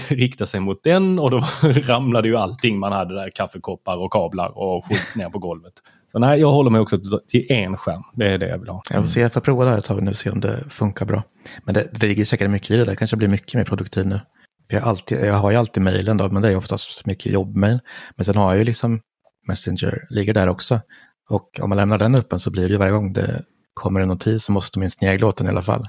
rikta 0.08 0.46
sig 0.46 0.60
mot 0.60 0.82
den 0.82 1.18
och 1.18 1.30
då 1.30 1.38
ramlade 1.62 2.28
ju 2.28 2.36
allting 2.36 2.78
man 2.78 2.92
hade 2.92 3.14
där, 3.14 3.30
kaffekoppar 3.34 3.96
och 3.96 4.12
kablar 4.12 4.58
och 4.58 4.84
skit 4.86 5.00
ner 5.14 5.30
på 5.30 5.38
golvet. 5.38 5.72
Så 6.12 6.18
nej, 6.18 6.40
jag 6.40 6.50
håller 6.50 6.70
mig 6.70 6.80
också 6.80 6.98
till 7.28 7.46
en 7.48 7.76
skärm. 7.76 8.02
Det 8.14 8.26
är 8.26 8.38
det 8.38 8.48
jag 8.48 8.58
vill 8.58 8.68
ha. 8.68 8.82
Jag 8.90 9.02
får 9.02 9.08
se, 9.08 9.20
jag 9.20 9.32
får 9.32 9.40
prova 9.40 9.64
det 9.64 9.70
här 9.70 9.78
ett 9.78 9.84
tag 9.84 10.02
nu 10.02 10.10
och 10.10 10.16
se 10.16 10.30
om 10.30 10.40
det 10.40 10.64
funkar 10.70 11.06
bra. 11.06 11.22
Men 11.64 11.74
det, 11.74 11.88
det 11.92 12.06
ligger 12.06 12.24
säkert 12.24 12.50
mycket 12.50 12.70
i 12.70 12.76
det 12.76 12.84
där, 12.84 12.94
kanske 12.94 13.16
blir 13.16 13.28
mycket 13.28 13.54
mer 13.54 13.64
produktiv 13.64 14.06
nu. 14.06 14.20
Jag, 14.68 14.82
alltid, 14.82 15.18
jag 15.18 15.34
har 15.34 15.50
ju 15.50 15.56
alltid 15.56 15.82
mejlen 15.82 16.16
då, 16.16 16.28
men 16.28 16.42
det 16.42 16.48
är 16.48 16.56
oftast 16.56 17.06
mycket 17.06 17.32
jobbmejl. 17.32 17.80
Men 18.16 18.24
sen 18.24 18.36
har 18.36 18.50
jag 18.50 18.58
ju 18.58 18.64
liksom 18.64 19.00
Messenger, 19.48 20.06
ligger 20.10 20.34
där 20.34 20.48
också. 20.48 20.80
Och 21.28 21.60
om 21.62 21.68
man 21.68 21.76
lämnar 21.76 21.98
den 21.98 22.14
öppen 22.14 22.40
så 22.40 22.50
blir 22.50 22.62
det 22.62 22.72
ju 22.72 22.76
varje 22.76 22.92
gång 22.92 23.12
det 23.12 23.44
kommer 23.78 24.00
en 24.00 24.08
notis 24.08 24.44
så 24.44 24.52
måste 24.52 24.78
man 24.78 24.90
snegla 24.90 25.26
åt 25.26 25.36
den 25.36 25.46
i 25.46 25.50
alla 25.50 25.62
fall. 25.62 25.88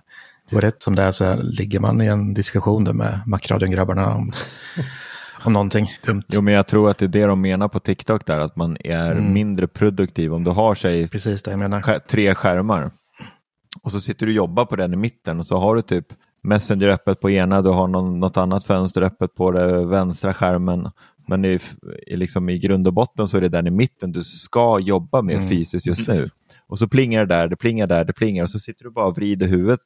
Och 0.52 0.62
rätt 0.62 0.82
som 0.82 0.95
det 0.95 1.04
är 1.04 1.12
så 1.12 1.36
ligger 1.36 1.80
man 1.80 2.02
i 2.02 2.06
en 2.06 2.34
diskussion 2.34 2.84
där 2.84 2.93
med 2.93 3.21
Macradion-grabbarna 3.25 4.15
om, 4.15 4.32
om 5.43 5.54
någonting 5.54 5.91
dumt. 6.06 6.23
Jo, 6.28 6.41
men 6.41 6.54
jag 6.54 6.67
tror 6.67 6.89
att 6.89 6.97
det 6.97 7.06
är 7.06 7.08
det 7.08 7.25
de 7.25 7.41
menar 7.41 7.67
på 7.67 7.80
TikTok 7.80 8.25
där, 8.25 8.39
att 8.39 8.56
man 8.56 8.78
är 8.84 9.12
mm. 9.12 9.34
mindre 9.34 9.67
produktiv 9.67 10.34
om 10.34 10.43
du 10.43 10.52
har 10.52 10.75
sig 10.75 11.08
Precis 11.08 11.43
det 11.43 11.52
jag 11.52 11.60
menar. 11.60 11.99
tre 11.99 12.36
skärmar. 12.36 12.91
Och 13.84 13.91
så 13.91 13.99
sitter 13.99 14.25
du 14.25 14.32
och 14.32 14.36
jobbar 14.36 14.65
på 14.65 14.75
den 14.75 14.93
i 14.93 14.97
mitten 14.97 15.39
och 15.39 15.47
så 15.47 15.60
har 15.60 15.75
du 15.75 15.82
typ 15.82 16.06
Messenger 16.43 16.88
öppet 16.88 17.19
på 17.19 17.30
ena, 17.30 17.62
du 17.62 17.69
har 17.69 17.88
någon, 17.88 18.19
något 18.19 18.38
annat 18.38 18.63
fönster 18.63 19.02
öppet 19.02 19.36
på 19.36 19.52
den 19.52 19.89
vänstra 19.89 20.34
skärmen. 20.34 20.91
Men 21.28 21.45
i, 21.45 21.60
i, 22.08 22.17
liksom 22.17 22.49
i 22.49 22.60
grund 22.60 22.88
och 22.88 22.93
botten 22.93 23.28
så 23.28 23.38
är 23.38 23.41
det 23.41 23.49
den 23.49 23.67
i 23.67 23.71
mitten 23.71 24.12
du 24.12 24.23
ska 24.23 24.80
jobba 24.80 25.21
med 25.21 25.36
mm. 25.36 25.49
fysiskt 25.49 25.86
just 25.86 26.08
nu. 26.08 26.28
Och 26.70 26.80
så 26.80 26.88
plingar 26.88 27.26
det 27.26 27.36
där, 27.36 27.48
det 27.48 27.56
plingar 27.56 27.88
där, 27.88 28.06
det 28.06 28.14
plingar 28.14 28.44
och 28.44 28.50
så 28.50 28.60
sitter 28.60 28.84
du 28.84 28.92
bara 28.92 29.06
och 29.06 29.18
vrider 29.18 29.48
huvudet 29.48 29.80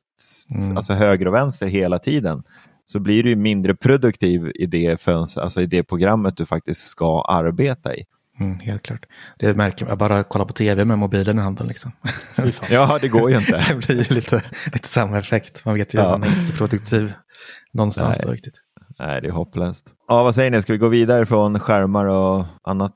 mm. 0.49 0.77
alltså 0.77 0.93
höger 0.93 1.27
och 1.27 1.33
vänster 1.33 1.67
hela 1.67 1.99
tiden. 1.99 2.43
Så 2.85 2.99
blir 2.99 3.23
du 3.23 3.35
mindre 3.35 3.75
produktiv 3.75 4.51
i 4.55 4.65
det, 4.65 5.01
fönster, 5.01 5.41
alltså 5.41 5.61
i 5.61 5.65
det 5.65 5.83
programmet 5.83 6.37
du 6.37 6.45
faktiskt 6.45 6.81
ska 6.81 7.21
arbeta 7.21 7.95
i. 7.95 8.03
Mm, 8.39 8.59
helt 8.59 8.81
klart. 8.81 9.05
Det 9.39 9.53
märker 9.53 9.85
man, 9.85 9.97
bara 9.97 10.23
kolla 10.23 10.45
på 10.45 10.53
tv 10.53 10.85
med 10.85 10.97
mobilen 10.97 11.37
i 11.37 11.41
handen. 11.41 11.67
Liksom. 11.67 11.91
ja, 12.69 12.97
det 13.01 13.07
går 13.07 13.31
ju 13.31 13.37
inte. 13.37 13.65
det 13.69 13.75
blir 13.75 13.95
ju 13.95 14.15
lite, 14.15 14.43
lite 14.73 14.87
samma 14.87 15.19
effekt. 15.19 15.65
Man 15.65 15.75
vet 15.75 15.93
ju 15.93 15.99
ja. 15.99 16.05
att 16.05 16.19
man 16.19 16.29
är 16.29 16.33
inte 16.33 16.45
så 16.45 16.53
produktiv 16.53 17.13
någonstans 17.73 18.17
Nej. 18.17 18.25
då 18.25 18.31
riktigt. 18.31 18.55
Nej, 18.99 19.21
det 19.21 19.27
är 19.27 19.31
hopplöst. 19.31 19.85
Ja, 20.07 20.23
vad 20.23 20.35
säger 20.35 20.51
ni, 20.51 20.61
ska 20.61 20.73
vi 20.73 20.79
gå 20.79 20.87
vidare 20.87 21.25
från 21.25 21.59
skärmar 21.59 22.05
och 22.05 22.45
annat? 22.63 22.95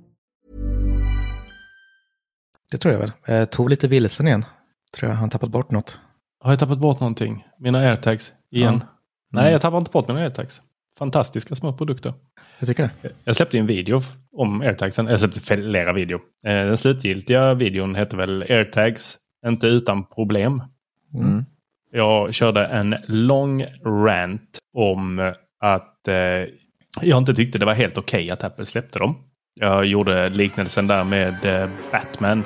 Det 2.71 2.77
tror 2.77 2.93
jag 2.93 2.99
väl. 2.99 3.11
Jag 3.25 3.51
tog 3.51 3.69
lite 3.69 3.87
vilsen 3.87 4.27
igen. 4.27 4.45
Tror 4.97 5.11
jag 5.11 5.17
han 5.17 5.29
tappat 5.29 5.49
bort 5.49 5.71
något. 5.71 5.99
Har 6.39 6.51
jag 6.51 6.59
tappat 6.59 6.79
bort 6.79 6.99
någonting? 6.99 7.47
Mina 7.59 7.79
airtags 7.79 8.33
igen? 8.51 8.83
Ja. 8.83 8.87
Nej, 9.41 9.51
jag 9.51 9.61
tappar 9.61 9.77
inte 9.77 9.91
bort 9.91 10.07
mina 10.07 10.19
airtags. 10.19 10.61
Fantastiska 10.97 11.55
små 11.55 11.73
produkter. 11.73 12.13
Jag 12.59 12.67
tycker 12.67 12.83
det. 13.01 13.11
Jag 13.23 13.35
släppte 13.35 13.57
en 13.57 13.67
video 13.67 14.01
om 14.31 14.61
airtagsen. 14.61 15.07
Jag 15.07 15.19
släppte 15.19 15.39
flera 15.39 15.93
video. 15.93 16.19
Eh, 16.45 16.53
den 16.53 16.77
slutgiltiga 16.77 17.53
videon 17.53 17.95
heter 17.95 18.17
väl 18.17 18.41
airtags, 18.41 19.17
inte 19.47 19.67
utan 19.67 20.05
problem. 20.05 20.63
Mm. 21.13 21.45
Jag 21.91 22.33
körde 22.33 22.65
en 22.65 22.95
lång 23.07 23.65
rant 23.85 24.59
om 24.73 25.33
att 25.59 26.07
eh, 26.07 26.15
jag 27.01 27.17
inte 27.17 27.35
tyckte 27.35 27.59
det 27.59 27.65
var 27.65 27.73
helt 27.73 27.97
okej 27.97 28.23
okay 28.23 28.33
att 28.33 28.43
Apple 28.43 28.65
släppte 28.65 28.99
dem. 28.99 29.15
Jag 29.53 29.85
gjorde 29.85 30.29
liknelsen 30.29 30.87
där 30.87 31.03
med 31.03 31.45
eh, 31.45 31.69
Batman. 31.91 32.43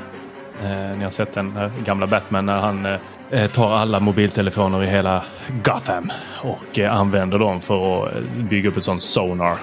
Eh, 0.63 0.97
ni 0.97 1.03
har 1.03 1.11
sett 1.11 1.33
den 1.33 1.51
här 1.51 1.71
gamla 1.85 2.07
Batman 2.07 2.45
när 2.45 2.59
han 2.59 2.85
eh, 2.85 2.99
eh 3.31 3.49
tar 3.49 3.71
alla 3.71 3.99
mobiltelefoner 3.99 4.83
i 4.83 4.87
hela 4.87 5.23
Gotham 5.63 6.11
och 6.43 6.79
eh, 6.79 6.93
använder 6.93 7.39
dem 7.39 7.61
för 7.61 8.07
att 8.07 8.23
bygga 8.49 8.69
upp 8.69 8.77
ett 8.77 8.83
sånt 8.83 9.03
sonar 9.03 9.59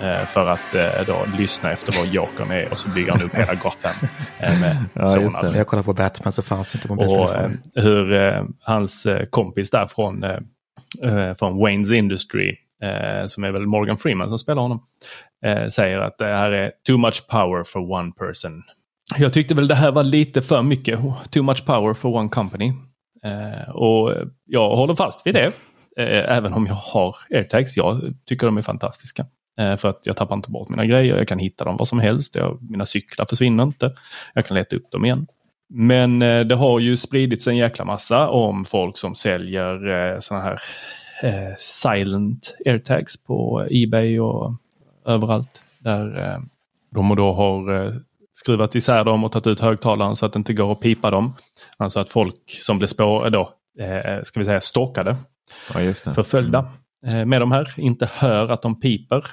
Eh, 0.00 0.26
för 0.26 0.46
att 0.46 0.74
eh, 0.74 1.06
då 1.06 1.26
lyssna 1.38 1.72
efter 1.72 1.92
var 1.98 2.04
Jokern 2.04 2.50
är 2.50 2.70
och 2.70 2.78
så 2.78 2.88
bygger 2.88 3.12
han 3.12 3.22
upp 3.22 3.34
hela 3.34 3.54
Gotham 3.54 3.94
eh, 4.38 4.60
med 4.60 4.84
ja, 4.94 5.06
sonar. 5.06 5.42
När 5.42 5.56
jag 5.56 5.66
kollade 5.66 5.84
på 5.84 5.92
Batman 5.92 6.32
så 6.32 6.42
fanns 6.42 6.74
inte 6.74 6.88
mobiltelefoner. 6.88 7.58
Och 7.76 7.82
hur 7.82 8.44
hans 8.60 9.06
kompis 9.30 9.70
där 9.70 9.86
från, 9.86 10.24
från 11.38 11.58
Waynes 11.58 11.92
Industry 11.92 12.56
som 13.26 13.44
är 13.44 13.52
väl 13.52 13.66
Morgan 13.66 13.98
Freeman 13.98 14.28
som 14.28 14.38
spelar 14.38 14.62
honom, 14.62 14.82
säger 15.70 16.00
att 16.00 16.18
det 16.18 16.24
här 16.24 16.50
är 16.50 16.72
too 16.86 16.98
much 16.98 17.26
power 17.28 17.64
for 17.64 17.92
one 17.92 18.12
person. 18.12 18.62
Jag 19.14 19.32
tyckte 19.32 19.54
väl 19.54 19.68
det 19.68 19.74
här 19.74 19.92
var 19.92 20.04
lite 20.04 20.42
för 20.42 20.62
mycket, 20.62 21.00
too 21.30 21.42
much 21.42 21.66
power 21.66 21.94
for 21.94 22.16
one 22.16 22.28
company. 22.28 22.72
Eh, 23.24 23.70
och 23.70 24.14
jag 24.46 24.76
håller 24.76 24.94
fast 24.94 25.26
vid 25.26 25.34
det, 25.34 25.46
eh, 25.96 26.36
även 26.36 26.52
om 26.52 26.66
jag 26.66 26.74
har 26.74 27.16
airtags. 27.30 27.76
Jag 27.76 28.14
tycker 28.24 28.46
de 28.46 28.56
är 28.56 28.62
fantastiska. 28.62 29.26
Eh, 29.60 29.76
för 29.76 29.88
att 29.88 30.00
jag 30.02 30.16
tappar 30.16 30.36
inte 30.36 30.50
bort 30.50 30.68
mina 30.68 30.84
grejer, 30.84 31.16
jag 31.16 31.28
kan 31.28 31.38
hitta 31.38 31.64
dem 31.64 31.76
var 31.76 31.86
som 31.86 31.98
helst. 31.98 32.34
Jag, 32.34 32.58
mina 32.70 32.86
cyklar 32.86 33.26
försvinner 33.26 33.62
inte. 33.62 33.92
Jag 34.34 34.46
kan 34.46 34.56
leta 34.56 34.76
upp 34.76 34.90
dem 34.90 35.04
igen. 35.04 35.26
Men 35.68 36.22
eh, 36.22 36.40
det 36.40 36.54
har 36.54 36.80
ju 36.80 36.96
spridits 36.96 37.46
en 37.46 37.56
jäkla 37.56 37.84
massa 37.84 38.28
om 38.28 38.64
folk 38.64 38.98
som 38.98 39.14
säljer 39.14 39.88
eh, 39.88 40.20
sådana 40.20 40.44
här 40.44 40.58
eh, 41.22 41.54
silent 41.58 42.56
airtags 42.66 43.24
på 43.24 43.66
Ebay 43.70 44.20
och 44.20 44.54
överallt. 45.06 45.60
Där 45.78 46.32
eh, 46.32 46.40
de 46.94 47.16
då 47.16 47.32
har 47.32 47.86
eh, 47.86 47.92
skruvat 48.36 48.74
isär 48.74 49.04
dem 49.04 49.24
och 49.24 49.32
tagit 49.32 49.46
ut 49.46 49.60
högtalaren 49.60 50.16
så 50.16 50.26
att 50.26 50.32
det 50.32 50.36
inte 50.38 50.52
går 50.52 50.72
att 50.72 50.80
pipa 50.80 51.10
dem. 51.10 51.34
Alltså 51.76 52.00
att 52.00 52.10
folk 52.10 52.58
som 52.62 52.78
blir 52.78 52.88
spår, 52.88 53.30
då, 53.30 53.52
eh, 53.78 54.22
ska 54.22 54.40
vi 54.40 54.46
säga 54.46 54.60
stalkade, 54.60 55.16
Ja, 55.74 55.92
förföljda 56.14 56.68
eh, 57.06 57.24
med 57.24 57.40
de 57.40 57.52
här, 57.52 57.74
inte 57.76 58.08
hör 58.12 58.52
att 58.52 58.62
de 58.62 58.80
piper. 58.80 59.24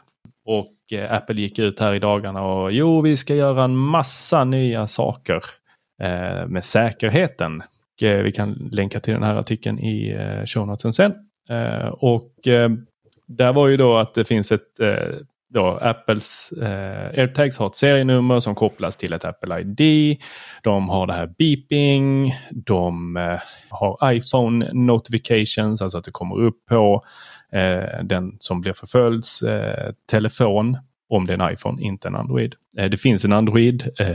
Och 0.45 0.93
eh, 0.99 1.13
Apple 1.13 1.41
gick 1.41 1.59
ut 1.59 1.79
här 1.79 1.93
i 1.93 1.99
dagarna 1.99 2.41
och 2.41 2.71
jo, 2.71 3.01
vi 3.01 3.17
ska 3.17 3.35
göra 3.35 3.63
en 3.63 3.77
massa 3.77 4.43
nya 4.43 4.87
saker 4.87 5.43
eh, 6.01 6.47
med 6.47 6.65
säkerheten. 6.65 7.63
Och, 7.95 8.03
eh, 8.03 8.23
vi 8.23 8.31
kan 8.31 8.69
länka 8.71 8.99
till 8.99 9.13
den 9.13 9.23
här 9.23 9.35
artikeln 9.35 9.79
i 9.79 10.11
eh, 10.19 10.45
show 10.45 10.67
notesen 10.67 10.93
sen. 10.93 11.13
Eh, 11.49 11.87
och 11.87 12.33
där 13.27 13.53
var 13.53 13.67
ju 13.67 13.77
då 13.77 13.97
att 13.97 14.13
det 14.13 14.25
finns 14.25 14.51
ett 14.51 14.79
då 15.53 15.79
Apples 15.81 16.51
eh, 16.51 17.19
AirTags 17.19 17.57
har 17.57 17.67
ett 17.67 17.75
serienummer 17.75 18.39
som 18.39 18.55
kopplas 18.55 18.95
till 18.95 19.13
ett 19.13 19.25
Apple 19.25 19.59
ID. 19.59 20.17
De 20.63 20.89
har 20.89 21.07
det 21.07 21.13
här 21.13 21.33
beeping. 21.37 22.33
De 22.51 23.17
eh, 23.17 23.39
har 23.69 24.11
iPhone 24.11 24.73
notifications, 24.73 25.81
alltså 25.81 25.97
att 25.97 26.03
det 26.03 26.11
kommer 26.11 26.35
upp 26.35 26.65
på 26.69 27.01
eh, 27.51 28.03
den 28.03 28.35
som 28.39 28.61
blir 28.61 28.73
förföljds 28.73 29.41
eh, 29.41 29.93
telefon. 30.11 30.77
Om 31.09 31.25
det 31.25 31.33
är 31.33 31.41
en 31.41 31.53
iPhone, 31.53 31.81
inte 31.81 32.07
en 32.07 32.15
Android. 32.15 32.55
Eh, 32.77 32.89
det 32.89 32.97
finns 32.97 33.25
en 33.25 33.33
Android. 33.33 33.89
Eh, 33.99 34.07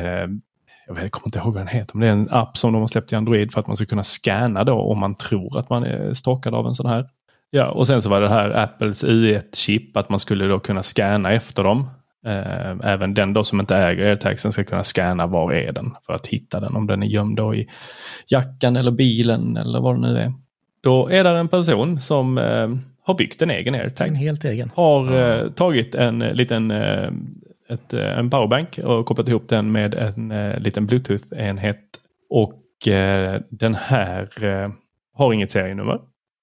jag, 0.86 0.94
vet, 0.94 1.10
kommer 1.10 1.26
inte 1.26 1.38
ihåg 1.38 1.54
vad 1.54 1.60
den 1.60 1.68
heter, 1.68 1.96
men 1.96 2.00
det 2.00 2.08
är 2.08 2.12
en 2.12 2.30
app 2.30 2.56
som 2.56 2.72
de 2.72 2.80
har 2.80 2.88
släppt 2.88 3.12
i 3.12 3.16
Android 3.16 3.52
för 3.52 3.60
att 3.60 3.66
man 3.66 3.76
ska 3.76 3.86
kunna 3.86 4.04
scanna 4.04 4.64
då 4.64 4.74
om 4.74 4.98
man 4.98 5.14
tror 5.14 5.58
att 5.58 5.70
man 5.70 5.84
är 5.84 6.14
stalkad 6.14 6.54
av 6.54 6.66
en 6.66 6.74
sån 6.74 6.86
här. 6.86 7.08
Ja, 7.50 7.70
och 7.70 7.86
sen 7.86 8.02
så 8.02 8.08
var 8.08 8.20
det 8.20 8.28
här 8.28 8.50
Apples 8.50 9.04
U1-chip, 9.04 9.96
att 9.96 10.08
man 10.08 10.20
skulle 10.20 10.46
då 10.46 10.58
kunna 10.58 10.82
scanna 10.82 11.32
efter 11.32 11.64
dem. 11.64 11.86
Eh, 12.26 12.70
även 12.82 13.14
den 13.14 13.32
då 13.32 13.44
som 13.44 13.60
inte 13.60 13.76
äger 13.76 14.06
airtagsen 14.06 14.52
ska 14.52 14.64
kunna 14.64 14.84
scanna 14.84 15.26
var 15.26 15.52
är 15.52 15.72
den 15.72 15.94
för 16.06 16.12
att 16.12 16.26
hitta 16.26 16.60
den 16.60 16.76
om 16.76 16.86
den 16.86 17.02
är 17.02 17.06
gömd 17.06 17.36
då 17.36 17.54
i 17.54 17.68
jackan 18.26 18.76
eller 18.76 18.90
bilen 18.90 19.56
eller 19.56 19.80
vad 19.80 19.94
det 19.94 20.00
nu 20.00 20.18
är. 20.18 20.32
Då 20.82 21.08
är 21.08 21.24
det 21.24 21.30
en 21.30 21.48
person 21.48 22.00
som 22.00 22.38
eh, 22.38 22.68
har 23.02 23.14
byggt 23.14 23.42
en 23.42 23.50
egen 23.50 23.74
airtag. 23.74 24.08
En 24.08 24.14
helt 24.14 24.44
egen. 24.44 24.70
Har 24.74 25.16
eh, 25.16 25.50
tagit 25.50 25.94
en 25.94 26.22
eh, 26.22 26.34
liten 26.34 26.70
ett, 27.68 27.92
en 27.92 28.30
powerbank 28.30 28.78
och 28.78 29.06
kopplat 29.06 29.28
ihop 29.28 29.48
den 29.48 29.72
med 29.72 29.94
en 29.94 30.28
liten 30.58 30.86
bluetooth-enhet. 30.86 31.80
Och 32.30 32.54
den 33.50 33.74
här 33.74 34.28
har 35.14 35.32
inget 35.32 35.50
serienummer. 35.50 35.98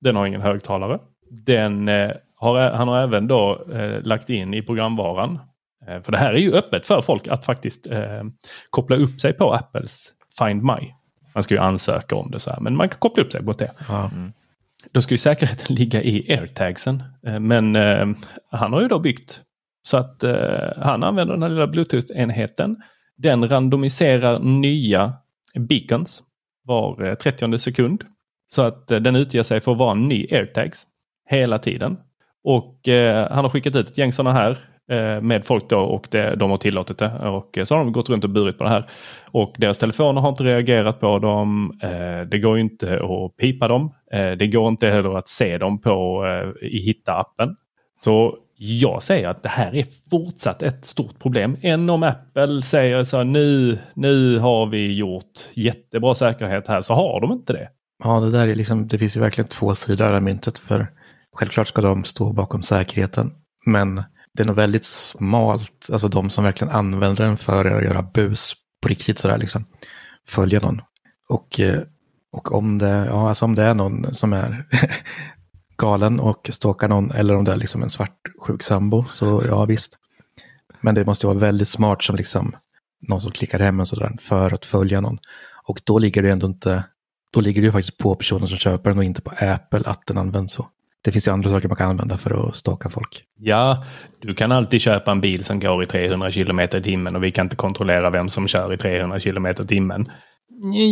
Den 0.05 0.15
har 0.15 0.25
ingen 0.25 0.41
högtalare. 0.41 0.99
Den, 1.29 1.87
eh, 1.87 2.11
har, 2.35 2.71
han 2.71 2.87
har 2.87 3.03
även 3.03 3.27
då 3.27 3.65
eh, 3.73 4.01
lagt 4.01 4.29
in 4.29 4.53
i 4.53 4.61
programvaran. 4.61 5.39
Eh, 5.87 6.01
för 6.01 6.11
det 6.11 6.17
här 6.17 6.33
är 6.33 6.37
ju 6.37 6.53
öppet 6.53 6.87
för 6.87 7.01
folk 7.01 7.27
att 7.27 7.45
faktiskt 7.45 7.87
eh, 7.87 8.23
koppla 8.69 8.95
upp 8.95 9.21
sig 9.21 9.33
på 9.33 9.53
Apples 9.53 10.13
Find 10.39 10.63
My. 10.63 10.93
Man 11.33 11.43
ska 11.43 11.53
ju 11.53 11.59
ansöka 11.59 12.15
om 12.15 12.31
det 12.31 12.39
så 12.39 12.49
här, 12.49 12.59
men 12.59 12.75
man 12.75 12.89
kan 12.89 12.99
koppla 12.99 13.23
upp 13.23 13.31
sig 13.31 13.41
mot 13.41 13.59
det. 13.59 13.71
Ja. 13.87 14.11
Då 14.91 15.01
ska 15.01 15.13
ju 15.13 15.17
säkerheten 15.17 15.75
ligga 15.75 16.01
i 16.03 16.33
airtagsen. 16.33 17.03
Eh, 17.27 17.39
Men 17.39 17.75
eh, 17.75 18.07
han 18.51 18.73
har 18.73 18.81
ju 18.81 18.87
då 18.87 18.99
byggt 18.99 19.41
så 19.83 19.97
att 19.97 20.23
han 20.77 21.03
använder 21.03 21.33
den 21.33 21.43
här 21.43 21.49
lilla 21.49 21.67
bluetooth-enheten. 21.67 22.75
Den 23.17 23.49
randomiserar 23.49 24.39
nya 24.39 25.13
beacons 25.55 26.23
var 26.63 27.03
eh, 27.03 27.15
30 27.15 27.57
sekund. 27.57 28.03
Så 28.47 28.61
att 28.61 28.91
eh, 28.91 28.99
den 28.99 29.15
utger 29.15 29.43
sig 29.43 29.59
för 29.59 29.71
att 29.71 29.77
vara 29.77 29.91
en 29.91 30.07
ny 30.07 30.27
airtags 30.31 30.87
hela 31.29 31.59
tiden. 31.59 31.97
Och 32.43 32.87
eh, 32.87 33.31
han 33.31 33.45
har 33.45 33.49
skickat 33.49 33.75
ut 33.75 33.89
ett 33.89 33.97
gäng 33.97 34.11
sådana 34.11 34.33
här 34.33 34.57
eh, 34.91 35.21
med 35.21 35.45
folk 35.45 35.69
då 35.69 35.79
och 35.79 36.07
det, 36.11 36.35
de 36.35 36.49
har 36.49 36.57
tillåtit 36.57 36.97
det. 36.97 37.11
Och 37.19 37.57
eh, 37.57 37.63
så 37.63 37.75
har 37.75 37.83
de 37.83 37.91
gått 37.91 38.09
runt 38.09 38.23
och 38.23 38.29
burit 38.29 38.57
på 38.57 38.63
det 38.63 38.69
här. 38.69 38.83
Och 39.25 39.55
deras 39.57 39.77
telefoner 39.77 40.21
har 40.21 40.29
inte 40.29 40.43
reagerat 40.43 40.99
på 40.99 41.19
dem. 41.19 41.79
Eh, 41.83 42.27
det 42.27 42.39
går 42.39 42.59
inte 42.59 42.99
att 43.03 43.37
pipa 43.37 43.67
dem. 43.67 43.93
Eh, 44.11 44.31
det 44.31 44.47
går 44.47 44.67
inte 44.67 44.87
heller 44.87 45.17
att 45.17 45.29
se 45.29 45.57
dem 45.57 45.81
på 45.81 46.25
i 46.61 46.77
Hitta-appen. 46.79 47.55
Så 47.99 48.37
jag 48.57 49.03
säger 49.03 49.29
att 49.29 49.43
det 49.43 49.49
här 49.49 49.75
är 49.75 49.85
fortsatt 50.09 50.63
ett 50.63 50.85
stort 50.85 51.19
problem. 51.19 51.57
Än 51.61 51.89
om 51.89 52.03
Apple 52.03 52.61
säger 52.61 53.03
så 53.03 53.17
här, 53.17 53.23
nu, 53.23 53.77
nu 53.93 54.39
har 54.39 54.65
vi 54.65 54.95
gjort 54.95 55.49
jättebra 55.53 56.15
säkerhet 56.15 56.67
här 56.67 56.81
så 56.81 56.93
har 56.93 57.21
de 57.21 57.31
inte 57.31 57.53
det. 57.53 57.69
Ja, 58.05 58.19
det 58.19 58.31
där 58.31 58.47
är 58.47 58.55
liksom, 58.55 58.87
det 58.87 58.97
finns 58.97 59.17
ju 59.17 59.21
verkligen 59.21 59.47
två 59.47 59.75
sidor 59.75 60.05
av 60.05 60.11
det 60.11 60.15
här 60.15 60.21
myntet. 60.21 60.57
För 60.57 60.91
självklart 61.33 61.67
ska 61.67 61.81
de 61.81 62.03
stå 62.03 62.33
bakom 62.33 62.63
säkerheten. 62.63 63.31
Men 63.65 64.03
det 64.33 64.43
är 64.43 64.47
nog 64.47 64.55
väldigt 64.55 64.85
smalt, 64.85 65.89
alltså 65.91 66.07
de 66.07 66.29
som 66.29 66.43
verkligen 66.43 66.73
använder 66.73 67.23
den 67.23 67.37
för 67.37 67.65
att 67.65 67.83
göra 67.83 68.01
bus 68.01 68.53
på 68.81 68.87
riktigt 68.87 69.19
sådär 69.19 69.37
liksom. 69.37 69.65
Följa 70.27 70.59
någon. 70.59 70.81
Och, 71.29 71.59
eh, 71.59 71.79
och 72.31 72.53
om 72.53 72.77
det, 72.77 73.05
ja, 73.09 73.29
alltså 73.29 73.45
om 73.45 73.55
det 73.55 73.63
är 73.63 73.73
någon 73.73 74.15
som 74.15 74.33
är 74.33 74.65
galen 75.77 76.19
och 76.19 76.49
stalkar 76.53 76.87
någon 76.87 77.11
eller 77.11 77.35
om 77.35 77.43
det 77.43 77.51
är 77.51 77.57
liksom 77.57 77.83
en 77.83 77.89
svartsjuk 77.89 78.63
sambo 78.63 79.05
så 79.11 79.43
ja 79.47 79.65
visst. 79.65 79.97
Men 80.81 80.95
det 80.95 81.05
måste 81.05 81.27
vara 81.27 81.37
väldigt 81.37 81.67
smart 81.67 82.03
som 82.03 82.15
liksom 82.15 82.55
någon 83.07 83.21
som 83.21 83.31
klickar 83.31 83.59
hem 83.59 83.79
en 83.79 83.85
sådär 83.85 84.15
för 84.21 84.53
att 84.53 84.65
följa 84.65 85.01
någon. 85.01 85.19
Och 85.67 85.81
då 85.83 85.99
ligger 85.99 86.21
det 86.21 86.31
ändå 86.31 86.47
inte, 86.47 86.83
då 87.35 87.41
ligger 87.41 87.61
det 87.61 87.65
ju 87.65 87.71
faktiskt 87.71 87.97
på 87.97 88.15
personen 88.15 88.47
som 88.47 88.57
köper 88.57 88.89
den 88.89 88.97
och 88.97 89.03
inte 89.03 89.21
på 89.21 89.31
Apple 89.39 89.81
att 89.85 90.07
den 90.07 90.17
används 90.17 90.53
så. 90.53 90.67
Det 91.03 91.11
finns 91.11 91.27
ju 91.27 91.31
andra 91.31 91.49
saker 91.49 91.67
man 91.67 91.77
kan 91.77 91.89
använda 91.89 92.17
för 92.17 92.49
att 92.49 92.55
stalka 92.55 92.89
folk. 92.89 93.23
Ja, 93.39 93.85
du 94.19 94.35
kan 94.35 94.51
alltid 94.51 94.81
köpa 94.81 95.11
en 95.11 95.21
bil 95.21 95.43
som 95.43 95.59
går 95.59 95.83
i 95.83 95.85
300 95.85 96.31
km 96.31 96.59
i 96.59 96.67
timmen 96.67 97.15
och 97.15 97.23
vi 97.23 97.31
kan 97.31 97.45
inte 97.45 97.55
kontrollera 97.55 98.09
vem 98.09 98.29
som 98.29 98.47
kör 98.47 98.73
i 98.73 98.77
300 98.77 99.19
km 99.19 99.45
i 99.45 99.53
timmen. 99.53 100.11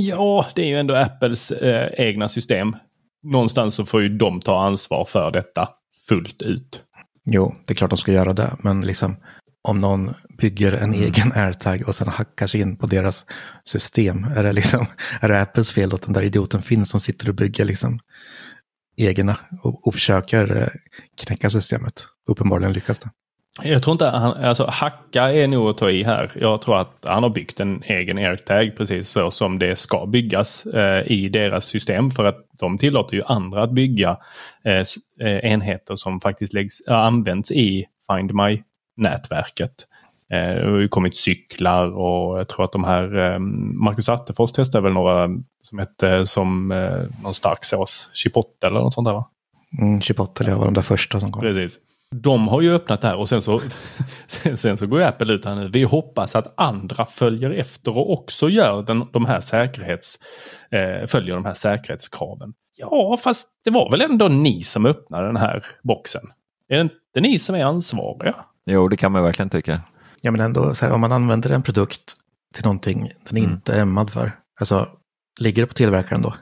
Ja, 0.08 0.46
det 0.56 0.62
är 0.62 0.68
ju 0.68 0.80
ändå 0.80 0.96
Apples 0.96 1.52
eh, 1.52 1.90
egna 1.98 2.30
system. 2.30 2.76
Någonstans 3.24 3.76
så 3.76 3.86
får 3.86 4.02
ju 4.02 4.10
de 4.10 4.40
ta 4.40 4.66
ansvar 4.66 5.06
för 5.06 5.32
detta 5.32 5.70
fullt 6.08 6.42
ut. 6.42 6.82
Jo, 7.26 7.56
det 7.68 7.74
är 7.74 7.76
klart 7.76 7.90
de 7.90 7.98
ska 7.98 8.12
göra 8.12 8.34
det, 8.34 8.52
men 8.60 8.82
liksom 8.82 9.16
om 9.64 9.82
någon 9.82 10.14
bygger 10.38 10.72
en 10.72 10.94
egen 10.94 11.32
airtag 11.32 11.84
och 11.88 11.96
sen 11.96 12.08
hackar 12.08 12.48
sig 12.48 12.62
in 12.62 12.78
på 12.78 12.88
deras 12.88 13.26
system, 13.64 14.24
är 14.24 14.44
det 14.44 14.54
liksom, 14.54 14.86
är 15.22 15.28
det 15.28 15.42
Apples 15.42 15.72
fel 15.72 15.94
att 15.94 16.02
den 16.02 16.14
där 16.14 16.22
idioten 16.22 16.62
finns 16.62 16.90
som 16.90 17.00
sitter 17.00 17.30
och 17.30 17.36
bygger 17.36 17.66
liksom 17.66 18.00
egna 18.98 19.38
och, 19.62 19.88
och 19.88 19.94
försöker 19.94 20.62
eh, 20.62 20.68
knäcka 21.26 21.50
systemet? 21.50 22.06
Uppenbarligen 22.28 22.74
lyckas 22.74 23.00
det. 23.00 23.10
Jag 23.62 23.84
tror 23.84 23.92
inte 23.92 24.06
han, 24.06 24.34
alltså 24.34 24.66
hacka 24.66 25.34
är 25.34 25.48
nog 25.48 25.70
att 25.70 25.78
ta 25.78 25.90
i 25.90 26.04
här. 26.04 26.32
Jag 26.36 26.62
tror 26.62 26.78
att 26.78 26.98
han 27.02 27.24
har 27.24 27.30
byggt 27.30 27.60
en 27.60 27.84
egen 27.84 28.18
airtag 28.18 28.78
precis 28.78 29.10
så 29.10 29.32
som 29.32 29.60
det 29.60 29.80
ska 29.80 30.06
byggas 30.06 30.66
eh, 30.66 31.12
i 31.12 31.30
deras 31.30 31.66
system. 31.66 32.10
För 32.10 32.26
att 32.26 32.38
de 32.60 32.78
tillåter 32.78 33.16
ju 33.16 33.22
andra 33.26 33.64
att 33.64 33.72
bygga 33.72 34.18
eh, 34.66 34.84
eh, 35.22 35.52
enheter 35.52 35.96
som 35.96 36.22
faktiskt 36.22 36.54
läggs, 36.54 36.82
äh, 36.82 36.96
används 36.96 37.52
i 37.52 37.86
Find 38.12 38.34
My-nätverket. 38.34 38.73
Eh, 40.34 40.56
det 40.56 40.70
har 40.70 40.78
ju 40.78 40.88
kommit 40.88 41.18
cyklar 41.18 41.92
och 41.92 42.40
jag 42.40 42.48
tror 42.48 42.66
att 42.66 42.72
de 42.72 42.84
här, 42.84 43.16
eh, 43.18 43.40
Marcus 43.40 44.10
Attefors 44.10 44.52
testade 44.52 44.82
väl 44.82 44.94
några 44.94 45.30
som 45.62 45.80
hette 45.80 46.26
som 46.26 46.72
eh, 46.72 47.02
någon 47.24 47.34
stark 47.34 47.66
sås, 47.66 48.10
chipotle 48.14 48.70
eller 48.70 48.80
något 48.80 48.94
sånt 48.94 49.08
där 49.08 49.14
va? 49.14 49.30
Mm, 49.82 50.02
Chipotle 50.02 50.56
var 50.56 50.66
de 50.66 50.74
där 50.74 50.82
första 50.82 51.20
som 51.20 51.32
kom. 51.32 51.42
Precis. 51.42 51.80
De 52.12 52.48
har 52.48 52.62
ju 52.62 52.76
öppnat 52.76 53.02
det 53.02 53.08
här 53.08 53.18
och 53.18 53.30
sen 53.30 53.42
så, 53.42 53.62
sen, 54.28 54.58
sen 54.58 54.78
så 54.78 54.88
går 54.88 55.02
Apple 55.02 55.34
ut 55.34 55.46
här 55.46 55.56
nu. 55.56 55.70
Vi 55.70 55.84
hoppas 55.84 56.36
att 56.36 56.54
andra 56.58 57.06
följer 57.06 57.52
efter 57.52 57.98
och 57.98 58.12
också 58.14 58.50
gör 58.50 58.84
den, 58.84 59.08
de 59.14 59.26
här 59.26 59.40
säkerhets, 59.40 60.20
eh, 60.72 61.08
följer 61.08 61.36
de 61.36 61.46
här 61.46 61.54
säkerhetskraven. 61.54 62.54
Ja, 62.78 63.18
fast 63.24 63.50
det 63.64 63.72
var 63.72 63.92
väl 63.92 64.02
ändå 64.02 64.28
ni 64.28 64.64
som 64.64 64.86
öppnade 64.86 65.28
den 65.28 65.38
här 65.38 65.66
boxen? 65.84 66.22
Är 66.70 66.76
det 66.76 66.82
inte 66.82 67.22
ni 67.22 67.40
som 67.40 67.56
är 67.56 67.66
ansvariga? 67.66 68.36
Jo, 68.66 68.88
det 68.88 68.98
kan 68.98 69.12
man 69.12 69.24
verkligen 69.24 69.50
tycka. 69.50 69.82
Ja, 70.22 70.32
men 70.32 70.42
ändå, 70.42 70.74
så 70.74 70.86
här, 70.86 70.92
om 70.92 71.02
man 71.02 71.12
använder 71.12 71.50
en 71.50 71.64
produkt 71.64 72.16
till 72.54 72.64
någonting 72.64 73.12
den 73.30 73.38
är 73.38 73.42
inte 73.42 73.74
är 73.74 73.82
ämnad 73.82 74.14
för, 74.14 74.32
alltså 74.60 74.90
ligger 75.40 75.62
det 75.62 75.68
på 75.68 75.74
tillverkaren 75.74 76.22
då? 76.22 76.34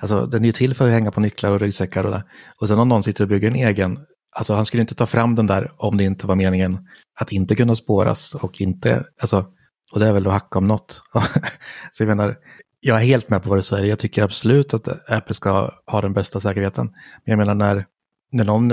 Alltså 0.00 0.26
den 0.26 0.42
är 0.42 0.46
ju 0.46 0.52
till 0.52 0.74
för 0.74 0.86
att 0.86 0.92
hänga 0.92 1.10
på 1.10 1.20
nycklar 1.20 1.52
och 1.52 1.60
ryggsäckar 1.60 2.04
och 2.04 2.10
det. 2.10 2.24
Och 2.60 2.68
sen 2.68 2.78
om 2.78 2.88
någon 2.88 3.02
sitter 3.02 3.24
och 3.24 3.28
bygger 3.28 3.48
en 3.48 3.54
egen, 3.54 3.98
alltså 4.36 4.54
han 4.54 4.66
skulle 4.66 4.80
inte 4.80 4.94
ta 4.94 5.06
fram 5.06 5.34
den 5.34 5.46
där 5.46 5.72
om 5.76 5.96
det 5.96 6.04
inte 6.04 6.26
var 6.26 6.34
meningen 6.34 6.88
att 7.20 7.32
inte 7.32 7.56
kunna 7.56 7.76
spåras 7.76 8.34
och 8.34 8.60
inte, 8.60 9.04
alltså, 9.20 9.46
och 9.92 10.00
det 10.00 10.06
är 10.06 10.12
väl 10.12 10.26
att 10.26 10.32
hacka 10.32 10.58
om 10.58 10.66
något. 10.66 11.02
så 11.92 12.02
jag 12.02 12.08
menar, 12.08 12.36
jag 12.80 12.96
är 13.00 13.04
helt 13.04 13.30
med 13.30 13.42
på 13.42 13.48
vad 13.48 13.58
du 13.58 13.62
säger, 13.62 13.84
jag 13.84 13.98
tycker 13.98 14.22
absolut 14.22 14.74
att 14.74 15.10
Apple 15.10 15.34
ska 15.34 15.70
ha 15.86 16.00
den 16.00 16.12
bästa 16.12 16.40
säkerheten. 16.40 16.86
Men 16.86 17.32
jag 17.32 17.38
menar 17.38 17.54
när, 17.54 17.86
när 18.32 18.44
någon 18.44 18.72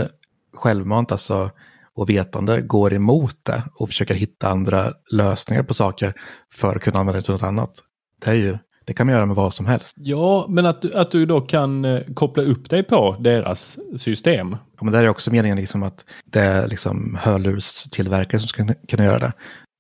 självmant 0.53 1.12
alltså 1.12 1.51
och 1.98 2.10
vetande 2.10 2.62
går 2.62 2.93
emot 2.93 3.36
det 3.43 3.64
och 3.80 3.89
försöker 3.89 4.16
hitta 4.16 4.50
andra 4.50 4.93
lösningar 5.12 5.64
på 5.64 5.74
saker 5.74 6.14
för 6.54 6.76
att 6.76 6.82
kunna 6.82 7.00
använda 7.00 7.20
det 7.20 7.26
till 7.26 7.34
något 7.34 7.43
annat. 7.43 7.72
Det 8.26 8.30
är 8.30 8.36
ju, 8.36 8.58
Det 8.86 8.93
kan 8.93 9.08
man 9.08 9.16
göra 9.16 9.26
med 9.26 9.36
vad 9.36 9.54
som 9.54 9.66
helst. 9.66 9.95
Ja, 9.98 10.45
men 10.50 10.66
att, 10.66 10.95
att 10.95 11.12
du 11.12 11.26
då 11.26 11.41
kan 11.41 11.86
eh, 11.86 12.02
koppla 12.14 12.43
upp 12.43 12.70
dig 12.70 12.84
på 12.84 13.16
deras 13.20 13.78
system. 13.98 14.52
Ja, 14.52 14.84
men 14.84 14.93
där 14.93 15.04
är 15.04 15.10
också 15.10 15.32
meningen 15.32 15.58
liksom 15.58 15.84
att 15.84 16.06
det 16.26 16.41
är 16.41 16.68
liksom 16.68 17.18
hörlurstillverkare 17.22 18.39
som 18.39 18.48
ska 18.48 18.68
kunna 18.88 19.04
göra 19.04 19.20
det. 19.20 19.34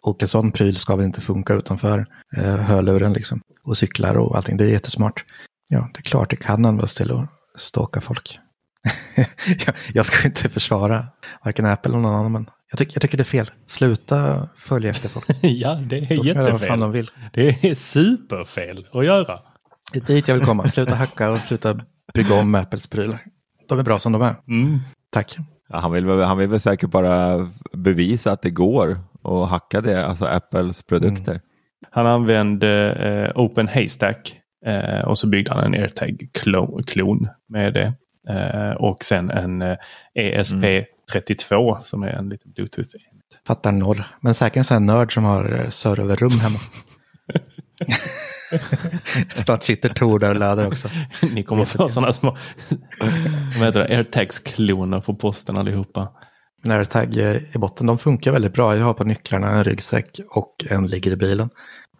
Och 0.05 0.21
en 0.21 0.27
sån 0.27 0.51
pryl 0.51 0.75
ska 0.75 0.95
väl 0.95 1.05
inte 1.05 1.21
funka 1.21 1.53
utanför 1.53 2.05
eh, 2.37 2.55
hörluren 2.55 3.13
liksom. 3.13 3.41
Och 3.63 3.77
cyklar 3.77 4.17
och 4.17 4.35
allting. 4.35 4.57
Det 4.57 4.63
är 4.63 4.69
jättesmart. 4.69 5.25
Ja, 5.67 5.89
det 5.93 5.99
är 5.99 6.03
klart 6.03 6.29
det 6.29 6.35
kan 6.35 6.65
användas 6.65 6.95
till 6.95 7.11
att 7.11 7.29
stalka 7.55 8.01
folk. 8.01 8.39
jag, 9.65 9.75
jag 9.93 10.05
ska 10.05 10.27
inte 10.27 10.49
försvara 10.49 11.07
varken 11.45 11.65
Apple 11.65 11.89
eller 11.89 11.99
någon 11.99 12.15
annan, 12.15 12.31
men 12.31 12.49
jag, 12.71 12.77
tycker 12.77 12.95
jag 12.95 13.01
tycker 13.01 13.17
det 13.17 13.21
är 13.21 13.25
fel. 13.25 13.51
Sluta 13.65 14.49
följa 14.57 14.89
efter 14.89 15.09
folk. 15.09 15.25
ja, 15.41 15.75
det 15.75 16.11
är 16.11 16.25
göra 16.25 16.51
vad 16.51 16.61
fan 16.61 16.79
de 16.79 16.95
jättefel. 16.95 17.15
vill. 17.33 17.51
Det 17.61 17.69
är 17.69 17.73
superfel 17.73 18.85
att 18.91 19.05
göra. 19.05 19.39
Det 19.93 19.99
är 19.99 20.13
dit 20.15 20.27
jag 20.27 20.35
vill 20.35 20.45
komma. 20.45 20.69
Sluta 20.69 20.95
hacka 20.95 21.29
och 21.29 21.37
sluta 21.37 21.79
bygga 22.13 22.39
om 22.39 22.55
Apples 22.55 22.87
prylar. 22.87 23.19
De 23.69 23.79
är 23.79 23.83
bra 23.83 23.99
som 23.99 24.11
de 24.11 24.21
är. 24.21 24.35
Mm. 24.47 24.79
Tack. 25.11 25.37
Ja, 25.69 25.77
han, 25.77 25.91
vill, 25.91 26.09
han 26.09 26.37
vill 26.37 26.49
väl 26.49 26.59
säkert 26.59 26.89
bara 26.89 27.49
bevisa 27.73 28.31
att 28.31 28.41
det 28.41 28.49
går 28.49 28.99
att 29.23 29.49
hacka 29.49 29.81
det, 29.81 30.05
alltså 30.05 30.25
Apples 30.25 30.83
produkter. 30.83 31.41
Han 31.91 32.07
använde 32.07 32.91
eh, 32.91 33.41
Open 33.41 33.67
Haystack 33.67 34.39
eh, 34.65 35.07
och 35.07 35.17
så 35.17 35.27
byggde 35.27 35.53
han 35.53 35.63
en 35.63 35.81
AirTag-klon 35.81 37.27
med 37.49 37.73
det. 37.73 37.93
Eh, 38.29 38.71
och 38.71 39.03
sen 39.03 39.29
en 39.29 39.61
eh, 39.61 39.77
ESP32 40.15 41.81
som 41.81 42.03
är 42.03 42.07
en 42.07 42.29
liten 42.29 42.51
Bluetooth. 42.51 42.89
Fattar 43.47 43.71
noll. 43.71 44.03
Men 44.21 44.35
säkert 44.35 44.57
en 44.57 44.63
sån 44.63 44.75
här 44.75 44.95
nörd 44.95 45.13
som 45.13 45.23
har 45.23 45.59
eh, 45.59 45.69
serverrum 45.69 46.39
hemma. 46.39 46.59
Snart 49.35 49.63
sitter 49.63 49.89
Tor 49.89 50.19
där 50.19 50.29
och 50.29 50.35
laddar 50.35 50.67
också. 50.67 50.87
Ni 51.21 51.43
kommer 51.43 51.65
få 51.65 51.89
sådana 51.89 52.13
små 52.13 52.37
AirTags-kloner 53.59 54.99
på 54.99 55.15
posten 55.15 55.57
allihopa. 55.57 56.11
En 56.63 56.71
AirTag 56.71 57.17
i 57.17 57.57
botten, 57.57 57.87
de 57.87 57.97
funkar 57.97 58.31
väldigt 58.31 58.53
bra. 58.53 58.77
Jag 58.77 58.85
har 58.85 58.93
på 58.93 59.03
nycklarna 59.03 59.49
en 59.51 59.63
ryggsäck 59.63 60.19
och 60.29 60.65
en 60.69 60.87
ligger 60.87 61.11
i 61.11 61.15
bilen. 61.15 61.49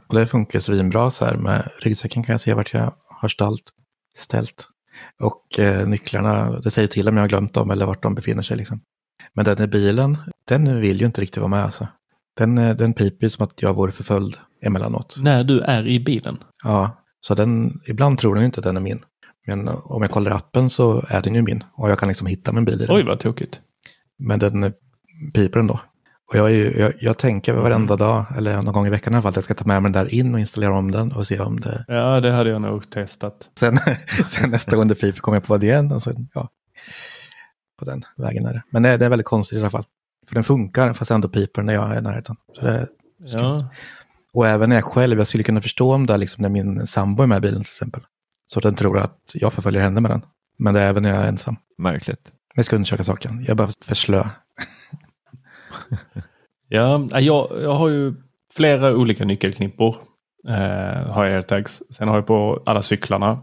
Och 0.08 0.16
det 0.16 0.28
funkar 0.28 0.60
svinbra 0.60 1.12
så 1.12 1.26
här. 1.26 1.36
Med 1.36 1.70
ryggsäcken 1.80 2.24
kan 2.24 2.34
jag 2.34 2.42
se 2.42 2.54
vart 2.54 2.74
jag 2.74 2.94
har 3.22 3.30
ställt. 3.30 3.64
ställt. 4.18 4.68
Och 5.20 5.60
eh, 5.60 5.88
nycklarna, 5.88 6.60
det 6.60 6.72
säger 6.72 6.88
till 6.88 7.10
om 7.10 7.18
jag 7.18 7.24
har 7.24 7.30
glömt 7.30 7.54
dem 7.54 7.72
eller 7.72 7.86
vart 7.86 8.04
de 8.04 8.16
befinner 8.16 8.44
sig. 8.44 8.58
Liksom. 8.58 8.82
Men 9.34 9.46
den 9.46 9.62
i 9.62 9.68
bilen, 9.68 10.18
den 10.48 10.82
vill 10.82 11.00
ju 11.00 11.06
inte 11.06 11.22
riktigt 11.22 11.38
vara 11.38 11.48
med. 11.48 11.64
Alltså. 11.64 11.88
Den, 12.38 12.58
eh, 12.58 12.76
den 12.76 12.94
piper 12.94 13.26
ju 13.26 13.30
som 13.30 13.44
att 13.46 13.62
jag 13.62 13.74
vore 13.74 13.92
förföljd 13.92 14.38
emellanåt. 14.62 15.18
När 15.22 15.44
du 15.44 15.60
är 15.60 15.88
i 15.88 16.00
bilen. 16.00 16.38
Ja, 16.64 17.04
så 17.22 17.36
den, 17.36 17.82
ibland 17.86 18.18
tror 18.18 18.36
den 18.36 18.42
ju 18.42 18.46
inte 18.46 18.60
att 18.60 18.64
den 18.64 18.78
är 18.78 18.82
min. 18.82 19.00
Men 19.48 19.68
eh, 19.68 19.92
om 19.92 20.02
jag 20.02 20.12
kollar 20.12 20.32
appen 20.32 20.70
så 20.70 21.06
är 21.08 21.22
den 21.22 21.36
ju 21.36 21.42
min. 21.42 21.64
Och 21.74 21.90
jag 21.90 22.00
kan 22.00 22.08
liksom 22.08 22.28
hitta 22.28 22.52
min 22.52 22.66
bil 22.66 22.82
i 22.82 22.86
den. 22.86 22.96
Oj, 22.96 23.04
vad 23.04 23.20
tokigt. 23.20 23.62
Men 24.20 24.40
den 24.40 24.64
eh, 24.64 24.72
piper 25.34 25.60
ändå. 25.60 25.80
Och 26.30 26.36
jag, 26.36 26.46
är 26.46 26.54
ju, 26.54 26.80
jag, 26.80 26.94
jag 27.00 27.18
tänker 27.18 27.54
varenda 27.54 27.96
dag, 27.96 28.26
eller 28.38 28.62
någon 28.62 28.74
gång 28.74 28.88
i 28.88 28.90
veckan 28.90 29.14
i 29.14 29.16
alla 29.16 29.22
fall, 29.22 29.30
att 29.30 29.36
jag 29.36 29.44
ska 29.44 29.54
ta 29.54 29.66
med 29.66 29.82
mig 29.82 29.92
den 29.92 30.06
där 30.06 30.14
in 30.14 30.34
och 30.34 30.40
installera 30.40 30.78
om 30.78 30.92
den 30.92 31.12
och 31.12 31.28
se 31.28 31.40
om 31.40 31.60
det... 31.60 31.86
Ja, 31.88 32.22
det 32.22 32.32
hade 32.32 32.50
jag 32.50 32.62
nog 32.62 32.90
testat. 32.90 33.50
Sen, 33.60 33.78
sen 34.28 34.50
nästa 34.50 34.76
gång 34.76 34.88
det 34.88 34.96
piper 34.96 35.20
kommer 35.20 35.36
jag 35.36 35.44
på 35.44 35.58
det 35.58 35.66
igen. 35.66 35.92
Och 35.92 36.04
sen, 36.04 36.30
ja, 36.34 36.50
på 37.80 37.86
den 37.86 38.04
vägen 38.18 38.46
är 38.46 38.54
det. 38.54 38.64
Men 38.70 38.84
det, 38.84 38.98
det 38.98 39.06
är 39.06 39.10
väldigt 39.10 39.28
konstigt 39.28 39.58
i 39.58 39.60
alla 39.60 39.70
fall. 39.70 39.86
För 40.28 40.36
den 40.36 40.44
funkar 40.44 40.94
fast 40.94 41.12
ändå 41.12 41.30
piper 41.30 41.62
när 41.62 41.74
jag 41.74 41.92
är 41.92 41.98
i 41.98 42.02
närheten. 42.02 42.36
Så 42.54 42.66
det 42.66 42.72
är. 42.72 42.88
Ja. 43.18 43.70
Och 44.34 44.48
även 44.48 44.70
när 44.70 44.76
jag 44.76 44.86
själv, 44.86 45.18
jag 45.18 45.28
skulle 45.28 45.44
kunna 45.44 45.62
förstå 45.62 45.94
om 45.94 46.06
det 46.06 46.14
är 46.14 46.18
liksom 46.18 46.42
när 46.42 46.50
min 46.50 46.88
sambo 46.88 47.24
är 47.24 47.28
med 47.28 47.38
i 47.38 47.42
bilen 47.42 47.62
till 47.62 47.72
exempel. 47.72 48.02
Så 48.46 48.60
den 48.60 48.76
tror 48.76 49.00
att 49.00 49.20
jag 49.34 49.54
förföljer 49.54 49.82
henne 49.82 50.02
med 50.02 50.12
den. 50.12 50.22
Men 50.60 50.74
det 50.74 50.82
är 50.82 50.90
även 50.90 51.04
när 51.04 51.10
jag 51.10 51.24
är 51.24 51.28
ensam. 51.28 51.56
Märkligt. 51.78 52.22
Men 52.26 52.56
jag 52.56 52.66
ska 52.66 52.76
undersöka 52.76 53.04
saken. 53.04 53.40
Jag 53.40 53.50
är 53.50 53.56
bara 53.56 53.70
för 53.86 53.96
slö. 53.96 54.30
Ja, 56.70 57.08
jag, 57.12 57.48
jag 57.62 57.76
har 57.76 57.90
ju 57.90 58.14
flera 58.56 58.96
olika 58.96 59.26
nyckelknippor. 59.26 59.96
Eh, 60.48 61.12
har 61.12 61.26
jag 61.26 61.36
airtags. 61.36 61.82
Sen 61.90 62.08
har 62.08 62.16
jag 62.16 62.26
på 62.26 62.64
alla 62.66 62.82
cyklarna. 62.82 63.40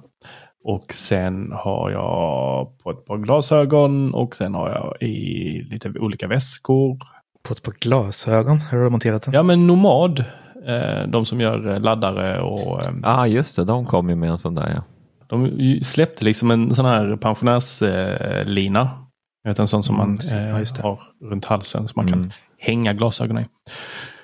Och 0.64 0.92
sen 0.94 1.52
har 1.52 1.90
jag 1.90 2.78
på 2.82 2.90
ett 2.90 3.06
par 3.06 3.18
glasögon 3.18 4.14
och 4.14 4.36
sen 4.36 4.54
har 4.54 4.70
jag 4.70 5.08
i 5.08 5.62
lite 5.70 5.90
olika 5.90 6.28
väskor. 6.28 6.98
På 7.42 7.52
ett 7.52 7.62
par 7.62 7.72
glasögon, 7.80 8.60
har 8.60 8.78
du 8.78 8.90
monterat 8.90 9.22
den? 9.22 9.34
Ja 9.34 9.42
men 9.42 9.66
Nomad, 9.66 10.24
eh, 10.66 11.08
de 11.08 11.24
som 11.24 11.40
gör 11.40 11.74
eh, 11.74 11.80
laddare 11.80 12.40
och 12.40 12.82
eh, 12.82 12.92
Ja, 13.02 13.20
ah, 13.20 13.26
just 13.26 13.56
det. 13.56 13.64
De 13.64 13.86
kom 13.86 14.10
ju 14.10 14.16
med 14.16 14.30
en 14.30 14.38
sån 14.38 14.54
där 14.54 14.72
ja. 14.74 14.82
de 15.26 15.80
släppte 15.82 16.24
liksom 16.24 16.50
en 16.50 16.74
sån 16.74 16.86
här 16.86 17.16
pensionärslina. 17.16 19.03
Vet 19.44 19.58
en 19.58 19.68
sån 19.68 19.82
som 19.82 19.96
man 19.96 20.18
Mm, 20.32 20.48
eh, 20.56 20.82
har 20.82 21.02
runt 21.30 21.44
halsen 21.44 21.88
som 21.88 22.00
man 22.00 22.08
kan 22.08 22.18
Mm. 22.18 22.30
hänga 22.58 22.92
glasögonen 22.92 23.42
i. 23.42 23.46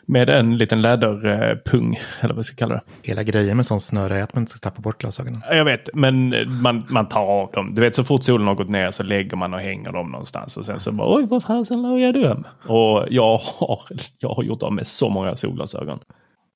Med 0.07 0.31
en 0.31 0.59
liten 0.59 0.83
läderpung, 0.83 1.99
eller 2.21 2.35
vad 2.35 2.37
vi 2.39 2.45
ska 2.45 2.57
kalla 2.57 2.75
det. 2.75 2.81
Hela 3.03 3.23
grejen 3.23 3.57
med 3.57 3.67
sån 3.67 3.81
snöre 3.81 4.19
är 4.19 4.23
att 4.23 4.35
man 4.35 4.43
inte 4.43 4.51
ska 4.53 4.71
tappa 4.71 4.83
bort 4.83 5.01
glasögonen. 5.01 5.43
Jag 5.51 5.65
vet, 5.65 5.89
men 5.95 6.35
man, 6.63 6.87
man 6.89 7.09
tar 7.09 7.21
av 7.27 7.51
dem. 7.53 7.75
Du 7.75 7.81
vet, 7.83 7.95
så 7.95 8.05
fort 8.05 8.23
solen 8.25 8.47
har 8.47 8.55
gått 8.55 8.69
ner 8.69 8.91
så 8.91 9.03
lägger 9.03 9.37
man 9.37 9.55
och 9.55 9.61
hänger 9.61 9.93
dem 9.93 10.11
någonstans. 10.11 10.57
Och 10.57 10.65
sen 10.65 10.81
så 10.81 10.93
bara, 10.93 11.17
oj, 11.17 11.27
vad 11.27 11.43
fasen 11.43 11.83
la 11.83 11.99
jag 11.99 12.15
dem? 12.15 12.45
Och 12.67 13.07
jag 13.11 13.39
har, 13.39 13.81
jag 14.19 14.29
har 14.29 14.43
gjort 14.43 14.63
av 14.63 14.73
med 14.73 14.87
så 14.87 15.09
många 15.09 15.37
solglasögon. 15.37 15.99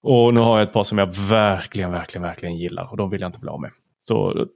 Och 0.02 0.34
nu 0.34 0.40
har 0.40 0.58
jag 0.58 0.62
ett 0.62 0.72
par 0.72 0.84
som 0.84 0.98
jag 0.98 1.14
verkligen, 1.16 1.90
verkligen, 1.90 2.22
verkligen 2.22 2.56
gillar. 2.56 2.90
Och 2.90 2.96
de 2.96 3.10
vill 3.10 3.20
jag 3.20 3.28
inte 3.28 3.38
bli 3.38 3.48
av 3.50 3.60
med. 3.60 3.70
Så 4.00 4.46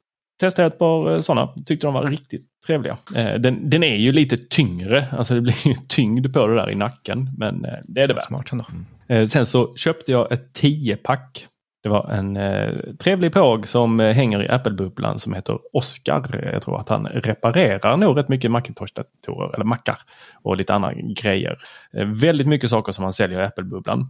testade 0.41 0.65
jag 0.67 0.73
ett 0.73 0.79
par 0.79 1.19
sådana. 1.19 1.49
Tyckte 1.67 1.87
de 1.87 1.95
var 1.95 2.03
riktigt 2.05 2.47
trevliga. 2.67 2.99
Eh, 3.17 3.35
Den, 3.35 3.71
den 3.71 3.83
är 3.83 3.97
ju 3.97 4.13
lite 4.13 4.37
tyngre. 4.51 5.07
Alltså 5.13 5.35
det 5.35 5.41
blir 5.41 5.67
ju 5.69 5.75
tyngd 5.89 6.33
på 6.35 6.47
det 6.47 6.55
där 6.55 6.71
i 6.71 6.75
nacken. 6.75 7.31
Men 7.39 7.65
eh, 7.65 7.71
det 7.83 8.01
är 8.01 8.09
det 8.09 8.15
värt. 8.15 8.27
Smart 8.27 8.53
ändå. 8.53 8.65
Eh, 9.09 9.27
Sen 9.27 9.47
så 9.47 9.75
köpte 9.77 10.13
jag 10.13 10.33
ett 10.33 10.61
10-pack. 10.63 11.47
Det 11.83 11.89
var 11.89 12.11
en 12.11 12.37
eh, 12.37 12.69
trevlig 12.99 13.33
påg 13.33 13.69
som 13.69 14.01
eh, 14.01 14.13
hänger 14.15 14.43
i 14.45 14.49
Apple-bubblan 14.49 15.19
som 15.19 15.35
heter 15.35 15.59
Oscar. 15.73 16.51
Jag 16.53 16.63
tror 16.63 16.81
att 16.81 16.89
han 16.89 17.07
reparerar 17.07 17.97
nog 17.97 18.19
rätt 18.19 18.29
mycket 18.29 18.51
Macintosh-datorer 18.51 19.55
eller 19.55 19.65
mackar 19.65 19.99
och 20.43 20.57
lite 20.57 20.75
andra 20.75 20.93
grejer. 20.95 21.59
Eh, 21.93 22.07
väldigt 22.07 22.47
mycket 22.47 22.71
saker 22.71 22.93
som 22.93 23.05
han 23.05 23.13
säljer 23.13 23.41
i 23.41 23.45
Apple-bubblan. 23.45 24.09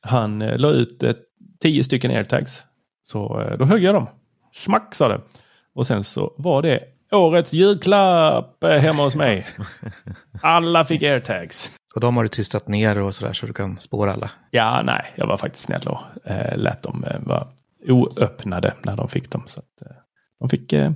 Han 0.00 0.42
eh, 0.42 0.58
la 0.58 0.70
ut 0.70 1.02
eh, 1.02 1.12
10 1.62 1.84
stycken 1.84 2.10
airtags. 2.10 2.62
Så 3.02 3.40
eh, 3.40 3.58
då 3.58 3.64
högg 3.64 3.82
jag 3.84 3.94
dem. 3.94 4.06
Smack 4.54 4.94
sa 4.94 5.08
det. 5.08 5.20
Och 5.74 5.86
sen 5.86 6.04
så 6.04 6.34
var 6.36 6.62
det 6.62 6.80
årets 7.12 7.52
julklapp 7.52 8.64
eh, 8.64 8.70
hemma 8.70 9.02
hos 9.02 9.16
mig. 9.16 9.46
Alla 10.42 10.84
fick 10.84 11.02
airtags. 11.02 11.70
Och 11.94 12.00
de 12.00 12.16
har 12.16 12.22
du 12.22 12.28
tystat 12.28 12.68
ner 12.68 12.98
och 12.98 13.14
sådär 13.14 13.32
så 13.32 13.46
du 13.46 13.52
kan 13.52 13.78
spåra 13.78 14.12
alla. 14.12 14.30
Ja, 14.50 14.82
nej, 14.84 15.04
jag 15.14 15.26
var 15.26 15.36
faktiskt 15.36 15.64
snäll 15.64 15.88
och 15.88 16.30
eh, 16.30 16.58
lät 16.58 16.82
dem 16.82 17.04
eh, 17.04 17.20
vara 17.20 17.46
oöppnade 17.88 18.74
när 18.82 18.96
de 18.96 19.08
fick 19.08 19.30
dem. 19.30 19.42
Så 19.46 19.60
att, 19.60 19.90
eh, 19.90 19.96
de 20.40 20.48
fick 20.48 20.72
eh, 20.72 20.92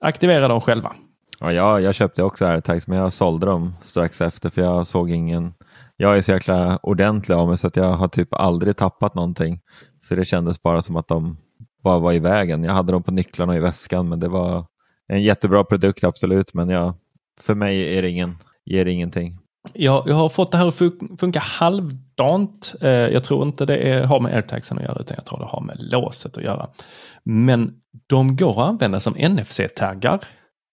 aktivera 0.00 0.48
dem 0.48 0.60
själva. 0.60 0.92
Ja, 1.40 1.52
jag, 1.52 1.82
jag 1.82 1.94
köpte 1.94 2.22
också 2.22 2.46
AirTags 2.46 2.86
men 2.86 2.98
jag 2.98 3.12
sålde 3.12 3.46
dem 3.46 3.74
strax 3.82 4.20
efter 4.20 4.50
för 4.50 4.62
jag 4.62 4.86
såg 4.86 5.10
ingen. 5.10 5.54
Jag 5.96 6.16
är 6.16 6.20
så 6.20 6.30
jäkla 6.30 6.78
ordentlig 6.82 7.34
av 7.34 7.48
mig 7.48 7.58
så 7.58 7.66
att 7.66 7.76
jag 7.76 7.92
har 7.92 8.08
typ 8.08 8.34
aldrig 8.34 8.76
tappat 8.76 9.14
någonting. 9.14 9.60
Så 10.08 10.14
det 10.14 10.24
kändes 10.24 10.62
bara 10.62 10.82
som 10.82 10.96
att 10.96 11.08
de 11.08 11.36
bara 11.82 11.98
var 11.98 12.12
i 12.12 12.18
vägen. 12.18 12.64
Jag 12.64 12.72
hade 12.72 12.92
dem 12.92 13.02
på 13.02 13.12
nycklarna 13.12 13.56
i 13.56 13.60
väskan 13.60 14.08
men 14.08 14.20
det 14.20 14.28
var 14.28 14.66
en 15.08 15.22
jättebra 15.22 15.64
produkt 15.64 16.04
absolut 16.04 16.54
men 16.54 16.68
jag, 16.68 16.94
för 17.40 17.54
mig 17.54 17.98
är 17.98 18.02
det 18.02 18.10
ingen, 18.10 18.38
ger 18.64 18.84
det 18.84 18.90
ingenting. 18.90 19.38
Jag, 19.72 20.04
jag 20.06 20.14
har 20.14 20.28
fått 20.28 20.52
det 20.52 20.58
här 20.58 20.68
att 20.68 20.74
fun- 20.74 21.18
funka 21.20 21.38
halvdant. 21.40 22.74
Eh, 22.80 22.88
jag 22.90 23.24
tror 23.24 23.42
inte 23.46 23.66
det 23.66 23.76
är, 23.76 24.04
har 24.04 24.20
med 24.20 24.34
airtagsen 24.34 24.78
att 24.78 24.84
göra 24.84 24.96
utan 25.00 25.14
jag 25.18 25.26
tror 25.26 25.38
det 25.38 25.44
har 25.44 25.60
med 25.60 25.76
låset 25.80 26.36
att 26.36 26.42
göra. 26.44 26.68
Men 27.22 27.74
de 28.06 28.36
går 28.36 28.50
att 28.62 28.68
använda 28.68 29.00
som 29.00 29.14
NFC-taggar. 29.14 30.20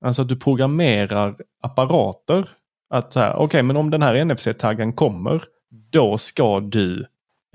Alltså 0.06 0.22
att 0.22 0.28
du 0.28 0.36
programmerar 0.36 1.36
apparater. 1.64 2.48
Att 2.90 3.14
så 3.14 3.20
här, 3.20 3.36
okej 3.36 3.64
men 3.64 3.78
om 3.78 3.90
den 3.90 4.02
här 4.02 4.26
NFC-taggen 4.26 4.94
kommer, 4.94 5.44
då 5.92 6.18
ska 6.18 6.60
du 6.60 7.06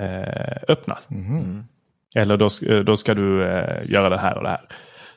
eh, 0.02 0.56
öppna. 0.68 0.98
Mhm. 1.08 1.64
Eller 2.14 2.36
då, 2.36 2.48
sk- 2.48 2.82
då 2.82 2.96
ska 2.96 3.14
du 3.14 3.44
eh, 3.44 3.90
göra 3.90 4.08
det 4.08 4.18
här 4.18 4.36
och 4.36 4.42
det 4.42 4.48
här. 4.48 4.60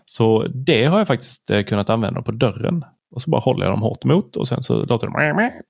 Så 0.06 0.48
det 0.54 0.86
har 0.86 0.98
jag 0.98 1.08
faktiskt 1.08 1.50
eh, 1.50 1.64
kunnat 1.64 1.89
använda 1.89 2.22
på 2.22 2.32
dörren. 2.32 2.86
Och 3.16 3.22
så 3.22 3.30
bara 3.30 3.41
håller 3.41 3.66
jag 3.66 3.72
dem 3.74 3.82
hårt 3.82 4.04
emot 4.06 4.36
och 4.36 4.48
sen 4.48 4.64
så 4.64 4.84
låter 4.84 5.08
de 5.08 5.16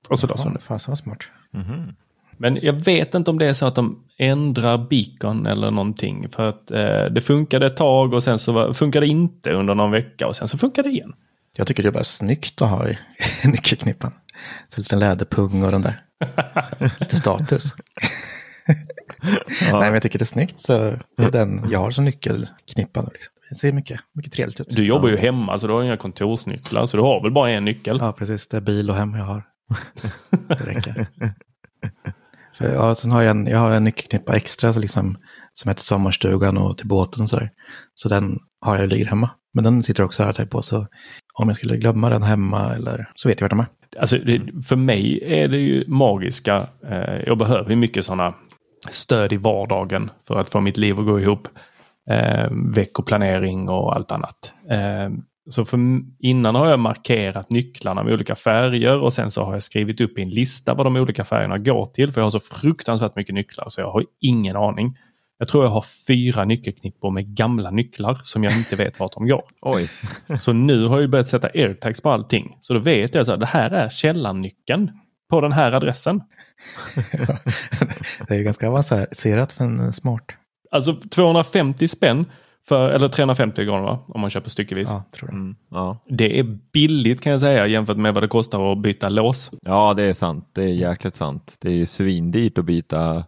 och 0.08 0.18
så 0.18 0.26
låser 0.26 0.50
de. 0.50 0.58
Fasen 0.58 0.90
vad 0.90 0.98
smart. 0.98 1.18
Men 2.36 2.58
jag 2.62 2.72
vet 2.72 3.14
inte 3.14 3.30
om 3.30 3.38
det 3.38 3.46
är 3.46 3.52
så 3.52 3.66
att 3.66 3.74
de 3.74 4.04
ändrar 4.18 4.78
beacon 4.78 5.46
eller 5.46 5.70
någonting. 5.70 6.28
För 6.30 6.48
att 6.48 6.70
eh, 6.70 7.04
det 7.04 7.20
funkade 7.20 7.66
ett 7.66 7.76
tag 7.76 8.14
och 8.14 8.22
sen 8.22 8.38
så 8.38 8.52
var, 8.52 8.72
funkade 8.72 9.06
det 9.06 9.10
inte 9.10 9.52
under 9.52 9.74
någon 9.74 9.90
vecka 9.90 10.26
och 10.26 10.36
sen 10.36 10.48
så 10.48 10.58
funkade 10.58 10.88
det 10.88 10.92
igen. 10.92 11.12
Jag 11.56 11.66
tycker 11.66 11.82
det 11.82 11.88
är 11.88 11.92
bara 11.92 12.04
snyggt 12.04 12.62
att 12.62 12.70
ha 12.70 12.88
i 12.88 12.98
nyckelknippan. 13.44 14.10
Så 14.68 14.76
en 14.76 14.82
liten 14.82 14.98
läderpung 14.98 15.62
och 15.62 15.70
den 15.72 15.82
där. 15.82 16.00
Lite 17.00 17.16
status. 17.16 17.74
Nej, 19.62 19.72
men 19.72 19.92
jag 19.92 20.02
tycker 20.02 20.18
det 20.18 20.22
är 20.22 20.26
snyggt. 20.26 20.60
Så 20.60 20.96
det 21.16 21.22
är 21.22 21.30
den 21.30 21.66
jag 21.70 21.78
har 21.78 21.90
som 21.90 22.04
nyckelknippa. 22.04 23.02
nu, 23.02 23.08
Liksom. 23.12 23.34
Det 23.48 23.54
ser 23.54 23.72
mycket, 23.72 24.00
mycket 24.14 24.32
trevligt 24.32 24.60
ut. 24.60 24.66
Du 24.70 24.84
jobbar 24.84 25.08
ju 25.08 25.16
hemma 25.16 25.58
så 25.58 25.66
du 25.66 25.72
har 25.72 25.82
inga 25.82 25.96
kontorsnycklar 25.96 26.86
så 26.86 26.96
du 26.96 27.02
har 27.02 27.22
väl 27.22 27.32
bara 27.32 27.50
en 27.50 27.64
nyckel. 27.64 27.98
Ja, 28.00 28.12
precis. 28.12 28.48
Det 28.48 28.56
är 28.56 28.60
bil 28.60 28.90
och 28.90 28.96
hem 28.96 29.14
jag 29.14 29.24
har. 29.24 29.44
det 30.48 30.66
räcker. 30.66 31.06
För, 32.58 32.74
ja, 32.74 32.94
sen 32.94 33.10
har 33.10 33.22
jag 33.22 33.30
en, 33.30 33.46
jag 33.46 33.58
har 33.58 33.70
en 33.70 33.84
nyckelknippa 33.84 34.36
extra 34.36 34.72
så 34.72 34.80
liksom, 34.80 35.18
som 35.52 35.68
heter 35.68 35.82
sommarstugan 35.82 36.56
och 36.56 36.78
till 36.78 36.86
båten 36.86 37.22
och 37.22 37.30
sådär. 37.30 37.50
Så 37.94 38.08
den 38.08 38.38
har 38.60 38.78
jag 38.78 38.88
ligger 38.88 39.06
hemma. 39.06 39.30
Men 39.54 39.64
den 39.64 39.82
sitter 39.82 40.02
också 40.02 40.22
här 40.22 40.44
på 40.46 40.62
så 40.62 40.86
om 41.34 41.48
jag 41.48 41.56
skulle 41.56 41.76
glömma 41.76 42.08
den 42.08 42.22
hemma 42.22 42.74
eller 42.74 43.08
så 43.14 43.28
vet 43.28 43.40
jag 43.40 43.44
vart 43.44 43.50
de 43.50 43.60
är. 43.60 43.66
Alltså, 44.00 44.16
det, 44.16 44.40
för 44.66 44.76
mig 44.76 45.20
är 45.24 45.48
det 45.48 45.58
ju 45.58 45.84
magiska. 45.88 46.68
Eh, 46.86 47.20
jag 47.26 47.38
behöver 47.38 47.70
ju 47.70 47.76
mycket 47.76 48.04
sådana 48.04 48.34
stöd 48.90 49.32
i 49.32 49.36
vardagen 49.36 50.10
för 50.26 50.40
att 50.40 50.48
få 50.48 50.60
mitt 50.60 50.76
liv 50.76 50.98
att 50.98 51.06
gå 51.06 51.20
ihop. 51.20 51.48
Eh, 52.10 52.50
veckoplanering 52.74 53.68
och 53.68 53.94
allt 53.94 54.12
annat. 54.12 54.52
Eh, 54.70 55.10
så 55.50 55.64
för, 55.64 55.78
innan 56.18 56.54
har 56.54 56.70
jag 56.70 56.80
markerat 56.80 57.50
nycklarna 57.50 58.02
med 58.02 58.12
olika 58.12 58.34
färger 58.34 59.00
och 59.00 59.12
sen 59.12 59.30
så 59.30 59.42
har 59.42 59.52
jag 59.52 59.62
skrivit 59.62 60.00
upp 60.00 60.18
i 60.18 60.22
en 60.22 60.30
lista 60.30 60.74
vad 60.74 60.86
de 60.86 60.96
olika 60.96 61.24
färgerna 61.24 61.58
går 61.58 61.86
till. 61.86 62.12
För 62.12 62.20
jag 62.20 62.26
har 62.26 62.30
så 62.30 62.40
fruktansvärt 62.40 63.16
mycket 63.16 63.34
nycklar 63.34 63.68
så 63.68 63.80
jag 63.80 63.90
har 63.90 64.04
ingen 64.20 64.56
aning. 64.56 64.98
Jag 65.38 65.48
tror 65.48 65.64
jag 65.64 65.70
har 65.70 65.84
fyra 66.06 66.44
nyckelknippor 66.44 67.10
med 67.10 67.26
gamla 67.26 67.70
nycklar 67.70 68.18
som 68.22 68.44
jag 68.44 68.56
inte 68.56 68.76
vet 68.76 69.00
vart 69.00 69.12
de 69.12 69.28
går. 69.28 69.44
Oj. 69.60 69.90
Så 70.40 70.52
nu 70.52 70.86
har 70.86 71.00
jag 71.00 71.10
börjat 71.10 71.28
sätta 71.28 71.48
airtags 71.48 72.00
på 72.00 72.10
allting. 72.10 72.56
Så 72.60 72.74
då 72.74 72.80
vet 72.80 73.14
jag 73.14 73.30
att 73.30 73.40
det 73.40 73.46
här 73.46 73.70
är 73.70 73.88
källarnyckeln 73.88 74.90
på 75.30 75.40
den 75.40 75.52
här 75.52 75.72
adressen. 75.72 76.20
Det 78.28 78.34
är 78.34 78.38
ju 78.38 78.44
ganska 78.44 78.68
avancerat 78.68 79.58
men 79.58 79.92
smart. 79.92 80.24
Alltså 80.70 80.94
250 80.94 81.88
spänn, 81.88 82.26
för, 82.68 82.90
eller 82.90 83.08
350 83.08 83.64
kronor 83.64 83.82
va? 83.82 84.04
om 84.08 84.20
man 84.20 84.30
köper 84.30 84.50
styckevis. 84.50 84.88
Ja, 84.90 85.04
tror 85.16 85.30
jag. 85.30 85.34
Mm, 85.34 85.56
ja. 85.70 85.98
Det 86.08 86.38
är 86.38 86.58
billigt 86.72 87.20
kan 87.20 87.32
jag 87.32 87.40
säga 87.40 87.66
jämfört 87.66 87.96
med 87.96 88.14
vad 88.14 88.22
det 88.22 88.28
kostar 88.28 88.72
att 88.72 88.78
byta 88.78 89.08
lås. 89.08 89.50
ja, 89.62 89.94
det 89.94 90.02
är 90.02 90.14
sant. 90.14 90.48
Det 90.52 90.62
är 90.62 90.68
jäkligt 90.68 91.14
sant. 91.14 91.56
Det 91.60 91.68
är 91.68 91.72
ju 91.72 91.86
svindyrt 91.86 92.58
att 92.58 92.64
byta, 92.64 93.24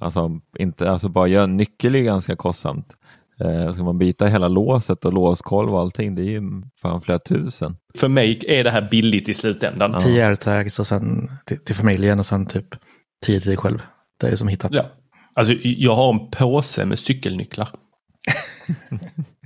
alltså, 0.00 0.40
inte, 0.58 0.90
alltså 0.90 1.08
bara 1.08 1.26
göra 1.26 1.44
en 1.44 1.56
nyckel 1.56 1.94
är 1.94 2.02
ganska 2.02 2.36
kostsamt. 2.36 2.94
Eh, 3.40 3.72
ska 3.72 3.82
man 3.84 3.98
byta 3.98 4.26
hela 4.26 4.48
låset 4.48 5.04
och 5.04 5.12
låskolv 5.12 5.74
och 5.74 5.80
allting, 5.80 6.14
det 6.14 6.22
är 6.22 6.30
ju 6.30 6.42
fan 6.82 7.00
flera 7.00 7.18
tusen. 7.18 7.76
För 7.94 8.08
mig 8.08 8.44
är 8.48 8.64
det 8.64 8.70
här 8.70 8.88
billigt 8.90 9.28
i 9.28 9.34
slutändan. 9.34 9.90
Ja. 9.92 10.00
Tio 10.00 10.26
airtags 10.26 10.78
och 10.78 10.86
sen 10.86 11.30
till, 11.46 11.58
till 11.58 11.74
familjen 11.74 12.18
och 12.18 12.26
sen 12.26 12.46
typ 12.46 12.66
tio 13.26 13.40
till 13.40 13.48
dig 13.48 13.56
själv. 13.56 13.82
Det 14.20 14.26
är 14.26 14.36
som 14.36 14.48
hittat. 14.48 14.74
Ja. 14.74 14.82
Alltså, 15.34 15.54
jag 15.62 15.94
har 15.94 16.12
en 16.12 16.30
påse 16.30 16.84
med 16.84 16.98
cykelnycklar. 16.98 17.68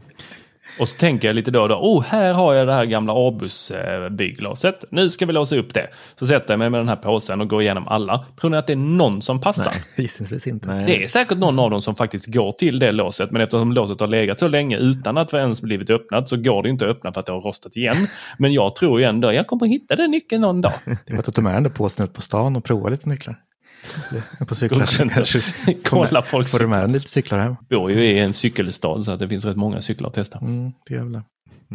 och 0.78 0.88
så 0.88 0.96
tänker 0.96 1.28
jag 1.28 1.34
lite 1.34 1.50
då 1.50 1.62
och 1.62 1.68
då, 1.68 1.74
oh 1.74 2.02
här 2.02 2.34
har 2.34 2.54
jag 2.54 2.66
det 2.66 2.72
här 2.72 2.84
gamla 2.84 3.12
Abus 3.16 3.72
bygglåset. 4.10 4.84
Nu 4.90 5.10
ska 5.10 5.26
vi 5.26 5.32
låsa 5.32 5.56
upp 5.56 5.74
det. 5.74 5.88
Så 6.18 6.26
sätter 6.26 6.52
jag 6.52 6.58
mig 6.58 6.70
med 6.70 6.80
den 6.80 6.88
här 6.88 6.96
påsen 6.96 7.40
och 7.40 7.48
går 7.48 7.62
igenom 7.62 7.88
alla. 7.88 8.24
Tror 8.40 8.50
ni 8.50 8.56
att 8.56 8.66
det 8.66 8.72
är 8.72 8.76
någon 8.76 9.22
som 9.22 9.40
passar? 9.40 9.70
Nej, 9.70 9.82
gissningsvis 9.96 10.46
inte. 10.46 10.68
Nej. 10.68 10.86
Det 10.86 11.02
är 11.02 11.06
säkert 11.06 11.38
någon 11.38 11.58
av 11.58 11.70
dem 11.70 11.82
som 11.82 11.94
faktiskt 11.94 12.26
går 12.26 12.52
till 12.52 12.78
det 12.78 12.92
låset, 12.92 13.30
men 13.30 13.42
eftersom 13.42 13.72
låset 13.72 14.00
har 14.00 14.06
legat 14.06 14.38
så 14.38 14.48
länge 14.48 14.78
utan 14.78 15.18
att 15.18 15.28
det 15.28 15.38
ens 15.38 15.62
blivit 15.62 15.90
öppnat 15.90 16.28
så 16.28 16.36
går 16.36 16.62
det 16.62 16.68
inte 16.68 16.84
att 16.84 16.90
öppna 16.90 17.12
för 17.12 17.20
att 17.20 17.26
det 17.26 17.32
har 17.32 17.40
rostat 17.40 17.76
igen. 17.76 18.06
Men 18.38 18.52
jag 18.52 18.76
tror 18.76 19.00
ju 19.00 19.06
ändå, 19.06 19.32
jag 19.32 19.46
kommer 19.46 19.66
hitta 19.66 19.96
den 19.96 20.10
nyckeln 20.10 20.42
någon 20.42 20.60
dag. 20.60 20.72
Det 21.06 21.12
var 21.12 21.18
att 21.18 21.34
ta 21.34 21.42
med 21.42 21.54
den 21.54 21.62
där 21.62 21.70
påsen 21.70 22.04
ut 22.04 22.12
på 22.12 22.20
stan 22.20 22.56
och 22.56 22.64
prova 22.64 22.88
lite 22.88 23.08
nycklar. 23.08 23.36
På 24.46 24.54
cyklar. 24.54 24.86
Kolla 25.84 26.22
folk 26.22 26.48
får 26.48 26.58
du 26.58 26.66
med 26.66 26.92
lite 26.92 27.08
cyklar 27.08 27.38
hem. 27.38 27.56
bor 27.70 27.90
ju 27.90 28.04
i 28.04 28.18
en 28.18 28.32
cykelstad 28.32 29.02
så 29.02 29.10
att 29.12 29.18
det 29.18 29.28
finns 29.28 29.44
rätt 29.44 29.56
många 29.56 29.80
cyklar 29.80 30.08
att 30.08 30.14
testa. 30.14 30.38
Mm, 30.38 30.72
det 30.86 30.98
det. 30.98 31.22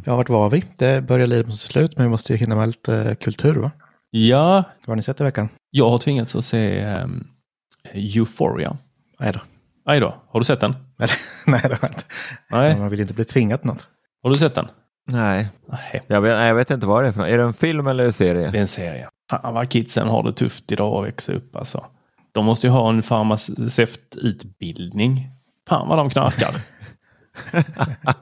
Ja, 0.05 0.15
vart 0.15 0.29
var 0.29 0.49
vi? 0.49 0.63
Det 0.77 1.01
börjar 1.01 1.27
lida 1.27 1.47
mot 1.47 1.57
sitt 1.59 1.71
slut, 1.71 1.97
men 1.97 2.05
vi 2.05 2.09
måste 2.09 2.33
ju 2.33 2.37
hinna 2.39 2.55
med 2.55 2.67
lite 2.67 3.15
kultur, 3.21 3.55
va? 3.55 3.71
Ja, 4.09 4.53
Vad 4.55 4.87
har 4.87 4.95
ni 4.95 5.03
sett 5.03 5.21
i 5.21 5.23
veckan? 5.23 5.49
jag 5.71 5.89
har 5.89 5.97
tvingats 5.97 6.35
att 6.35 6.45
se 6.45 6.85
um, 6.85 7.27
Euphoria. 7.93 8.77
Nej 9.19 9.33
då. 9.33 9.39
Aj 9.85 9.99
då, 9.99 10.15
har 10.29 10.39
du 10.39 10.43
sett 10.43 10.59
den? 10.59 10.75
Nej, 11.45 11.61
det 11.63 11.67
har 11.69 11.79
jag 11.81 11.89
inte. 11.91 12.03
Nej, 12.51 12.79
Man 12.79 12.89
vill 12.89 12.99
inte 12.99 13.13
bli 13.13 13.25
tvingad 13.25 13.59
till 13.61 13.67
något. 13.67 13.85
har 14.23 14.29
du 14.29 14.35
sett 14.37 14.55
den? 14.55 14.67
Nej, 15.09 15.47
Nej, 15.69 16.03
jag 16.07 16.21
vet, 16.21 16.31
nej, 16.35 16.47
jag 16.47 16.55
vet 16.55 16.71
inte 16.71 16.85
vad 16.85 17.03
det 17.03 17.07
är 17.07 17.11
för 17.11 17.19
något. 17.19 17.29
Är 17.29 17.37
det 17.37 17.43
en 17.43 17.53
film 17.53 17.87
eller 17.87 18.05
en 18.05 18.13
serie? 18.13 18.51
det 18.51 18.57
är 18.57 18.61
en 18.61 18.67
serie. 18.67 19.09
Fan 19.29 19.53
vad 19.53 19.69
kidsen 19.69 20.07
har 20.07 20.23
det 20.23 20.33
tufft 20.33 20.71
idag 20.71 20.99
att 21.01 21.07
växa 21.07 21.33
upp 21.33 21.55
alltså. 21.55 21.85
De 22.37 22.45
måste 22.45 22.67
ju 22.67 22.71
ha 22.71 22.89
en 22.89 23.03
farmaceututbildning. 23.03 25.29
Fan 25.69 25.87
vad 25.87 25.97
de 25.97 26.09
knarkar. 26.09 26.55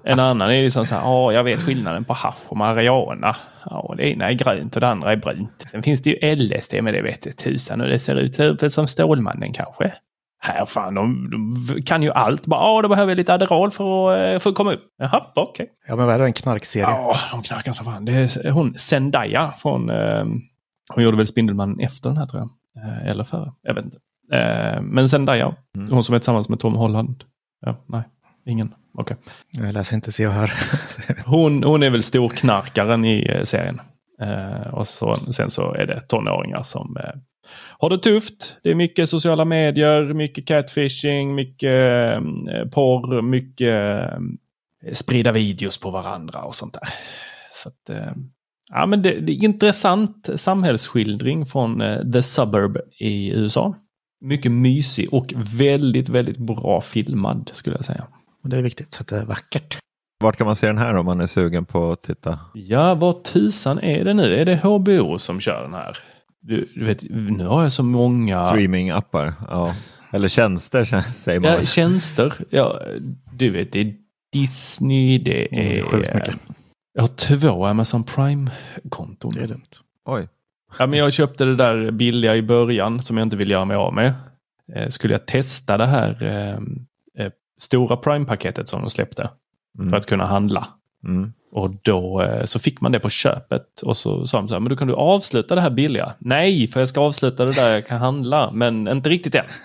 en 0.03 0.19
annan 0.19 0.49
är 0.49 0.63
liksom 0.63 0.85
så 0.85 0.95
här, 0.95 1.01
ja 1.01 1.33
jag 1.33 1.43
vet 1.43 1.61
skillnaden 1.61 2.05
på 2.05 2.13
hasch 2.13 2.43
och 2.47 2.57
marijuana. 2.57 3.35
Ja, 3.65 3.93
det 3.97 4.09
ena 4.09 4.29
är 4.29 4.33
grönt 4.33 4.75
och 4.75 4.81
det 4.81 4.87
andra 4.87 5.11
är 5.11 5.17
brunt. 5.17 5.65
Sen 5.71 5.83
finns 5.83 6.01
det 6.01 6.09
ju 6.09 6.35
LSD, 6.35 6.73
men 6.81 6.93
det 6.93 7.01
vet 7.01 7.25
jag 7.25 7.37
tusan 7.37 7.81
hur 7.81 7.89
det 7.89 7.99
ser 7.99 8.15
ut. 8.15 8.73
Som 8.73 8.87
Stålmannen 8.87 9.53
kanske. 9.53 9.93
Här 10.39 10.65
fan, 10.65 10.93
de, 10.93 11.29
de 11.31 11.81
kan 11.81 12.03
ju 12.03 12.11
allt. 12.11 12.45
Bara, 12.45 12.61
ja, 12.61 12.81
då 12.81 12.87
behöver 12.87 13.11
jag 13.11 13.17
lite 13.17 13.33
Adderall 13.33 13.71
för 13.71 14.11
att, 14.11 14.35
eh, 14.35 14.39
för 14.39 14.49
att 14.49 14.55
komma 14.55 14.73
upp. 14.73 14.83
Jaha, 14.97 15.31
okej. 15.35 15.69
Ja, 15.87 15.95
men 15.95 16.05
vad 16.05 16.15
är 16.15 16.19
det? 16.19 16.25
En 16.25 16.33
knarkserie? 16.33 16.89
Ja, 16.89 17.15
de 17.31 17.43
knarkar 17.43 17.71
så 17.71 17.83
fan. 17.83 18.05
Det 18.05 18.13
är 18.13 18.49
hon 18.49 18.77
Zendaya 18.77 19.53
från... 19.57 19.89
Eh, 19.89 20.25
hon 20.89 21.03
gjorde 21.03 21.17
väl 21.17 21.27
Spindelmannen 21.27 21.79
efter 21.79 22.09
den 22.09 22.17
här 22.17 22.25
tror 22.25 22.41
jag. 22.41 22.49
Eh, 22.77 23.07
eller 23.07 23.23
före. 23.23 23.53
Jag 23.61 23.73
vet 23.73 23.85
inte. 23.85 23.97
Eh, 24.31 24.81
men 24.81 25.09
Zendaya. 25.09 25.55
Hon 25.89 26.03
som 26.03 26.15
är 26.15 26.19
tillsammans 26.19 26.49
med 26.49 26.59
Tom 26.59 26.75
Holland. 26.75 27.23
Ja, 27.61 27.83
nej. 27.85 28.03
Ingen. 28.45 28.73
Okej. 28.93 29.17
Jag 29.51 29.73
läser 29.73 29.95
inte, 29.95 30.11
så 30.11 30.23
jag 30.23 30.31
hör. 30.31 30.53
Hon, 31.25 31.63
hon 31.63 31.83
är 31.83 31.89
väl 31.89 32.03
storknarkaren 32.03 33.05
i 33.05 33.27
eh, 33.29 33.43
serien. 33.43 33.81
Och 34.71 34.87
så, 34.87 35.15
sen 35.15 35.49
så 35.49 35.73
är 35.73 35.85
det 35.87 36.01
tonåringar 36.01 36.63
som 36.63 36.97
har 37.79 37.89
det 37.89 37.97
tufft. 37.97 38.57
Det 38.63 38.71
är 38.71 38.75
mycket 38.75 39.09
sociala 39.09 39.45
medier, 39.45 40.13
mycket 40.13 40.47
catfishing, 40.47 41.35
mycket 41.35 42.19
porr, 42.71 43.21
mycket 43.21 44.09
sprida 44.93 45.31
videos 45.31 45.77
på 45.77 45.89
varandra 45.89 46.41
och 46.41 46.55
sånt 46.55 46.73
där. 46.73 46.89
Så 47.53 47.69
att, 47.69 48.15
ja, 48.73 48.85
men 48.85 49.01
det, 49.01 49.19
det 49.19 49.31
är 49.33 49.43
intressant 49.43 50.29
samhällsskildring 50.35 51.45
från 51.45 51.81
eh, 51.81 52.11
The 52.13 52.23
Suburb 52.23 52.77
i 52.99 53.31
USA. 53.31 53.75
Mycket 54.21 54.51
mysig 54.51 55.13
och 55.13 55.33
väldigt, 55.37 56.09
väldigt 56.09 56.37
bra 56.37 56.81
filmad 56.81 57.49
skulle 57.53 57.75
jag 57.75 57.85
säga. 57.85 58.03
Och 58.43 58.49
det 58.49 58.57
är 58.57 58.61
viktigt, 58.61 58.97
att 58.99 59.07
det 59.07 59.17
är 59.17 59.25
vackert. 59.25 59.77
Vart 60.23 60.37
kan 60.37 60.47
man 60.47 60.55
se 60.55 60.67
den 60.67 60.77
här 60.77 60.95
om 60.95 61.05
man 61.05 61.21
är 61.21 61.27
sugen 61.27 61.65
på 61.65 61.91
att 61.91 62.01
titta? 62.01 62.39
Ja, 62.53 62.95
vad 62.95 63.23
tusan 63.23 63.79
är 63.79 64.05
det 64.05 64.13
nu? 64.13 64.35
Är 64.35 64.45
det 64.45 64.55
HBO 64.55 65.19
som 65.19 65.39
kör 65.39 65.61
den 65.63 65.73
här? 65.73 65.97
Du, 66.41 66.69
du 66.75 66.85
vet, 66.85 67.03
nu 67.09 67.45
har 67.45 67.63
jag 67.63 67.71
så 67.71 67.83
många 67.83 68.45
Streamingappar, 68.45 69.33
ja. 69.49 69.73
Eller 70.11 70.27
tjänster 70.27 70.85
säger 71.13 71.39
man. 71.39 71.51
ja, 71.51 71.65
tjänster. 71.65 72.33
Ja, 72.49 72.79
du 73.33 73.49
vet, 73.49 73.71
det 73.71 73.79
är 73.81 73.93
Disney, 74.33 75.17
det 75.17 75.47
Mm, 75.51 75.65
är... 75.67 75.71
är 75.77 75.81
sjukt 75.83 76.13
mycket. 76.15 76.35
Jag 76.95 77.01
har 77.03 77.07
två 77.07 77.65
Amazon 77.65 78.03
Prime-konton. 78.03 79.31
Det 79.35 79.41
är 79.43 79.47
dumt. 79.47 79.65
Oj. 80.05 80.27
Ja, 80.79 80.87
men 80.87 80.99
jag 80.99 81.13
köpte 81.13 81.45
det 81.45 81.55
där 81.55 81.91
billiga 81.91 82.35
i 82.35 82.41
början 82.41 83.01
som 83.01 83.17
jag 83.17 83.25
inte 83.25 83.35
vill 83.37 83.49
göra 83.49 83.65
mig 83.65 83.77
av 83.77 83.93
med. 83.93 84.13
Eh, 84.75 84.87
skulle 84.89 85.13
jag 85.13 85.25
testa 85.25 85.77
det 85.77 85.85
här 85.85 86.23
eh, 86.23 87.25
eh, 87.25 87.31
stora 87.59 87.95
Prime-paketet 87.97 88.69
som 88.69 88.81
de 88.81 88.89
släppte 88.89 89.29
Mm. 89.79 89.89
för 89.89 89.97
att 89.97 90.05
kunna 90.05 90.25
handla. 90.25 90.67
Mm. 91.03 91.33
Och 91.51 91.69
då 91.83 92.21
eh, 92.21 92.45
så 92.45 92.59
fick 92.59 92.81
man 92.81 92.91
det 92.91 92.99
på 92.99 93.09
köpet 93.09 93.81
och 93.81 93.97
så 93.97 94.27
sa 94.27 94.37
de 94.37 94.47
så 94.47 94.53
här, 94.55 94.59
men 94.61 94.69
då 94.69 94.75
kan 94.75 94.87
du 94.87 94.93
avsluta 94.93 95.55
det 95.55 95.61
här 95.61 95.69
billiga. 95.69 96.13
Nej, 96.19 96.67
för 96.67 96.79
jag 96.79 96.89
ska 96.89 97.01
avsluta 97.01 97.45
det 97.45 97.51
där 97.53 97.73
jag 97.73 97.87
kan 97.87 97.99
handla, 97.99 98.51
men 98.51 98.87
inte 98.87 99.09
riktigt 99.09 99.35
än. 99.35 99.45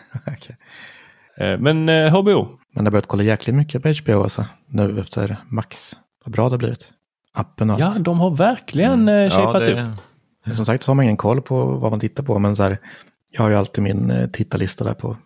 Eh, 1.36 1.58
Men 1.58 1.88
HBO, 2.12 2.42
Men 2.44 2.58
jag 2.74 2.82
har 2.82 2.90
börjat 2.90 3.06
kolla 3.06 3.22
jäkligt 3.22 3.56
mycket 3.56 3.82
på 3.82 3.88
HBO 3.88 4.22
alltså, 4.22 4.44
nu 4.68 5.00
efter 5.00 5.36
Max. 5.48 5.96
Vad 6.24 6.32
bra 6.32 6.44
det 6.44 6.50
har 6.52 6.58
blivit. 6.58 6.90
Appen 7.34 7.70
och 7.70 7.80
ja 7.80 7.86
allt. 7.86 8.04
de 8.04 8.20
har 8.20 8.30
verkligen 8.30 8.92
mm. 8.92 9.14
Ja, 9.14 9.30
shapat 9.30 9.60
det, 9.60 9.72
upp. 9.72 9.88
Men 10.44 10.54
Som 10.54 10.64
sagt 10.64 10.82
så 10.82 10.90
har 10.90 10.94
man 10.94 11.04
ingen 11.04 11.16
koll 11.16 11.42
på 11.42 11.64
vad 11.64 11.90
man 11.90 12.00
tittar 12.00 12.22
på, 12.22 12.38
men 12.38 12.56
så 12.56 12.62
här, 12.62 12.78
jag 13.30 13.42
har 13.42 13.50
ju 13.50 13.56
alltid 13.56 13.84
min 13.84 14.10
eh, 14.10 14.26
tittarlista 14.30 14.84
där 14.84 14.94
på 14.94 15.16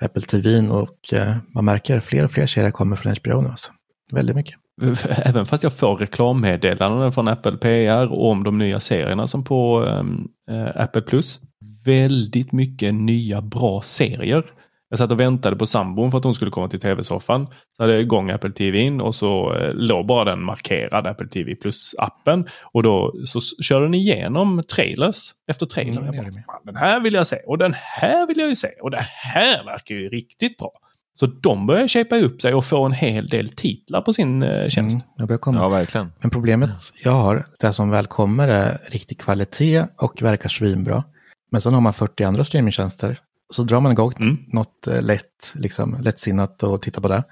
Apple 0.00 0.22
TV 0.22 0.68
och 0.68 1.12
eh, 1.12 1.36
man 1.54 1.64
märker 1.64 1.98
att 1.98 2.04
fler 2.04 2.24
och 2.24 2.30
fler 2.30 2.46
serier 2.46 2.70
kommer 2.70 2.96
från 2.96 3.14
HBO 3.16 3.40
nu. 3.40 3.48
Alltså. 3.48 3.72
Väldigt 4.12 4.36
mycket. 4.36 4.54
Även 5.08 5.46
fast 5.46 5.62
jag 5.62 5.72
får 5.72 5.96
reklammeddelanden 5.96 7.12
från 7.12 7.28
Apple 7.28 7.56
PR 7.56 8.12
om 8.12 8.44
de 8.44 8.58
nya 8.58 8.80
serierna 8.80 9.26
som 9.26 9.44
på 9.44 9.86
ehm, 9.86 10.28
eh, 10.50 10.82
Apple 10.82 11.02
Plus. 11.02 11.40
Väldigt 11.84 12.52
mycket 12.52 12.94
nya 12.94 13.42
bra 13.42 13.82
serier. 13.82 14.44
Jag 14.92 14.98
satt 14.98 15.10
och 15.12 15.20
väntade 15.20 15.56
på 15.56 15.66
sambon 15.66 16.10
för 16.10 16.18
att 16.18 16.24
hon 16.24 16.34
skulle 16.34 16.50
komma 16.50 16.68
till 16.68 16.80
tv-soffan. 16.80 17.46
Så 17.76 17.82
hade 17.82 17.92
jag 17.92 18.02
igång 18.02 18.30
Apple 18.30 18.50
TV 18.52 18.78
in 18.78 19.00
och 19.00 19.14
så 19.14 19.54
eh, 19.54 19.74
låg 19.74 20.06
bara 20.06 20.24
den 20.30 20.42
markerad 20.42 21.06
Apple 21.06 21.28
TV 21.28 21.54
Plus-appen. 21.54 22.48
Och 22.72 22.82
då 22.82 23.12
så 23.26 23.40
körde 23.62 23.84
den 23.84 23.94
igenom 23.94 24.62
trailers 24.74 25.16
efter 25.50 25.66
trailer. 25.66 26.00
Mm, 26.00 26.04
Jag 26.04 26.14
bara, 26.14 26.28
det 26.30 26.34
med. 26.34 26.44
"Fan, 26.46 26.60
den 26.64 26.76
här 26.76 27.00
vill 27.00 27.14
jag 27.14 27.26
se 27.26 27.36
och 27.46 27.58
den 27.58 27.74
här 27.76 28.26
vill 28.26 28.38
jag 28.38 28.48
ju 28.48 28.56
se 28.56 28.68
och 28.82 28.90
det 28.90 29.06
här 29.08 29.64
verkar 29.64 29.94
ju 29.94 30.08
riktigt 30.08 30.56
bra. 30.58 30.70
Så 31.14 31.26
de 31.26 31.66
börjar 31.66 31.88
shapea 31.88 32.18
upp 32.18 32.42
sig 32.42 32.54
och 32.54 32.64
få 32.64 32.84
en 32.84 32.92
hel 32.92 33.28
del 33.28 33.48
titlar 33.48 34.00
på 34.00 34.12
sin 34.12 34.42
eh, 34.42 34.68
tjänst. 34.68 34.94
Mm, 34.94 35.06
jag 35.16 35.28
börjar 35.28 35.38
komma. 35.38 35.58
Ja, 35.60 35.68
verkligen. 35.68 36.12
Men 36.20 36.30
problemet 36.30 36.70
jag 37.04 37.12
har, 37.12 37.46
det 37.60 37.72
som 37.72 37.90
väl 37.90 38.06
kommer 38.06 38.48
är 38.48 38.78
riktig 38.90 39.18
kvalitet 39.20 39.84
och 39.96 40.22
verkar 40.22 40.48
svinbra. 40.48 41.04
Men 41.52 41.60
sen 41.60 41.74
har 41.74 41.80
man 41.80 41.92
40 41.94 42.24
andra 42.24 42.44
streamingtjänster. 42.44 43.18
Så 43.52 43.62
drar 43.62 43.80
man 43.80 43.92
igång 43.92 44.12
Mm. 44.20 44.38
något 44.52 44.86
eh, 44.86 45.02
lätt, 45.02 45.52
liksom, 45.54 45.96
lättsinnat 46.00 46.62
och 46.62 46.80
tittar 46.80 47.02
på 47.02 47.08
det. 47.08 47.24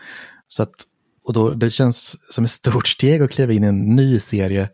Så 0.49 0.63
att, 0.63 0.75
och 1.25 1.33
då, 1.33 1.51
det 1.51 1.71
känns 1.71 2.17
som 2.31 2.45
ett 2.45 2.51
stort 2.51 2.89
steg 2.89 3.23
att 3.23 3.31
kliva 3.31 3.53
in 3.53 3.65
i 3.65 3.67
en 3.67 3.97
ny 3.97 4.21
serie 4.21 4.69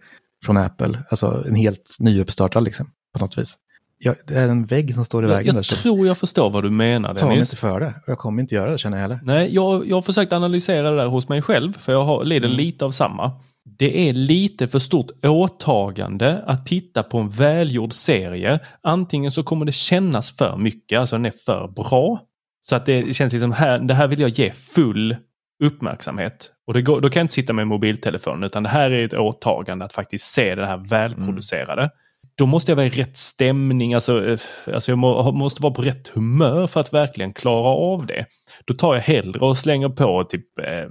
från 0.45 0.57
Apple. 0.57 1.03
Alltså 1.11 1.45
en 1.49 1.55
helt 1.55 1.97
nyuppstartad 1.99 2.65
liksom, 2.65 2.91
på 3.15 3.25
något 3.25 3.39
vis. 3.39 3.59
Ja, 3.99 4.15
det 4.27 4.35
är 4.35 4.49
en 4.49 4.67
vägg 4.67 4.95
som 4.95 5.05
står 5.05 5.25
i 5.25 5.29
Jag, 5.29 5.37
vägen 5.37 5.55
där. 5.55 5.59
jag 5.59 5.65
Så 5.65 5.77
tror 5.77 6.07
jag 6.07 6.19
förstår 6.19 6.51
vad 6.51 6.63
du 6.65 6.71
menar 6.71 7.15
tar 7.15 7.27
mig 7.29 7.39
inte 7.39 7.57
för 7.57 7.81
det. 7.81 7.87
Och 7.87 8.09
jag 8.09 8.19
kommer 8.19 8.43
inte 8.43 8.55
göra 8.55 8.71
det 8.71 8.79
känner 8.79 8.97
jag 8.97 9.03
heller. 9.03 9.21
Nej, 9.23 9.55
jag, 9.55 9.87
jag 9.89 9.97
har 9.97 10.03
försökt 10.03 10.33
analysera 10.33 10.91
det 10.91 10.97
där 10.97 11.07
hos 11.07 11.29
mig 11.29 11.43
själv, 11.43 11.73
för 11.73 11.93
jag 11.93 12.05
har, 12.05 12.25
lider 12.25 12.47
Mm. 12.49 12.57
lite 12.57 12.85
av 12.85 12.91
samma. 12.91 13.33
Det 13.69 14.09
är 14.09 14.13
lite 14.13 14.69
för 14.69 14.79
stort 14.79 15.11
åtagande 15.25 16.43
att 16.47 16.67
titta 16.67 17.03
på 17.03 17.19
en 17.19 17.29
välgjord 17.29 17.93
serie. 17.93 18.61
Antingen 18.83 19.31
så 19.31 19.43
kommer 19.43 19.67
det 19.67 19.73
kännas 19.73 20.37
för 20.37 20.57
mycket, 20.57 20.99
alltså 20.99 21.17
den 21.17 21.27
är 21.27 21.33
för 21.47 21.69
bra. 21.69 22.21
Så 22.63 22.77
att 22.77 22.87
det 22.87 23.17
känns 23.17 23.33
liksom, 23.33 23.53
här, 23.53 23.79
det 23.79 23.95
här 23.95 24.09
vill 24.09 24.21
jag 24.21 24.31
ge 24.31 24.53
full 24.53 25.17
uppmärksamhet. 25.65 26.51
Och 26.67 26.75
det 26.75 26.83
går, 26.83 27.01
då 27.01 27.09
kan 27.09 27.21
jag 27.21 27.25
inte 27.25 27.35
sitta 27.35 27.53
med 27.53 27.67
mobiltelefonen, 27.67 28.45
utan 28.45 28.63
det 28.63 28.69
här 28.69 28.91
är 28.91 29.05
ett 29.05 29.15
åtagande 29.15 29.85
att 29.85 29.93
faktiskt 29.93 30.35
se 30.35 30.55
det 30.55 30.67
här 30.67 30.77
välproducerade. 30.77 31.91
Då 32.39 32.47
måste 32.47 32.71
jag 32.71 32.77
vara 32.77 32.87
i 32.87 32.91
rätt 32.91 33.17
stämning, 33.17 33.95
alltså, 33.95 34.37
alltså 34.75 34.93
jag 34.93 34.99
må, 34.99 35.33
måste 35.33 35.63
vara 35.63 35.75
på 35.75 35.83
rätt 35.83 36.09
humör 36.09 36.67
för 36.67 36.81
att 36.81 36.93
verkligen 36.93 37.33
klara 37.33 37.69
av 37.69 38.07
det. 38.07 38.27
Då 38.65 38.75
tar 38.75 38.95
jag 38.95 39.03
hellre 39.03 39.41
och 39.41 39.57
slänger 39.57 39.89
på 39.89 40.25
typ 40.25 40.59
eh, 40.59 40.85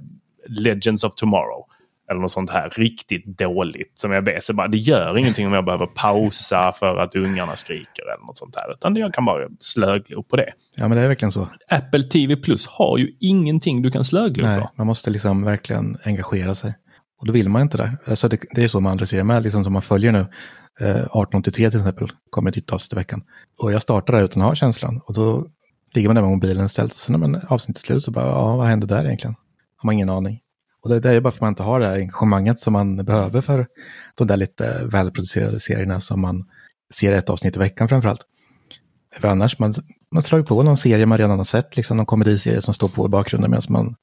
Legends 0.48 1.04
of 1.04 1.16
Tomorrow. 1.16 1.66
Eller 2.12 2.22
något 2.22 2.32
sånt 2.32 2.50
här 2.50 2.70
riktigt 2.70 3.26
dåligt 3.26 3.92
som 3.96 4.12
jag 4.12 4.22
vet. 4.22 4.44
Så 4.44 4.54
bara, 4.54 4.68
det 4.68 4.78
gör 4.78 5.18
ingenting 5.18 5.48
om 5.48 5.54
jag 5.54 5.66
behöver 5.66 5.86
pausa 5.86 6.72
för 6.80 6.98
att 6.98 7.16
ungarna 7.16 7.56
skriker 7.56 8.04
eller 8.04 8.26
något 8.26 8.38
sånt 8.38 8.56
här. 8.56 8.72
Utan 8.72 8.96
jag 8.96 9.14
kan 9.14 9.26
bara 9.26 9.48
slöglo 9.60 10.24
på 10.24 10.36
det. 10.36 10.54
Ja, 10.76 10.88
men 10.88 10.98
det 10.98 11.04
är 11.04 11.08
verkligen 11.08 11.32
så. 11.32 11.48
Apple 11.70 12.04
TV 12.04 12.36
Plus 12.36 12.68
har 12.68 12.98
ju 12.98 13.12
ingenting 13.20 13.82
du 13.82 13.92
kan 13.92 14.04
slöglo 14.04 14.44
Nej, 14.44 14.60
på. 14.60 14.70
man 14.76 14.88
måste 14.88 15.10
liksom 15.10 15.44
verkligen 15.44 15.98
engagera 16.04 16.56
sig. 16.56 16.74
Och 17.20 17.28
då 17.28 17.34
vill 17.34 17.50
man 17.50 17.62
inte 17.62 17.78
det. 17.78 17.98
Alltså 18.06 18.28
det, 18.28 18.40
det 18.52 18.64
är 18.64 18.68
så 18.68 18.80
med 18.80 18.92
andra 18.92 19.06
serier 19.06 19.24
med, 19.24 19.44
liksom 19.44 19.64
som 19.64 19.74
man 19.74 19.82
följer 19.82 20.12
nu. 20.12 20.20
Eh, 20.80 20.90
1883 20.90 21.70
till 21.72 21.80
exempel, 21.80 22.12
kommer 22.30 22.50
ett 22.50 22.56
nytt 22.56 22.72
avsnitt 22.72 22.94
i 22.94 22.96
veckan. 22.96 23.24
Och 23.60 23.72
jag 23.72 23.82
startar 23.82 24.14
där 24.14 24.22
utan 24.24 24.42
att 24.42 24.48
ha 24.48 24.56
känslan. 24.56 25.02
Och 25.06 25.14
då 25.14 25.48
ligger 25.94 26.10
man 26.10 26.16
där 26.16 26.22
med 26.22 26.32
mobilen 26.32 26.70
ställd. 26.70 26.92
Och 26.92 26.98
sen 26.98 27.20
när 27.20 27.28
man 27.28 27.42
avsnittet 27.48 27.84
slut 27.84 28.04
så 28.04 28.12
bara, 28.12 28.26
ja 28.26 28.56
vad 28.56 28.68
hände 28.68 28.88
där 28.88 29.06
egentligen? 29.06 29.36
Har 29.78 29.88
man 29.88 29.94
ingen 29.94 30.10
aning. 30.10 30.40
Och 30.86 30.92
det, 30.92 31.00
det 31.00 31.10
är 31.10 31.22
bara 31.22 31.32
för 31.32 31.38
att 31.38 31.42
man 31.42 31.50
inte 31.50 31.64
har 31.64 31.80
det 31.80 31.88
här 31.88 31.96
engagemanget 31.96 32.60
som 32.60 32.74
man 32.74 33.06
behöver 33.06 33.42
för 33.42 33.68
de 34.18 34.28
där 34.28 34.38
lite 34.38 34.82
välproducerade 34.86 35.60
serierna 35.60 36.02
som 36.02 36.22
man 36.22 36.46
ser 36.94 37.12
ett 37.12 37.30
avsnitt 37.30 37.56
i 37.56 37.60
veckan 37.60 37.90
framförallt. 37.90 38.22
För 39.20 39.28
annars, 39.28 39.60
man, 39.60 39.74
man 40.12 40.24
slår 40.24 40.42
ju 40.42 40.46
på 40.46 40.64
någon 40.64 40.78
serie 40.78 41.06
man 41.06 41.18
redan 41.18 41.38
har 41.38 41.46
sett, 41.46 41.76
liksom 41.76 41.98
någon 41.98 42.06
komediserie 42.06 42.62
som 42.62 42.74
står 42.74 42.88
på 42.88 43.06
i 43.06 43.10
bakgrunden 43.10 43.52
medan 43.52 43.64
man 43.70 43.96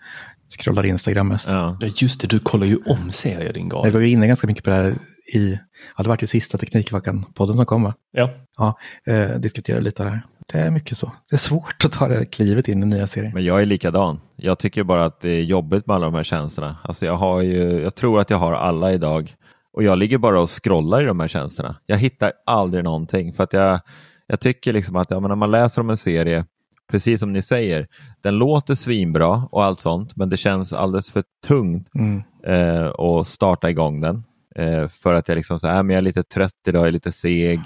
scrollar 0.58 0.86
Instagram 0.86 1.28
mest. 1.28 1.48
Ja. 1.50 1.78
Just 1.96 2.20
det, 2.20 2.26
du 2.26 2.38
kollar 2.38 2.66
ju 2.66 2.76
om 2.86 3.10
serier 3.10 3.52
din 3.52 3.64
Vi 3.64 3.70
gal. 3.70 3.90
var 3.90 4.00
ju 4.00 4.08
inne 4.08 4.26
ganska 4.26 4.46
mycket 4.46 4.64
på 4.64 4.70
det 4.70 4.76
här 4.76 4.94
i, 5.34 5.58
ja 5.96 6.02
det 6.02 6.08
var 6.08 6.18
ju 6.20 6.26
sista 6.26 6.58
Teknikveckan-podden 6.58 7.56
som 7.56 7.66
kom 7.66 7.82
va? 7.82 7.94
Ja. 8.12 8.30
Ja, 8.56 8.78
eh, 9.04 9.28
diskuterade 9.30 9.82
lite 9.84 10.02
av 10.02 10.06
det 10.06 10.12
här. 10.12 10.22
Det 10.52 10.58
är 10.58 10.70
mycket 10.70 10.98
så. 10.98 11.12
Det 11.30 11.36
är 11.36 11.38
svårt 11.38 11.84
att 11.84 11.92
ta 11.92 12.08
det 12.08 12.14
här 12.14 12.24
klivet 12.24 12.68
in 12.68 12.82
i 12.82 12.86
nya 12.86 13.06
serier. 13.06 13.30
Men 13.34 13.44
jag 13.44 13.62
är 13.62 13.66
likadan. 13.66 14.20
Jag 14.36 14.58
tycker 14.58 14.84
bara 14.84 15.04
att 15.04 15.20
det 15.20 15.30
är 15.30 15.42
jobbigt 15.42 15.86
med 15.86 15.96
alla 15.96 16.04
de 16.06 16.14
här 16.14 16.22
tjänsterna. 16.22 16.76
Alltså 16.84 17.06
jag, 17.06 17.14
har 17.16 17.40
ju, 17.40 17.80
jag 17.82 17.94
tror 17.94 18.20
att 18.20 18.30
jag 18.30 18.38
har 18.38 18.52
alla 18.52 18.92
idag 18.92 19.34
och 19.72 19.82
jag 19.82 19.98
ligger 19.98 20.18
bara 20.18 20.40
och 20.40 20.50
scrollar 20.64 21.02
i 21.02 21.04
de 21.04 21.20
här 21.20 21.28
tjänsterna. 21.28 21.76
Jag 21.86 21.98
hittar 21.98 22.32
aldrig 22.46 22.84
någonting 22.84 23.32
för 23.32 23.44
att 23.44 23.52
jag, 23.52 23.80
jag 24.26 24.40
tycker 24.40 24.72
liksom 24.72 24.96
att 24.96 25.10
ja, 25.10 25.20
men 25.20 25.28
när 25.28 25.36
man 25.36 25.50
läser 25.50 25.80
om 25.80 25.90
en 25.90 25.96
serie, 25.96 26.44
precis 26.90 27.20
som 27.20 27.32
ni 27.32 27.42
säger, 27.42 27.86
den 28.22 28.34
låter 28.38 28.74
svinbra 28.74 29.48
och 29.50 29.64
allt 29.64 29.80
sånt, 29.80 30.16
men 30.16 30.28
det 30.28 30.36
känns 30.36 30.72
alldeles 30.72 31.10
för 31.10 31.22
tungt 31.46 31.88
Mm. 31.94 32.22
eh, 32.46 32.86
att 32.86 33.26
starta 33.26 33.70
igång 33.70 34.00
den. 34.00 34.24
Eh, 34.54 34.88
för 34.88 35.14
att 35.14 35.28
jag 35.28 35.36
liksom 35.36 35.58
så 35.60 35.66
här, 35.66 35.82
men 35.82 35.94
jag 35.94 35.98
är 35.98 36.02
lite 36.02 36.22
trött 36.22 36.52
idag, 36.68 36.80
jag 36.80 36.88
är 36.88 36.92
lite 36.92 37.12
seg. 37.12 37.60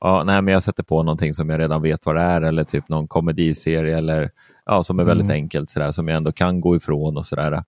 Ja, 0.00 0.22
nej, 0.24 0.42
men 0.42 0.54
jag 0.54 0.62
sätter 0.62 0.82
på 0.82 1.02
någonting 1.02 1.34
som 1.34 1.50
jag 1.50 1.60
redan 1.60 1.82
vet 1.82 2.06
vad 2.06 2.16
det 2.16 2.22
är 2.22 2.40
eller 2.40 2.64
typ 2.64 2.88
någon 2.88 3.08
komediserie 3.08 3.98
eller 3.98 4.30
ja, 4.66 4.82
som 4.82 5.00
är 5.00 5.04
väldigt 5.04 5.24
Mm. 5.24 5.34
enkelt 5.34 5.70
sådär, 5.70 5.92
som 5.92 6.08
jag 6.08 6.16
ändå 6.16 6.32
kan 6.32 6.60
gå 6.60 6.76
ifrån 6.76 7.16
och 7.16 7.26
sådär. 7.26 7.64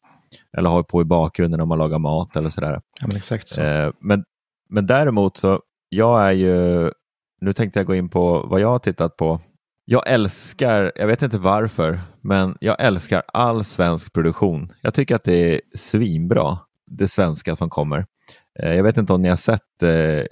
Eller 0.57 0.71
ha 0.71 0.83
på 0.83 1.01
i 1.01 1.05
bakgrunden 1.05 1.61
om 1.61 1.69
man 1.69 1.79
lagar 1.79 1.99
mat 1.99 2.37
eller 2.37 2.51
sådär. 2.51 2.81
Ja, 3.01 3.07
men 3.07 3.17
exakt 3.17 3.49
så. 3.49 3.61
Eh, 3.61 3.93
men, 4.01 4.25
men 4.69 4.87
däremot 4.87 5.37
så, 5.37 5.61
jag 5.89 6.23
är 6.29 6.33
ju, 6.33 6.91
nu 7.41 7.53
tänkte 7.53 7.79
jag 7.79 7.87
gå 7.87 7.95
in 7.95 8.09
på 8.09 8.47
vad 8.51 8.61
jag 8.61 8.69
har 8.69 8.79
tittat 8.79 9.17
på. 9.17 9.41
Jag 9.85 10.09
älskar, 10.09 10.93
jag 10.97 11.07
vet 11.07 11.23
inte 11.23 11.39
varför, 11.39 12.01
men 12.21 12.57
jag 12.61 12.77
älskar 12.81 13.23
all 13.33 13.65
svensk 13.65 14.13
produktion. 14.13 14.73
Jag 14.83 14.95
tycker 14.95 15.17
att 15.17 15.25
det 15.25 15.55
är 15.55 15.61
svinbra, 15.75 16.59
det 16.91 17.09
svenska 17.09 17.57
som 17.57 17.71
kommer. 17.71 18.07
Eh, 18.63 18.75
jag 18.75 18.83
vet 18.83 18.97
inte 18.97 19.13
om 19.13 19.23
ni 19.23 19.29
har 19.29 19.37
sett 19.37 19.83
eh, 19.83 20.25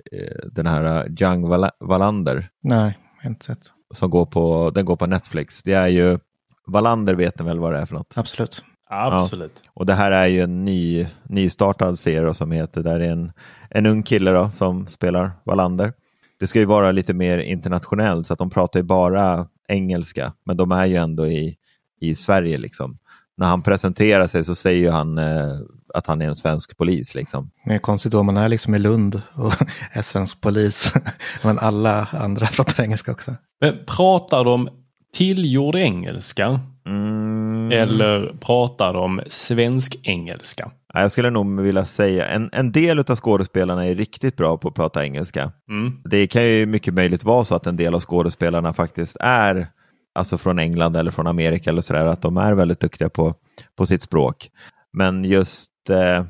den 0.52 0.66
här 0.66 1.08
Young 1.22 1.48
Val- 1.48 1.70
Wallander 1.80 2.48
Nej, 2.62 2.98
jag 3.16 3.22
har 3.24 3.30
inte 3.30 3.44
sett. 3.46 3.72
som 3.94 4.10
går 4.10 4.26
på, 4.26 4.70
den 4.74 4.84
går 4.84 4.96
på 4.96 5.06
Netflix. 5.06 5.62
Det 5.62 5.72
är 5.72 5.88
ju, 5.88 6.18
Wallander 6.66 7.14
vet 7.14 7.38
ni 7.38 7.44
väl 7.44 7.58
vad 7.58 7.72
det 7.72 7.78
är 7.78 7.86
för 7.86 7.94
något? 7.94 8.12
Absolut. 8.16 8.62
Absolut. 8.90 9.62
Och 9.74 9.86
det 9.86 9.94
här 9.94 10.10
är 10.10 10.26
ju 10.26 10.40
en 10.40 10.64
ny, 10.64 11.06
nystartad 11.22 11.98
serie 11.98 12.34
som 12.34 12.52
heter, 12.52 12.82
där 12.82 13.00
är 13.00 13.10
en, 13.10 13.32
en 13.70 13.86
ung 13.86 14.02
kille 14.02 14.30
då, 14.30 14.50
som 14.54 14.86
spelar 14.86 15.30
Wallander. 15.44 15.92
Det 16.40 16.46
ska 16.46 16.58
ju 16.58 16.64
vara 16.64 16.92
lite 16.92 17.14
mer 17.14 17.38
internationellt 17.38 18.26
så 18.26 18.32
att 18.32 18.38
de 18.38 18.50
pratar 18.50 18.80
ju 18.80 18.84
bara 18.84 19.46
engelska, 19.68 20.32
men 20.44 20.56
de 20.56 20.72
är 20.72 20.86
ju 20.86 20.96
ändå 20.96 21.26
i, 21.26 21.56
i 22.00 22.14
Sverige 22.14 22.58
liksom. 22.58 22.98
När 23.36 23.46
han 23.46 23.62
presenterar 23.62 24.26
sig 24.26 24.44
så 24.44 24.54
säger 24.54 24.78
ju 24.78 24.90
han 24.90 25.18
eh, 25.18 25.56
att 25.94 26.06
han 26.06 26.22
är 26.22 26.26
en 26.26 26.36
svensk 26.36 26.76
polis 26.76 27.14
liksom. 27.14 27.50
Det 27.64 27.74
är 27.74 27.78
konstigt 27.78 28.12
då 28.12 28.22
man 28.22 28.36
är 28.36 28.48
liksom 28.48 28.74
i 28.74 28.78
Lund 28.78 29.22
och 29.34 29.52
är 29.92 30.02
svensk 30.02 30.40
polis. 30.40 30.92
Men 31.42 31.58
alla 31.58 32.08
andra 32.12 32.46
pratar 32.56 32.82
engelska 32.82 33.12
också. 33.12 33.34
Men 33.60 33.78
pratar 33.86 34.44
de 34.44 34.68
tillgjord 35.14 35.74
engelska 35.74 36.60
Mm. 36.86 37.72
eller 37.72 38.32
pratar 38.40 38.94
de 38.94 39.20
svensk-engelska? 39.26 40.70
Ja, 40.94 41.00
Jag 41.00 41.12
skulle 41.12 41.30
nog 41.30 41.60
vilja 41.60 41.84
säga 41.84 42.26
en, 42.26 42.50
en 42.52 42.72
del 42.72 42.98
av 42.98 43.16
skådespelarna 43.16 43.86
är 43.86 43.94
riktigt 43.94 44.36
bra 44.36 44.56
på 44.58 44.68
att 44.68 44.74
prata 44.74 45.04
engelska. 45.04 45.52
Mm. 45.70 46.00
Det 46.04 46.26
kan 46.26 46.44
ju 46.44 46.66
mycket 46.66 46.94
möjligt 46.94 47.24
vara 47.24 47.44
så 47.44 47.54
att 47.54 47.66
en 47.66 47.76
del 47.76 47.94
av 47.94 48.00
skådespelarna 48.00 48.72
faktiskt 48.72 49.16
är 49.20 49.66
alltså 50.14 50.38
från 50.38 50.58
England 50.58 50.96
eller 50.96 51.10
från 51.10 51.26
Amerika 51.26 51.70
eller 51.70 51.82
sådär, 51.82 52.04
att 52.06 52.22
de 52.22 52.36
är 52.36 52.52
väldigt 52.52 52.80
duktiga 52.80 53.08
på, 53.08 53.34
på 53.76 53.86
sitt 53.86 54.02
språk. 54.02 54.48
Men 54.92 55.24
just 55.24 55.70
eh, 55.90 56.24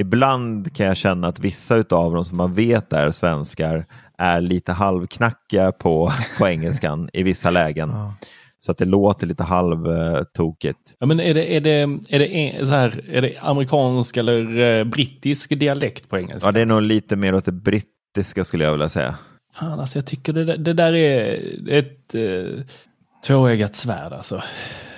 ibland 0.00 0.76
kan 0.76 0.86
jag 0.86 0.96
känna 0.96 1.28
att 1.28 1.38
vissa 1.38 1.74
av 1.90 2.14
dem 2.14 2.24
som 2.24 2.36
man 2.36 2.54
vet 2.54 2.92
är 2.92 3.10
svenskar 3.10 3.86
är 4.18 4.40
lite 4.40 4.72
halvknackiga 4.72 5.72
på, 5.72 6.12
på 6.38 6.48
engelskan 6.48 7.10
i 7.12 7.22
vissa 7.22 7.50
lägen. 7.50 7.90
Ja. 7.94 8.14
Så 8.62 8.72
att 8.72 8.78
det 8.78 8.84
låter 8.84 9.26
lite 9.26 9.42
halvtokigt. 9.42 10.78
Ja, 10.98 11.06
men 11.06 11.20
är 11.20 11.34
det, 11.34 11.56
är 11.56 11.60
det, 11.60 11.70
är 12.08 12.18
det, 12.18 12.66
så 12.66 12.74
här, 12.74 13.00
är 13.08 13.22
det 13.22 13.38
amerikansk 13.40 14.16
eller 14.16 14.58
eh, 14.58 14.84
brittisk 14.84 15.58
dialekt 15.58 16.08
på 16.08 16.18
engelska? 16.18 16.48
Ja, 16.48 16.52
det 16.52 16.60
är 16.60 16.66
nog 16.66 16.82
lite 16.82 17.16
mer 17.16 17.34
åt 17.34 17.44
det 17.44 17.52
brittiska 17.52 18.44
skulle 18.44 18.64
jag 18.64 18.72
vilja 18.72 18.88
säga. 18.88 19.14
Fan, 19.54 19.80
alltså, 19.80 19.98
jag 19.98 20.06
tycker 20.06 20.32
det, 20.32 20.56
det 20.56 20.72
där 20.72 20.92
är 20.92 21.38
ett 21.68 22.14
eh, 22.14 22.64
tvåeggat 23.26 23.76
svärd. 23.76 24.12
Alltså. 24.12 24.42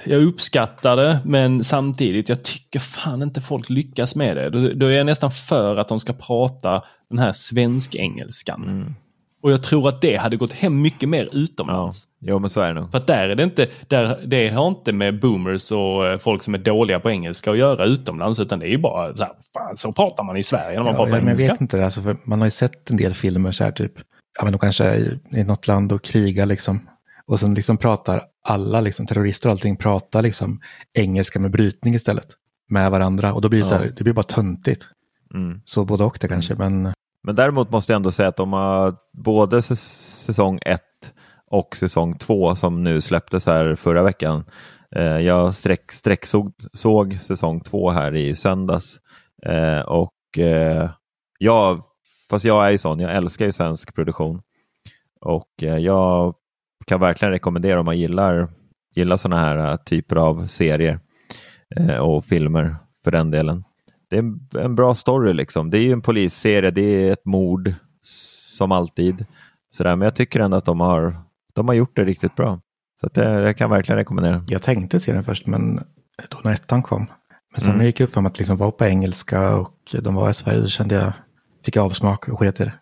Jag 0.04 0.22
uppskattar 0.22 0.96
det, 0.96 1.18
men 1.24 1.64
samtidigt, 1.64 2.28
jag 2.28 2.42
tycker 2.42 2.80
fan 2.80 3.22
inte 3.22 3.40
folk 3.40 3.70
lyckas 3.70 4.16
med 4.16 4.36
det. 4.36 4.50
Då, 4.50 4.68
då 4.74 4.86
är 4.86 4.90
jag 4.96 5.06
nästan 5.06 5.30
för 5.30 5.76
att 5.76 5.88
de 5.88 6.00
ska 6.00 6.12
prata 6.12 6.82
den 7.10 7.18
här 7.18 7.32
svensk-engelskan. 7.32 8.64
Mm. 8.64 8.94
Och 9.42 9.52
jag 9.52 9.62
tror 9.62 9.88
att 9.88 10.00
det 10.00 10.16
hade 10.16 10.36
gått 10.36 10.52
hem 10.52 10.80
mycket 10.82 11.08
mer 11.08 11.28
Ja, 11.32 11.38
utomlands. 11.38 12.04
jo, 12.20 12.38
men 12.38 12.50
så 12.50 12.60
är 12.60 12.74
det 12.74 12.80
nog. 12.80 12.90
För 12.90 12.98
att 12.98 13.06
där 13.06 13.28
är 13.28 13.34
det 13.34 13.42
inte, 13.42 13.66
där, 13.88 14.18
det 14.26 14.48
har 14.48 14.68
inte 14.68 14.92
med 14.92 15.20
boomers 15.20 15.72
och 15.72 16.06
eh, 16.06 16.18
folk 16.18 16.42
som 16.42 16.54
är 16.54 16.58
dåliga 16.58 17.00
på 17.00 17.10
engelska 17.10 17.50
att 17.50 17.58
göra 17.58 17.84
utomlands, 17.84 18.40
utan 18.40 18.58
det 18.58 18.66
är 18.66 18.70
ju 18.70 18.78
bara 18.78 19.16
så 19.16 19.24
här, 19.24 19.32
fan, 19.54 19.76
så 19.76 19.92
pratar 19.92 20.24
man 20.24 20.36
i 20.36 20.42
Sverige 20.42 20.76
när 20.76 20.84
man 20.84 20.92
Ja, 20.92 20.96
pratar 20.96 21.10
men 21.10 21.20
jag 21.20 21.26
engelska. 21.28 21.48
vet 21.52 21.60
inte, 21.60 21.84
alltså, 21.84 22.16
man 22.24 22.40
har 22.40 22.46
ju 22.46 22.50
sett 22.50 22.90
en 22.90 22.96
del 22.96 23.14
filmer 23.14 23.52
så 23.52 23.64
här 23.64 23.72
typ, 23.72 23.92
ja 24.38 24.44
men 24.44 24.52
de 24.52 24.58
kanske 24.58 24.84
är 24.84 24.96
i, 24.96 25.18
i 25.40 25.44
något 25.44 25.66
land 25.66 25.92
och 25.92 26.02
krigar 26.04 26.46
liksom. 26.46 26.88
Och 27.26 27.40
sen 27.40 27.54
liksom 27.54 27.76
pratar 27.76 28.22
alla 28.44 28.80
liksom, 28.80 29.06
terrorister 29.06 29.48
och 29.48 29.50
allting 29.52 29.76
pratar 29.76 30.22
liksom 30.22 30.60
engelska 30.98 31.40
med 31.40 31.50
brytning 31.50 31.94
istället. 31.94 32.26
Med 32.68 32.90
varandra 32.90 33.32
och 33.32 33.40
då 33.40 33.48
blir 33.48 33.60
det, 33.60 33.66
så 33.66 33.74
här, 33.74 33.92
det 33.96 34.04
blir 34.04 34.14
bara 34.14 34.22
töntigt. 34.22 34.88
Mm. 35.34 35.60
Så 35.64 35.84
både 35.84 36.04
och 36.04 36.18
det 36.20 36.28
kanske, 36.28 36.54
men 36.54 36.92
Men 37.24 37.34
däremot 37.36 37.70
måste 37.70 37.92
jag 37.92 37.96
ändå 37.96 38.12
säga 38.12 38.28
att 38.28 38.36
de 38.36 38.52
har 38.52 38.94
både 39.12 39.62
säs- 39.62 40.16
säsong 40.26 40.58
1 40.62 40.80
och 41.50 41.76
säsong 41.76 42.18
2 42.18 42.54
som 42.54 42.84
nu 42.84 43.00
släpptes 43.00 43.46
här 43.46 43.74
förra 43.74 44.02
veckan. 44.02 44.44
Eh, 44.96 45.18
jag 45.18 45.54
sträck, 45.54 45.92
sträcksåg 45.92 46.52
såg 46.72 47.18
säsong 47.20 47.60
2 47.60 47.90
här 47.90 48.14
i 48.14 48.36
söndags. 48.36 48.98
Eh, 49.46 49.80
och 49.80 50.38
eh, 50.38 50.90
jag, 51.38 51.82
fast 52.30 52.44
jag 52.44 52.66
är 52.66 52.70
ju 52.70 52.78
sån, 52.78 53.00
jag 53.00 53.14
älskar 53.16 53.46
ju 53.46 53.52
svensk 53.52 53.94
produktion. 53.94 54.42
Och 55.20 55.62
eh, 55.62 55.76
jag 55.78 56.34
kan 56.86 57.00
verkligen 57.00 57.32
rekommendera 57.32 57.80
om 57.80 57.84
man 57.86 57.98
gillar, 57.98 58.48
gillar 58.94 59.16
sådana 59.16 59.40
här 59.40 59.56
eh, 59.56 59.76
typer 59.76 60.16
av 60.16 60.46
serier 60.46 61.00
eh, 61.76 61.96
och 61.96 62.24
filmer 62.24 62.76
för 63.04 63.10
den 63.10 63.30
delen. 63.30 63.64
Det 64.10 64.16
är 64.16 64.24
en, 64.58 64.74
bra 64.74 64.94
story 64.94 65.32
liksom. 65.32 65.70
Det 65.70 65.78
är 65.78 65.82
ju 65.82 65.92
en 65.92 66.02
polisserie, 66.02 66.70
det 66.70 67.08
är 67.08 67.12
ett 67.12 67.24
mord 67.24 67.74
som 68.58 68.72
alltid. 68.72 69.26
Sådär. 69.70 69.96
Men 69.96 70.06
jag 70.06 70.14
tycker 70.14 70.40
ändå 70.40 70.56
att 70.56 70.64
de 70.64 70.80
har, 70.80 71.16
de 71.52 71.68
har 71.68 71.74
gjort 71.74 71.96
det 71.96 72.04
riktigt 72.04 72.36
bra. 72.36 72.60
Så 73.00 73.06
att 73.06 73.14
det, 73.14 73.42
jag 73.42 73.56
kan 73.56 73.70
verkligen 73.70 73.96
rekommendera. 73.96 74.44
jag 74.48 74.62
tänkte 74.62 75.00
se 75.00 75.12
den 75.12 75.24
först, 75.24 75.46
men 75.46 75.80
då 76.28 76.38
när 76.44 76.52
ettan 76.52 76.82
kom. 76.82 77.06
Men 77.52 77.60
sen 77.60 77.70
Mm. 77.70 77.78
det 77.78 77.86
gick 77.86 78.00
upp 78.00 78.12
för 78.12 78.20
mig 78.20 78.30
att 78.30 78.38
liksom 78.38 78.56
var 78.56 78.70
på 78.70 78.84
engelska 78.84 79.56
och 79.56 79.94
de 80.02 80.14
var 80.14 80.30
i 80.30 80.34
Sverige, 80.34 80.60
då 80.60 80.68
kände 80.68 80.94
jag, 80.94 81.12
fick 81.64 81.76
jag 81.76 81.84
avsmak 81.84 82.28
och 82.28 82.38
sket 82.38 82.60
i 82.60 82.64
det. 82.64 82.72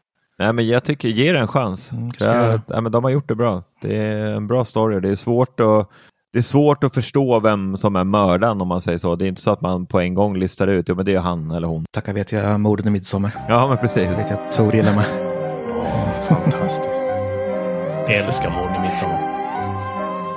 Nej, 0.40 0.52
men 0.52 0.66
jag 0.66 0.84
tycker, 0.84 1.08
ge 1.08 1.32
det 1.32 1.38
en 1.38 1.48
chans. 1.48 1.92
Mm, 1.92 2.10
jag 2.18 2.60
ja, 2.66 2.80
men 2.80 2.92
de 2.92 3.04
har 3.04 3.10
gjort 3.10 3.28
det 3.28 3.34
bra. 3.34 3.62
Det 3.80 3.96
är 3.96 4.34
en 4.34 4.46
bra 4.46 4.64
story. 4.64 5.00
Det 5.00 5.08
är 5.10 5.16
svårt 5.16 5.60
att 5.60 5.90
det 6.32 6.38
är 6.38 6.42
svårt 6.42 6.84
att 6.84 6.94
förstå 6.94 7.40
vem 7.40 7.76
som 7.76 7.96
är 7.96 8.04
mördaren 8.04 8.60
om 8.60 8.68
man 8.68 8.80
säger 8.80 8.98
så. 8.98 9.16
Det 9.16 9.24
är 9.24 9.28
inte 9.28 9.40
så 9.40 9.50
att 9.50 9.60
man 9.60 9.86
på 9.86 10.00
en 10.00 10.14
gång 10.14 10.36
listar 10.36 10.66
ut, 10.66 10.88
jo 10.88 10.94
men 10.94 11.04
det 11.04 11.14
är 11.14 11.20
han 11.20 11.50
eller 11.50 11.68
hon. 11.68 11.84
Tackar 11.90 12.12
vet 12.12 12.32
jag 12.32 12.60
morden 12.60 12.86
i 12.86 12.90
midsommar. 12.90 13.32
Ja 13.48 13.68
men 13.68 13.76
precis. 13.76 14.02
Det 14.02 14.08
vet 14.08 14.30
jag 14.30 14.52
Tor 14.52 14.74
gillar 14.74 14.94
med. 14.94 15.04
Fantastiskt. 16.28 17.00
Jag 18.08 18.14
älskar 18.14 18.50
morden 18.50 18.84
i 18.84 18.88
midsommar. 18.88 19.40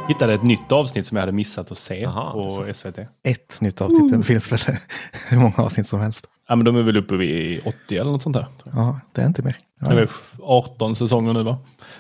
Hittade 0.08 0.34
ett 0.34 0.43
nytt 0.43 0.72
avsnitt 0.72 1.06
som 1.06 1.18
jag 1.18 1.22
hade 1.22 1.32
missat 1.32 1.72
att 1.72 1.78
se 1.78 2.01
Jaha, 2.01 2.32
på 2.32 2.74
SVT. 2.74 2.97
Ett 3.24 3.62
nytt 3.62 3.82
avsnitt, 3.82 4.12
det 4.12 4.24
finns 4.24 4.51
väl 4.51 4.60
hur 5.28 5.38
många 5.38 5.56
avsnitt 5.58 5.88
som 5.88 5.99
helst. 5.99 6.28
Ja, 6.48 6.56
men 6.56 6.66
de 6.66 6.76
är 6.76 6.82
väl 6.84 6.98
uppe 6.98 7.16
vid 7.16 7.62
80 7.66 7.98
eller 7.98 8.12
något 8.12 8.22
sånt 8.22 8.36
där. 8.36 8.48
Ja, 8.74 9.00
det 9.14 9.22
är 9.22 9.26
inte 9.28 9.41
mer. 9.41 9.58
Det 9.80 9.89
är 9.91 9.96
väl 9.96 10.08
18 10.41 10.96
säsonger 10.96 11.34
nu 11.34 11.44
va? 11.44 11.58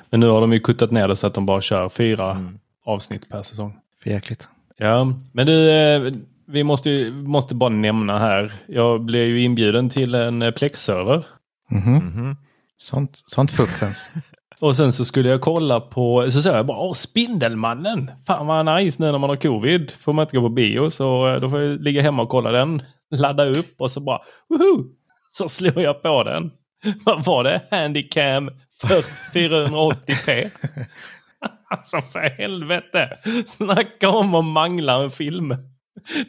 Men 0.09 0.19
nu 0.19 0.27
har 0.27 0.41
de 0.41 0.53
ju 0.53 0.59
kuttat 0.59 0.91
ner 0.91 1.07
det 1.07 1.15
så 1.15 1.27
att 1.27 1.33
de 1.33 1.45
bara 1.45 1.61
kör 1.61 1.89
fyra 1.89 2.53
avsnitt 2.85 3.29
per 3.29 3.43
säsong. 3.43 3.75
För 4.03 4.09
jäkligt. 4.09 4.47
Ja, 4.77 5.13
men 5.31 5.45
du, 5.45 5.71
eh, 5.71 6.13
vi 6.47 6.63
måste, 6.63 6.89
ju- 6.89 7.11
måste 7.11 7.55
bara 7.55 7.69
nämna 7.69 8.19
här. 8.19 8.53
Jag 8.67 9.01
blev 9.05 9.27
ju 9.27 9.41
inbjuden 9.41 9.89
till 9.89 10.15
en 10.15 10.41
eh, 10.41 10.51
Plex-server. 10.51 11.23
Mhm. 11.69 11.93
Mhm. 11.95 12.37
Sånt, 12.77 13.21
sånt 13.25 13.51
fuffens. 13.51 14.11
Och 14.63 14.75
sen 14.75 14.93
så 14.93 15.05
skulle 15.05 15.29
jag 15.29 15.41
kolla 15.41 15.79
på, 15.79 16.31
så 16.31 16.41
sa 16.41 16.55
jag 16.55 16.65
bara, 16.65 16.77
åh 16.77 16.93
Spindelmannen! 16.93 18.11
Fan 18.27 18.47
vad 18.47 18.65
nice 18.65 19.03
nu 19.03 19.11
när 19.11 19.19
man 19.19 19.29
har 19.29 19.37
covid. 19.37 19.91
Får 19.91 20.13
man 20.13 20.23
inte 20.23 20.35
gå 20.37 20.41
på 20.41 20.49
bio 20.49 20.89
så 20.89 21.27
eh, 21.27 21.41
då 21.41 21.49
får 21.49 21.61
jag 21.61 21.81
ligga 21.81 22.01
hemma 22.01 22.21
och 22.21 22.29
kolla 22.29 22.51
den. 22.51 22.81
Ladda 23.11 23.45
upp 23.45 23.75
och 23.77 23.91
så 23.91 23.99
bara, 23.99 24.19
woho! 24.49 24.83
Så 25.29 25.47
slår 25.47 25.81
jag 25.81 26.01
på 26.01 26.23
den. 26.23 26.51
Vad 27.03 27.25
var 27.25 27.43
det? 27.43 27.61
Handycam 27.71 28.49
för 28.81 29.01
480p. 29.33 30.49
Alltså 31.69 32.01
för 32.01 32.19
helvete! 32.19 33.17
Snacka 33.45 34.09
om 34.09 34.35
att 34.35 34.45
mangla 34.45 35.03
en 35.03 35.11
film. 35.11 35.55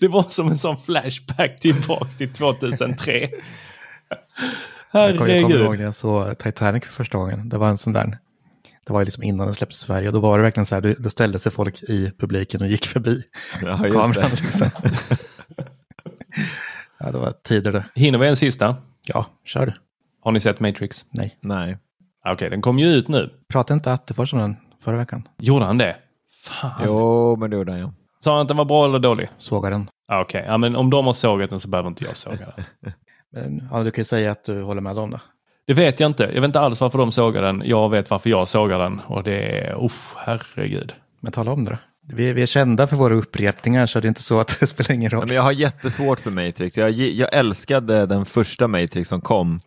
Det 0.00 0.08
var 0.08 0.24
som 0.28 0.48
en 0.48 0.58
sån 0.58 0.76
flashback 0.76 1.60
tillbaks 1.60 2.16
till 2.16 2.32
2003. 2.32 3.28
Jag 4.92 5.18
kommer 5.18 5.32
jag 5.32 5.42
kommer 5.42 5.56
ihåg 5.56 5.62
Herregud. 5.62 5.78
när 5.78 5.84
jag 5.84 5.94
såg 5.94 6.38
Titanic 6.38 6.84
för 6.84 6.92
första 6.92 7.18
gången. 7.18 7.48
Det 7.48 7.58
var 7.58 7.68
en 7.68 7.78
sån 7.78 7.92
där. 7.92 8.18
Det 8.86 8.92
var 8.92 9.00
ju 9.00 9.04
liksom 9.04 9.22
innan 9.24 9.46
den 9.46 9.54
släpptes 9.54 9.82
i 9.82 9.86
Sverige. 9.86 10.08
Och 10.08 10.14
då 10.14 10.20
var 10.20 10.38
det 10.38 10.42
verkligen 10.42 10.66
så 10.66 10.74
här, 10.74 10.82
då- 10.82 10.94
då 10.98 11.10
ställde 11.10 11.38
sig 11.38 11.52
folk 11.52 11.82
i 11.82 12.12
publiken 12.18 12.62
och 12.62 12.68
gick 12.68 12.86
förbi 12.86 13.22
Ja, 13.62 13.68
just 13.86 13.94
kameran. 14.00 14.12
det. 14.30 14.42
Liksom. 14.42 14.70
ja, 16.98 17.10
det 17.12 17.18
var 17.18 17.30
tider 17.30 17.72
det. 17.72 17.84
Hinner 17.94 18.18
vi 18.18 18.26
en 18.26 18.36
sista? 18.36 18.76
Ja, 19.06 19.26
kör 19.44 19.66
du. 19.66 19.72
Har 20.22 20.32
ni 20.32 20.40
sett 20.40 20.60
Matrix? 20.60 21.04
Nej. 21.10 21.38
Nej. 21.40 21.78
Ah, 22.24 22.32
Okej, 22.32 22.50
den 22.50 22.62
kom 22.62 22.78
ju 22.78 22.86
ut 22.86 23.08
nu. 23.08 23.30
Pratade 23.48 23.74
inte 23.74 23.92
Attefors 23.92 24.32
om 24.32 24.38
den 24.38 24.56
förra 24.84 24.96
veckan? 24.96 25.28
Gjorde 25.38 25.64
han 25.64 25.78
det? 25.78 25.96
Fan. 26.44 26.82
Jo, 26.86 27.36
men 27.36 27.50
det 27.50 27.56
gjorde 27.56 27.72
han 27.72 27.80
ju. 27.80 27.88
Sa 28.20 28.32
han 28.32 28.42
att 28.42 28.48
den 28.48 28.56
var 28.56 28.64
bra 28.64 28.84
eller 28.84 28.98
dålig? 28.98 29.28
Sågar 29.38 29.70
den. 29.70 29.88
Ah, 30.08 30.20
Okej, 30.20 30.44
ja, 30.46 30.58
men 30.58 30.76
om 30.76 30.90
de 30.90 31.06
har 31.06 31.12
sågat 31.12 31.50
den 31.50 31.60
så 31.60 31.68
behöver 31.68 31.88
inte 31.88 32.04
jag 32.04 32.16
såga 32.16 32.36
den. 32.56 32.64
Men, 33.32 33.68
ja, 33.72 33.82
du 33.82 33.90
kan 33.90 34.00
ju 34.00 34.04
säga 34.04 34.32
att 34.32 34.44
du 34.44 34.62
håller 34.62 34.80
med 34.80 34.98
om 34.98 35.10
det. 35.10 35.20
Det 35.66 35.74
vet 35.74 36.00
jag 36.00 36.10
inte. 36.10 36.22
Jag 36.22 36.40
vet 36.40 36.44
inte 36.44 36.60
alls 36.60 36.80
varför 36.80 36.98
de 36.98 37.12
sågar 37.12 37.42
den. 37.42 37.62
Jag 37.64 37.90
vet 37.90 38.10
varför 38.10 38.30
jag 38.30 38.48
sågar 38.48 38.78
den. 38.78 39.00
Och 39.00 39.22
det 39.22 39.58
är, 39.58 39.84
uff, 39.84 40.14
herregud. 40.16 40.94
Men 41.20 41.32
tala 41.32 41.52
om 41.52 41.64
det 41.64 41.70
då. 41.70 41.76
Vi, 42.16 42.32
vi 42.32 42.42
är 42.42 42.46
kända 42.46 42.86
för 42.86 42.96
våra 42.96 43.14
upprepningar 43.14 43.86
så 43.86 44.00
det 44.00 44.06
är 44.06 44.08
inte 44.08 44.22
så 44.22 44.40
att 44.40 44.60
det 44.60 44.66
spelar 44.66 44.92
ingen 44.92 45.10
roll. 45.10 45.26
men 45.26 45.36
jag 45.36 45.42
har 45.42 45.52
jättesvårt 45.52 46.20
för 46.20 46.30
Matrix. 46.30 46.76
Jag, 46.76 46.90
jag 46.90 47.34
älskade 47.34 48.06
den 48.06 48.24
första 48.24 48.68
Matrix 48.68 49.08
som 49.08 49.20
kom. 49.20 49.60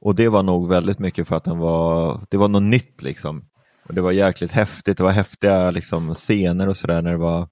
Och 0.00 0.14
det 0.14 0.28
var 0.28 0.42
nog 0.42 0.68
väldigt 0.68 0.98
mycket 0.98 1.28
för 1.28 1.36
att 1.36 1.44
den 1.44 1.58
var, 1.58 2.20
det 2.30 2.36
var 2.36 2.48
något 2.48 2.62
nytt 2.62 3.02
liksom. 3.02 3.44
Och 3.88 3.94
det 3.94 4.00
var 4.00 4.12
jäkligt 4.12 4.50
häftigt. 4.50 4.96
Det 4.96 5.02
var 5.02 5.12
häftiga 5.12 5.70
liksom, 5.70 6.14
scener 6.14 6.68
och 6.68 6.76
sådär 6.76 7.02
när 7.02 7.10
det 7.12 7.18
var 7.18 7.48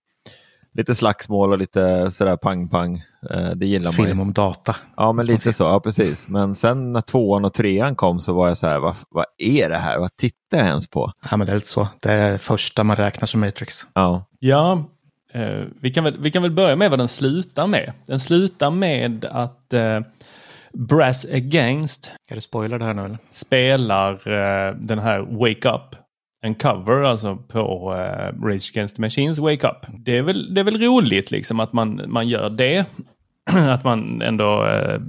lite 0.74 0.94
slagsmål 0.94 1.52
och 1.52 1.58
lite 1.58 2.10
sådär 2.10 2.36
pang-pang. 2.36 3.04
Eh, 3.30 3.50
det 3.50 3.66
gillar 3.66 3.92
man 3.92 4.00
ju. 4.00 4.06
Film 4.06 4.20
om 4.20 4.32
data. 4.32 4.76
Ja, 4.96 5.12
men 5.12 5.26
lite 5.26 5.52
så. 5.52 5.64
Ja, 5.64 5.80
precis. 5.80 6.28
Men 6.28 6.54
sen 6.54 6.92
när 6.92 7.00
tvåan 7.00 7.44
och 7.44 7.54
trean 7.54 7.96
kom 7.96 8.20
så 8.20 8.32
var 8.32 8.48
jag 8.48 8.58
så 8.58 8.66
här, 8.66 8.78
vad, 8.78 8.94
vad 9.10 9.24
är 9.38 9.68
det 9.68 9.76
här? 9.76 9.98
Vad 9.98 10.16
tittar 10.16 10.58
jag 10.58 10.66
ens 10.66 10.86
på? 10.90 11.12
Ja, 11.30 11.36
men 11.36 11.46
det 11.46 11.52
är 11.52 11.54
lite 11.54 11.68
så. 11.68 11.88
Det 12.00 12.12
är 12.12 12.38
första 12.38 12.84
man 12.84 12.96
räknar 12.96 13.26
som 13.26 13.40
Matrix. 13.40 13.86
Ja, 13.94 14.24
Ja, 14.38 14.84
eh, 15.32 15.60
vi, 15.80 15.90
kan 15.90 16.04
väl, 16.04 16.18
vi 16.20 16.30
kan 16.30 16.42
väl 16.42 16.50
börja 16.50 16.76
med 16.76 16.90
vad 16.90 16.98
den 16.98 17.08
slutar 17.08 17.66
med. 17.66 17.92
Den 18.06 18.20
slutar 18.20 18.70
med 18.70 19.24
att 19.24 19.72
eh, 19.72 20.00
Brass 20.72 21.24
Against 21.32 22.04
Ska 22.26 22.34
du 22.34 22.40
spoila 22.40 22.78
det 22.78 22.84
här 22.84 22.94
nu 22.94 23.04
eller? 23.04 23.18
spelar 23.30 24.12
eh, 24.12 24.74
den 24.74 24.98
här 24.98 25.20
Wake 25.20 25.68
Up. 25.68 25.96
En 26.44 26.54
cover 26.54 27.02
alltså 27.02 27.36
på 27.36 27.94
eh, 27.94 28.44
Rage 28.46 28.70
Against 28.72 28.96
the 28.96 29.02
Machines 29.02 29.38
Wake 29.38 29.66
Up. 29.66 29.86
Det 29.98 30.16
är 30.16 30.22
väl, 30.22 30.54
det 30.54 30.60
är 30.60 30.64
väl 30.64 30.80
roligt 30.80 31.30
liksom 31.30 31.60
att 31.60 31.72
man, 31.72 32.02
man 32.06 32.28
gör 32.28 32.50
det. 32.50 32.84
att 33.68 33.84
man 33.84 34.22
ändå 34.22 34.64
eh, 34.64 35.00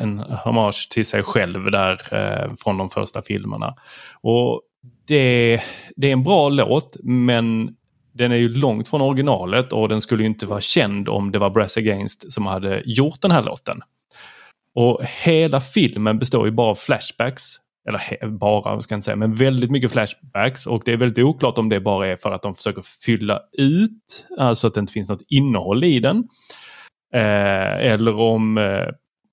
en 0.00 0.18
hommage 0.18 0.88
till 0.90 1.06
sig 1.06 1.22
själv 1.22 1.70
där 1.70 2.00
eh, 2.14 2.54
från 2.54 2.78
de 2.78 2.90
första 2.90 3.22
filmerna. 3.22 3.74
Och 4.20 4.60
det, 5.06 5.60
det 5.96 6.08
är 6.08 6.12
en 6.12 6.24
bra 6.24 6.48
låt 6.48 6.96
men 7.02 7.76
den 8.12 8.32
är 8.32 8.36
ju 8.36 8.48
långt 8.48 8.88
från 8.88 9.00
originalet 9.00 9.72
och 9.72 9.88
den 9.88 10.00
skulle 10.00 10.22
ju 10.22 10.28
inte 10.28 10.46
vara 10.46 10.60
känd 10.60 11.08
om 11.08 11.32
det 11.32 11.38
var 11.38 11.50
Brass 11.50 11.76
Against 11.76 12.32
som 12.32 12.46
hade 12.46 12.82
gjort 12.84 13.20
den 13.20 13.30
här 13.30 13.42
låten. 13.42 13.80
Och 14.74 15.00
hela 15.24 15.60
filmen 15.60 16.18
består 16.18 16.46
ju 16.46 16.50
bara 16.50 16.70
av 16.70 16.74
flashbacks. 16.74 17.56
Eller 17.88 18.28
bara, 18.28 18.80
ska 18.80 18.92
jag 18.92 18.96
inte 18.96 19.04
säga, 19.04 19.16
men 19.16 19.34
väldigt 19.34 19.70
mycket 19.70 19.92
flashbacks. 19.92 20.66
Och 20.66 20.82
det 20.84 20.92
är 20.92 20.96
väldigt 20.96 21.24
oklart 21.24 21.58
om 21.58 21.68
det 21.68 21.80
bara 21.80 22.06
är 22.06 22.16
för 22.16 22.32
att 22.32 22.42
de 22.42 22.54
försöker 22.54 22.82
fylla 23.04 23.40
ut, 23.52 24.26
alltså 24.38 24.66
att 24.66 24.74
det 24.74 24.80
inte 24.80 24.92
finns 24.92 25.08
något 25.08 25.24
innehåll 25.28 25.84
i 25.84 26.00
den. 26.00 26.16
Eh, 27.14 27.86
eller 27.92 28.20
om 28.20 28.58
eh, 28.58 28.86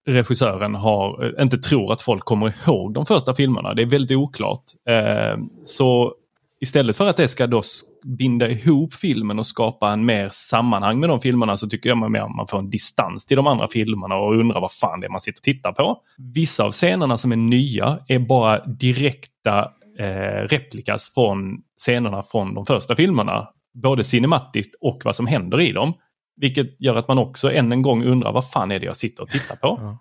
regissören 0.07 0.75
har, 0.75 1.25
eh, 1.25 1.43
inte 1.43 1.57
tror 1.57 1.91
att 1.91 2.01
folk 2.01 2.25
kommer 2.25 2.53
ihåg 2.67 2.93
de 2.93 3.05
första 3.05 3.33
filmerna. 3.33 3.73
Det 3.73 3.81
är 3.81 3.85
väldigt 3.85 4.17
oklart. 4.17 4.63
Eh, 4.89 5.37
så 5.63 6.13
istället 6.61 6.97
för 6.97 7.07
att 7.07 7.17
det 7.17 7.27
ska 7.27 7.47
då 7.47 7.61
binda 8.03 8.49
ihop 8.49 8.93
filmen 8.93 9.39
och 9.39 9.47
skapa 9.47 9.91
en 9.91 10.05
mer 10.05 10.29
sammanhang 10.31 10.99
med 10.99 11.09
de 11.09 11.21
filmerna 11.21 11.57
så 11.57 11.67
tycker 11.67 11.89
jag 11.89 11.97
man 11.97 12.11
mer 12.11 12.35
man 12.37 12.47
får 12.47 12.59
en 12.59 12.69
distans 12.69 13.25
till 13.25 13.37
de 13.37 13.47
andra 13.47 13.67
filmerna 13.67 14.15
och 14.15 14.35
undrar 14.35 14.61
vad 14.61 14.71
fan 14.71 14.99
det 14.99 15.07
är 15.07 15.11
man 15.11 15.21
sitter 15.21 15.39
och 15.39 15.43
tittar 15.43 15.71
på. 15.71 15.97
Vissa 16.33 16.63
av 16.63 16.71
scenerna 16.71 17.17
som 17.17 17.31
är 17.31 17.35
nya 17.35 17.99
är 18.07 18.19
bara 18.19 18.65
direkta 18.65 19.71
eh, 19.99 20.47
replikas 20.47 21.13
från 21.13 21.61
scenerna 21.77 22.23
från 22.23 22.53
de 22.53 22.65
första 22.65 22.95
filmerna. 22.95 23.47
Både 23.83 24.03
cinematiskt 24.03 24.75
och 24.81 25.01
vad 25.05 25.15
som 25.15 25.27
händer 25.27 25.61
i 25.61 25.71
dem. 25.71 25.93
Vilket 26.35 26.81
gör 26.81 26.95
att 26.95 27.07
man 27.07 27.17
också 27.17 27.51
än 27.51 27.71
en 27.71 27.81
gång 27.81 28.03
undrar 28.03 28.31
vad 28.31 28.49
fan 28.49 28.71
är 28.71 28.79
det 28.79 28.85
jag 28.85 28.95
sitter 28.95 29.23
och 29.23 29.29
tittar 29.29 29.55
på. 29.55 29.77
Ja. 29.81 29.97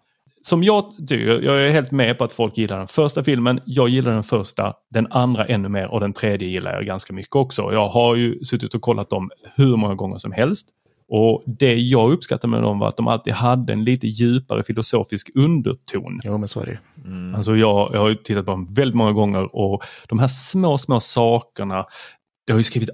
Som 0.49 0.63
jag 0.63 0.97
tycker, 1.09 1.43
jag 1.43 1.67
är 1.67 1.71
helt 1.71 1.91
med 1.91 2.19
på 2.19 2.25
att 2.25 2.33
folk 2.33 2.59
gillar 2.59 2.79
den 2.79 2.89
första 2.89 3.25
filmen. 3.25 3.61
Jag 3.65 3.89
gillar 3.89 4.13
den 4.13 4.23
första, 4.23 4.75
den 4.91 5.07
andra 5.11 5.45
ännu 5.45 5.69
mer 5.69 5.89
och 5.89 6.01
den 6.01 6.13
tredje 6.13 6.49
gillar 6.49 6.75
jag 6.75 6.85
ganska 6.85 7.13
mycket 7.13 7.37
också. 7.37 7.73
Jag 7.73 7.89
har 7.89 8.15
ju 8.15 8.45
suttit 8.45 8.75
och 8.75 8.81
kollat 8.81 9.11
dem 9.11 9.31
hur 9.57 9.77
många 9.77 9.95
gånger 9.95 10.19
som 10.19 10.33
helst. 10.33 10.69
Och 11.09 11.43
det 11.47 11.75
jag 11.75 12.13
uppskattar 12.13 12.49
med 12.49 12.63
dem 12.63 12.79
var 12.79 12.89
att 12.89 12.97
de 12.97 13.09
alltid 13.09 13.33
hade 13.33 13.73
en 13.73 13.85
lite 13.85 14.07
djupare 14.07 14.63
filosofisk 14.63 15.31
underton. 15.35 16.21
Jo, 16.25 16.39
men 16.39 16.49
så 16.49 16.61
är 16.61 16.67
det 16.67 16.71
ju. 16.71 16.79
Alltså 17.37 17.57
jag, 17.57 17.91
jag 17.93 18.01
har 18.01 18.09
ju 18.09 18.15
tittat 18.15 18.45
på 18.45 18.51
dem 18.51 18.75
väldigt 18.75 18.97
många 18.97 19.13
gånger 19.13 19.57
och 19.57 19.83
de 20.09 20.19
här 20.19 20.29
små, 20.29 20.79
små 20.79 21.01
sakerna 21.01 21.85
det 22.49 22.53
har 22.53 22.59
ju 22.59 22.65
skrivit, 22.65 22.91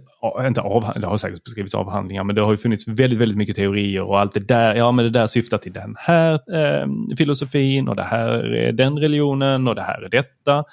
inte 0.46 0.60
av, 0.60 0.92
det 0.96 1.06
har 1.06 1.16
säkert 1.16 1.48
skrivits 1.48 1.74
avhandlingar, 1.74 2.24
men 2.24 2.36
det 2.36 2.42
har 2.42 2.50
ju 2.50 2.56
funnits 2.56 2.88
väldigt, 2.88 3.18
väldigt 3.18 3.38
mycket 3.38 3.56
teorier 3.56 4.02
och 4.02 4.20
allt 4.20 4.34
det 4.34 4.48
där, 4.48 4.74
ja 4.74 4.92
men 4.92 5.04
det 5.04 5.10
där 5.10 5.26
syftar 5.26 5.58
till 5.58 5.72
den 5.72 5.94
här 5.98 6.32
eh, 6.32 6.86
filosofin 7.16 7.88
och 7.88 7.96
det 7.96 8.02
här 8.02 8.54
är 8.54 8.72
den 8.72 8.98
religionen 8.98 9.68
och 9.68 9.74
det 9.74 9.82
här 9.82 10.02
är 10.02 10.08
detta. 10.08 10.64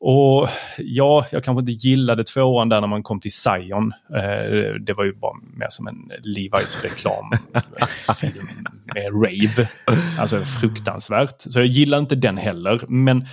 Och 0.00 0.48
ja, 0.78 1.26
jag 1.32 1.44
kanske 1.44 1.60
inte 1.60 1.88
gillade 1.88 2.24
tvåan 2.24 2.68
där 2.68 2.80
när 2.80 2.88
man 2.88 3.02
kom 3.02 3.20
till 3.20 3.32
Zion. 3.32 3.92
Eh, 4.14 4.74
det 4.80 4.92
var 4.96 5.04
ju 5.04 5.14
bara 5.14 5.34
mer 5.56 5.66
som 5.70 5.86
en 5.86 6.12
Levi's 6.36 6.82
reklam 6.82 7.30
med 8.94 9.12
rave. 9.12 9.68
Alltså 10.18 10.44
fruktansvärt. 10.44 11.34
Så 11.38 11.58
jag 11.58 11.66
gillar 11.66 11.98
inte 11.98 12.14
den 12.14 12.36
heller. 12.36 12.80
Men 12.88 13.26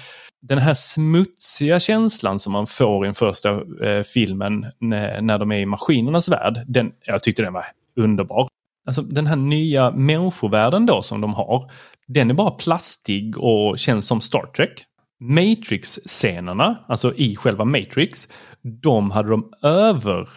den 0.47 0.57
här 0.57 0.73
smutsiga 0.73 1.79
känslan 1.79 2.39
som 2.39 2.53
man 2.53 2.67
får 2.67 3.05
i 3.05 3.07
den 3.07 3.15
första 3.15 3.49
eh, 3.85 4.03
filmen 4.03 4.65
när, 4.79 5.21
när 5.21 5.39
de 5.39 5.51
är 5.51 5.59
i 5.59 5.65
maskinernas 5.65 6.29
värld, 6.29 6.63
den, 6.67 6.91
jag 7.05 7.23
tyckte 7.23 7.41
den 7.41 7.53
var 7.53 7.65
underbar. 7.95 8.47
Alltså 8.87 9.01
den 9.01 9.27
här 9.27 9.35
nya 9.35 9.91
människovärlden 9.91 10.85
då 10.85 11.01
som 11.01 11.21
de 11.21 11.33
har, 11.33 11.71
den 12.07 12.29
är 12.29 12.33
bara 12.33 12.51
plastig 12.51 13.37
och 13.37 13.79
känns 13.79 14.07
som 14.07 14.21
Star 14.21 14.45
Trek. 14.55 14.85
Matrix-scenerna, 15.19 16.75
alltså 16.87 17.13
i 17.15 17.35
själva 17.35 17.65
Matrix, 17.65 18.27
de 18.61 19.11
hade 19.11 19.29
de 19.29 19.51
över 19.61 20.27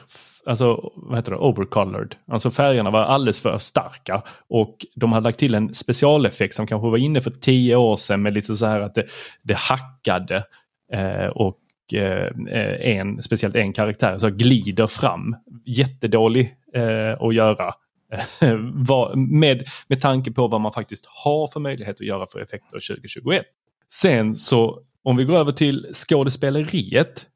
alltså 0.48 0.92
vad 0.96 1.18
heter 1.18 1.32
det, 1.32 1.38
overcolored. 1.38 2.14
Alltså 2.26 2.50
färgerna 2.50 2.90
var 2.90 3.00
alldeles 3.00 3.40
för 3.40 3.58
starka 3.58 4.22
och 4.48 4.86
de 4.94 5.12
hade 5.12 5.24
lagt 5.24 5.38
till 5.38 5.54
en 5.54 5.74
specialeffekt 5.74 6.54
som 6.54 6.66
kanske 6.66 6.88
var 6.88 6.98
inne 6.98 7.20
för 7.20 7.30
tio 7.30 7.76
år 7.76 7.96
sedan 7.96 8.22
med 8.22 8.34
lite 8.34 8.54
så 8.54 8.66
här 8.66 8.80
att 8.80 8.94
det, 8.94 9.06
det 9.42 9.54
hackade 9.54 10.44
eh, 10.92 11.26
och 11.26 11.58
eh, 11.94 12.32
en, 12.80 13.22
speciellt 13.22 13.56
en 13.56 13.72
karaktär 13.72 14.18
så 14.18 14.30
glider 14.30 14.86
fram. 14.86 15.36
Jättedålig 15.66 16.54
eh, 16.74 17.22
att 17.22 17.34
göra 17.34 17.74
med, 19.14 19.64
med 19.88 20.00
tanke 20.00 20.30
på 20.30 20.48
vad 20.48 20.60
man 20.60 20.72
faktiskt 20.72 21.06
har 21.06 21.46
för 21.46 21.60
möjlighet 21.60 22.00
att 22.00 22.06
göra 22.06 22.26
för 22.26 22.40
effekter 22.40 22.88
2021. 22.88 23.46
Sen 23.92 24.36
så 24.36 24.82
om 25.02 25.16
vi 25.16 25.24
går 25.24 25.36
över 25.36 25.52
till 25.52 25.86
skådespeleriet 25.92 27.26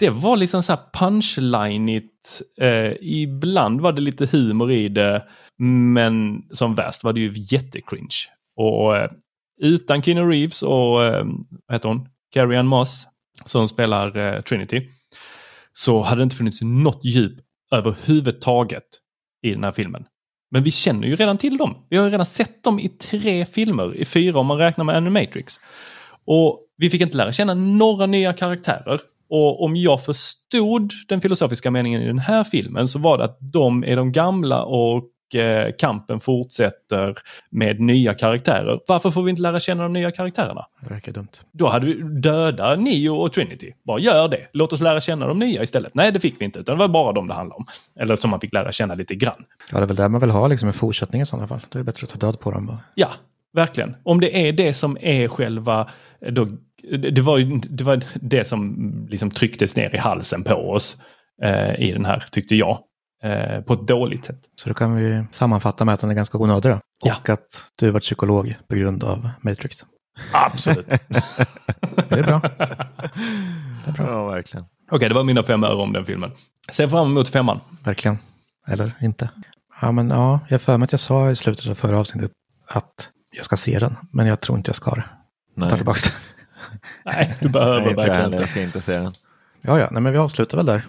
det 0.00 0.10
var 0.10 0.36
liksom 0.36 0.62
så 0.62 0.72
här 0.72 0.82
punchlineigt. 0.92 2.42
Eh, 2.60 2.92
ibland 3.00 3.80
var 3.80 3.92
det 3.92 4.00
lite 4.00 4.26
humor 4.26 4.70
i 4.72 4.88
det. 4.88 5.24
Men 5.56 6.42
som 6.50 6.74
värst 6.74 7.04
var 7.04 7.12
det 7.12 7.20
ju 7.20 7.32
jättecringe. 7.34 8.16
Och 8.56 8.96
eh, 8.96 9.10
utan 9.60 10.02
Keanu 10.02 10.30
Reeves 10.30 10.62
och 10.62 11.04
eh, 11.04 11.24
vad 11.66 11.74
heter 11.74 11.88
hon? 11.88 12.08
Carrie 12.32 12.58
Ann 12.58 12.66
Moss 12.66 13.06
som 13.46 13.68
spelar 13.68 14.16
eh, 14.16 14.40
Trinity. 14.40 14.88
Så 15.72 16.02
hade 16.02 16.20
det 16.20 16.24
inte 16.24 16.36
funnits 16.36 16.62
något 16.62 17.04
djup 17.04 17.38
överhuvudtaget 17.72 18.84
i 19.42 19.50
den 19.50 19.64
här 19.64 19.72
filmen. 19.72 20.04
Men 20.50 20.62
vi 20.62 20.70
känner 20.70 21.08
ju 21.08 21.16
redan 21.16 21.38
till 21.38 21.56
dem. 21.56 21.86
Vi 21.88 21.96
har 21.96 22.04
ju 22.04 22.10
redan 22.10 22.26
sett 22.26 22.62
dem 22.62 22.78
i 22.78 22.88
tre 22.88 23.46
filmer, 23.46 23.94
i 23.94 24.04
fyra 24.04 24.38
om 24.38 24.46
man 24.46 24.58
räknar 24.58 24.84
med 24.84 24.96
Animatrix. 24.96 25.60
Och 26.24 26.60
vi 26.76 26.90
fick 26.90 27.00
inte 27.00 27.16
lära 27.16 27.32
känna 27.32 27.54
några 27.54 28.06
nya 28.06 28.32
karaktärer. 28.32 29.00
Och 29.30 29.64
om 29.64 29.76
jag 29.76 30.04
förstod 30.04 30.92
den 31.08 31.20
filosofiska 31.20 31.70
meningen 31.70 32.02
i 32.02 32.06
den 32.06 32.18
här 32.18 32.44
filmen 32.44 32.88
så 32.88 32.98
var 32.98 33.18
det 33.18 33.24
att 33.24 33.38
de 33.40 33.84
är 33.84 33.96
de 33.96 34.12
gamla 34.12 34.64
och 34.64 35.04
eh, 35.34 35.72
kampen 35.78 36.20
fortsätter 36.20 37.14
med 37.50 37.80
nya 37.80 38.14
karaktärer. 38.14 38.80
Varför 38.86 39.10
får 39.10 39.22
vi 39.22 39.30
inte 39.30 39.42
lära 39.42 39.60
känna 39.60 39.82
de 39.82 39.92
nya 39.92 40.10
karaktärerna? 40.10 40.66
Det 40.80 40.94
verkar 40.94 41.12
dumt. 41.12 41.28
Då 41.52 41.68
hade 41.68 41.86
vi 41.86 41.94
döda 42.20 42.76
Neo 42.76 43.16
och 43.16 43.32
Trinity. 43.32 43.72
Bara 43.82 43.98
gör 43.98 44.28
det. 44.28 44.46
Låt 44.52 44.72
oss 44.72 44.80
lära 44.80 45.00
känna 45.00 45.26
de 45.26 45.38
nya 45.38 45.62
istället. 45.62 45.94
Nej, 45.94 46.12
det 46.12 46.20
fick 46.20 46.40
vi 46.40 46.44
inte. 46.44 46.58
Utan 46.58 46.74
det 46.74 46.78
var 46.78 46.88
bara 46.88 47.12
de 47.12 47.28
det 47.28 47.34
handlade 47.34 47.56
om. 47.56 47.66
Eller 48.00 48.16
som 48.16 48.30
man 48.30 48.40
fick 48.40 48.52
lära 48.52 48.72
känna 48.72 48.94
lite 48.94 49.14
grann. 49.14 49.44
Ja, 49.72 49.78
det 49.78 49.84
är 49.84 49.86
väl 49.86 49.96
där 49.96 50.08
man 50.08 50.20
vill 50.20 50.30
ha 50.30 50.46
liksom 50.46 50.68
en 50.68 50.74
fortsättning 50.74 51.22
i 51.22 51.26
sådana 51.26 51.48
fall. 51.48 51.60
Det 51.68 51.78
är 51.78 51.82
bättre 51.82 52.04
att 52.04 52.20
ta 52.20 52.26
död 52.26 52.40
på 52.40 52.50
dem. 52.50 52.66
Bara. 52.66 52.78
Ja, 52.94 53.08
verkligen. 53.52 53.96
Om 54.02 54.20
det 54.20 54.48
är 54.48 54.52
det 54.52 54.74
som 54.74 54.98
är 55.00 55.28
själva 55.28 55.88
då, 56.30 56.46
det 57.12 57.20
var 57.20 57.38
ju 57.38 57.58
det, 57.58 57.84
var 57.84 58.02
det 58.14 58.44
som 58.44 58.76
liksom 59.10 59.30
trycktes 59.30 59.76
ner 59.76 59.94
i 59.94 59.98
halsen 59.98 60.44
på 60.44 60.54
oss 60.54 60.96
eh, 61.42 61.80
i 61.80 61.92
den 61.92 62.04
här, 62.04 62.24
tyckte 62.30 62.56
jag. 62.56 62.78
Eh, 63.22 63.60
på 63.60 63.72
ett 63.72 63.86
dåligt 63.86 64.24
sätt. 64.24 64.40
Så 64.56 64.68
då 64.68 64.74
kan 64.74 64.96
vi 64.96 65.24
sammanfatta 65.30 65.84
med 65.84 65.94
att 65.94 66.00
den 66.00 66.10
är 66.10 66.14
ganska 66.14 66.38
onödig 66.38 66.72
då. 66.72 66.80
Ja. 67.04 67.16
Och 67.20 67.28
att 67.28 67.64
du 67.76 67.90
var 67.90 68.00
psykolog 68.00 68.54
på 68.68 68.74
grund 68.74 69.04
av 69.04 69.30
Matrix. 69.40 69.84
Absolut. 70.32 70.86
det 72.08 72.18
är 72.18 72.22
bra. 72.22 72.40
Det 73.84 73.90
är 73.90 73.92
bra. 73.92 74.06
Ja, 74.06 74.26
verkligen. 74.26 74.64
Okej, 74.64 74.96
okay, 74.96 75.08
det 75.08 75.14
var 75.14 75.24
mina 75.24 75.42
fem 75.42 75.64
öre 75.64 75.74
om 75.74 75.92
den 75.92 76.04
filmen. 76.04 76.30
Ser 76.72 76.88
fram 76.88 77.06
emot 77.06 77.28
femman. 77.28 77.60
Verkligen. 77.84 78.18
Eller 78.66 78.92
inte. 79.00 79.30
Ja, 79.80 79.92
men 79.92 80.10
ja, 80.10 80.40
jag 80.48 80.62
för 80.62 80.78
mig 80.78 80.84
att 80.84 80.92
jag 80.92 81.00
sa 81.00 81.30
i 81.30 81.36
slutet 81.36 81.66
av 81.66 81.74
förra 81.74 81.98
avsnittet 81.98 82.30
att 82.66 83.08
jag 83.36 83.44
ska 83.44 83.56
se 83.56 83.78
den, 83.78 83.96
men 84.12 84.26
jag 84.26 84.40
tror 84.40 84.58
inte 84.58 84.68
jag 84.68 84.76
ska 84.76 84.90
det. 84.90 84.96
Nej. 84.96 85.06
Jag 85.54 85.70
tar 85.70 85.76
tillbaka 85.76 86.00
det. 86.04 86.29
Nej, 87.04 87.34
du 87.40 87.48
behöver 87.48 87.86
nej, 87.86 87.94
verkligen 87.94 88.24
inte. 88.24 88.42
Jag 88.42 88.48
ska 88.48 88.62
inte 88.62 88.80
se 88.80 88.92
den. 88.92 89.12
Ja, 89.60 89.78
ja, 89.78 89.88
nej, 89.90 90.02
men 90.02 90.12
vi 90.12 90.18
avslutar 90.18 90.56
väl 90.56 90.66
där. 90.66 90.82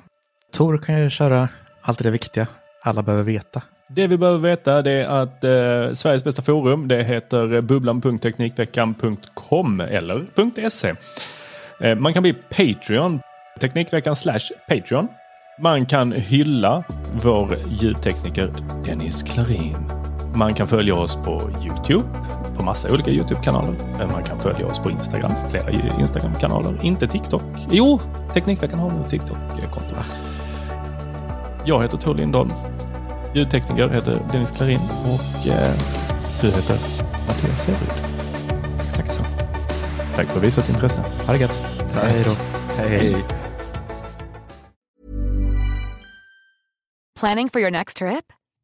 Tor 0.53 0.77
kan 0.77 0.99
ju 0.99 1.09
köra 1.09 1.49
allt 1.81 1.99
det 1.99 2.11
viktiga 2.11 2.47
alla 2.81 3.03
behöver 3.03 3.23
veta. 3.23 3.61
Det 3.89 4.07
vi 4.07 4.17
behöver 4.17 4.39
veta 4.39 4.81
det 4.81 4.91
är 4.91 5.07
att 5.07 5.43
eh, 5.43 5.93
Sveriges 5.93 6.23
bästa 6.23 6.41
forum 6.41 6.87
det 6.87 7.03
heter 7.03 7.61
bubblan.teknikveckan.com 7.61 9.79
eller 9.79 10.25
.se. 10.69 10.95
Eh, 11.79 11.95
man 11.95 12.13
kan 12.13 12.23
bli 12.23 12.33
Patreon, 12.33 13.19
Teknikveckan 13.59 14.15
slash 14.15 14.51
Patreon. 14.67 15.07
Man 15.59 15.85
kan 15.85 16.11
hylla 16.11 16.83
vår 17.23 17.57
ljudtekniker 17.69 18.49
Dennis 18.85 19.23
Klarin. 19.23 20.00
Man 20.35 20.53
kan 20.53 20.67
följa 20.67 20.95
oss 20.95 21.15
på 21.15 21.49
Youtube, 21.65 22.05
på 22.57 22.63
massa 22.63 22.93
olika 22.93 23.11
Youtube-kanaler. 23.11 23.75
Man 24.11 24.23
kan 24.23 24.39
följa 24.39 24.67
oss 24.67 24.79
på 24.79 24.89
Instagram, 24.89 25.31
flera 25.49 25.71
Instagram-kanaler. 25.99 26.85
Inte 26.85 27.07
TikTok. 27.07 27.43
Jo, 27.69 27.99
Teknikveckan 28.33 28.79
har 28.79 28.91
nu 28.91 29.03
TikTok-konto. 29.09 29.95
Jag 31.65 31.81
heter 31.81 31.97
Tor 31.97 32.15
Lindholm. 32.15 32.49
Ljudtekniker 33.33 33.89
heter 33.89 34.19
Dennis 34.31 34.51
Klarin 34.51 34.79
och 35.03 35.47
eh, 35.47 35.73
du 36.41 36.47
heter 36.47 36.77
Mattias 37.27 37.63
Severud. 37.65 37.91
Exakt 38.87 39.13
så. 39.13 39.23
Tack 40.15 40.27
för 40.27 40.39
visat 40.39 40.69
intresse. 40.69 41.03
Ha 41.25 41.33
det 41.33 41.39
gött. 41.39 41.61
Hej 41.93 42.23
då. 42.25 42.31
Hej. 42.77 43.15
Planning 47.19 47.49
for 47.49 47.61
your 47.61 47.71
next 47.71 47.97
trip? 47.97 48.40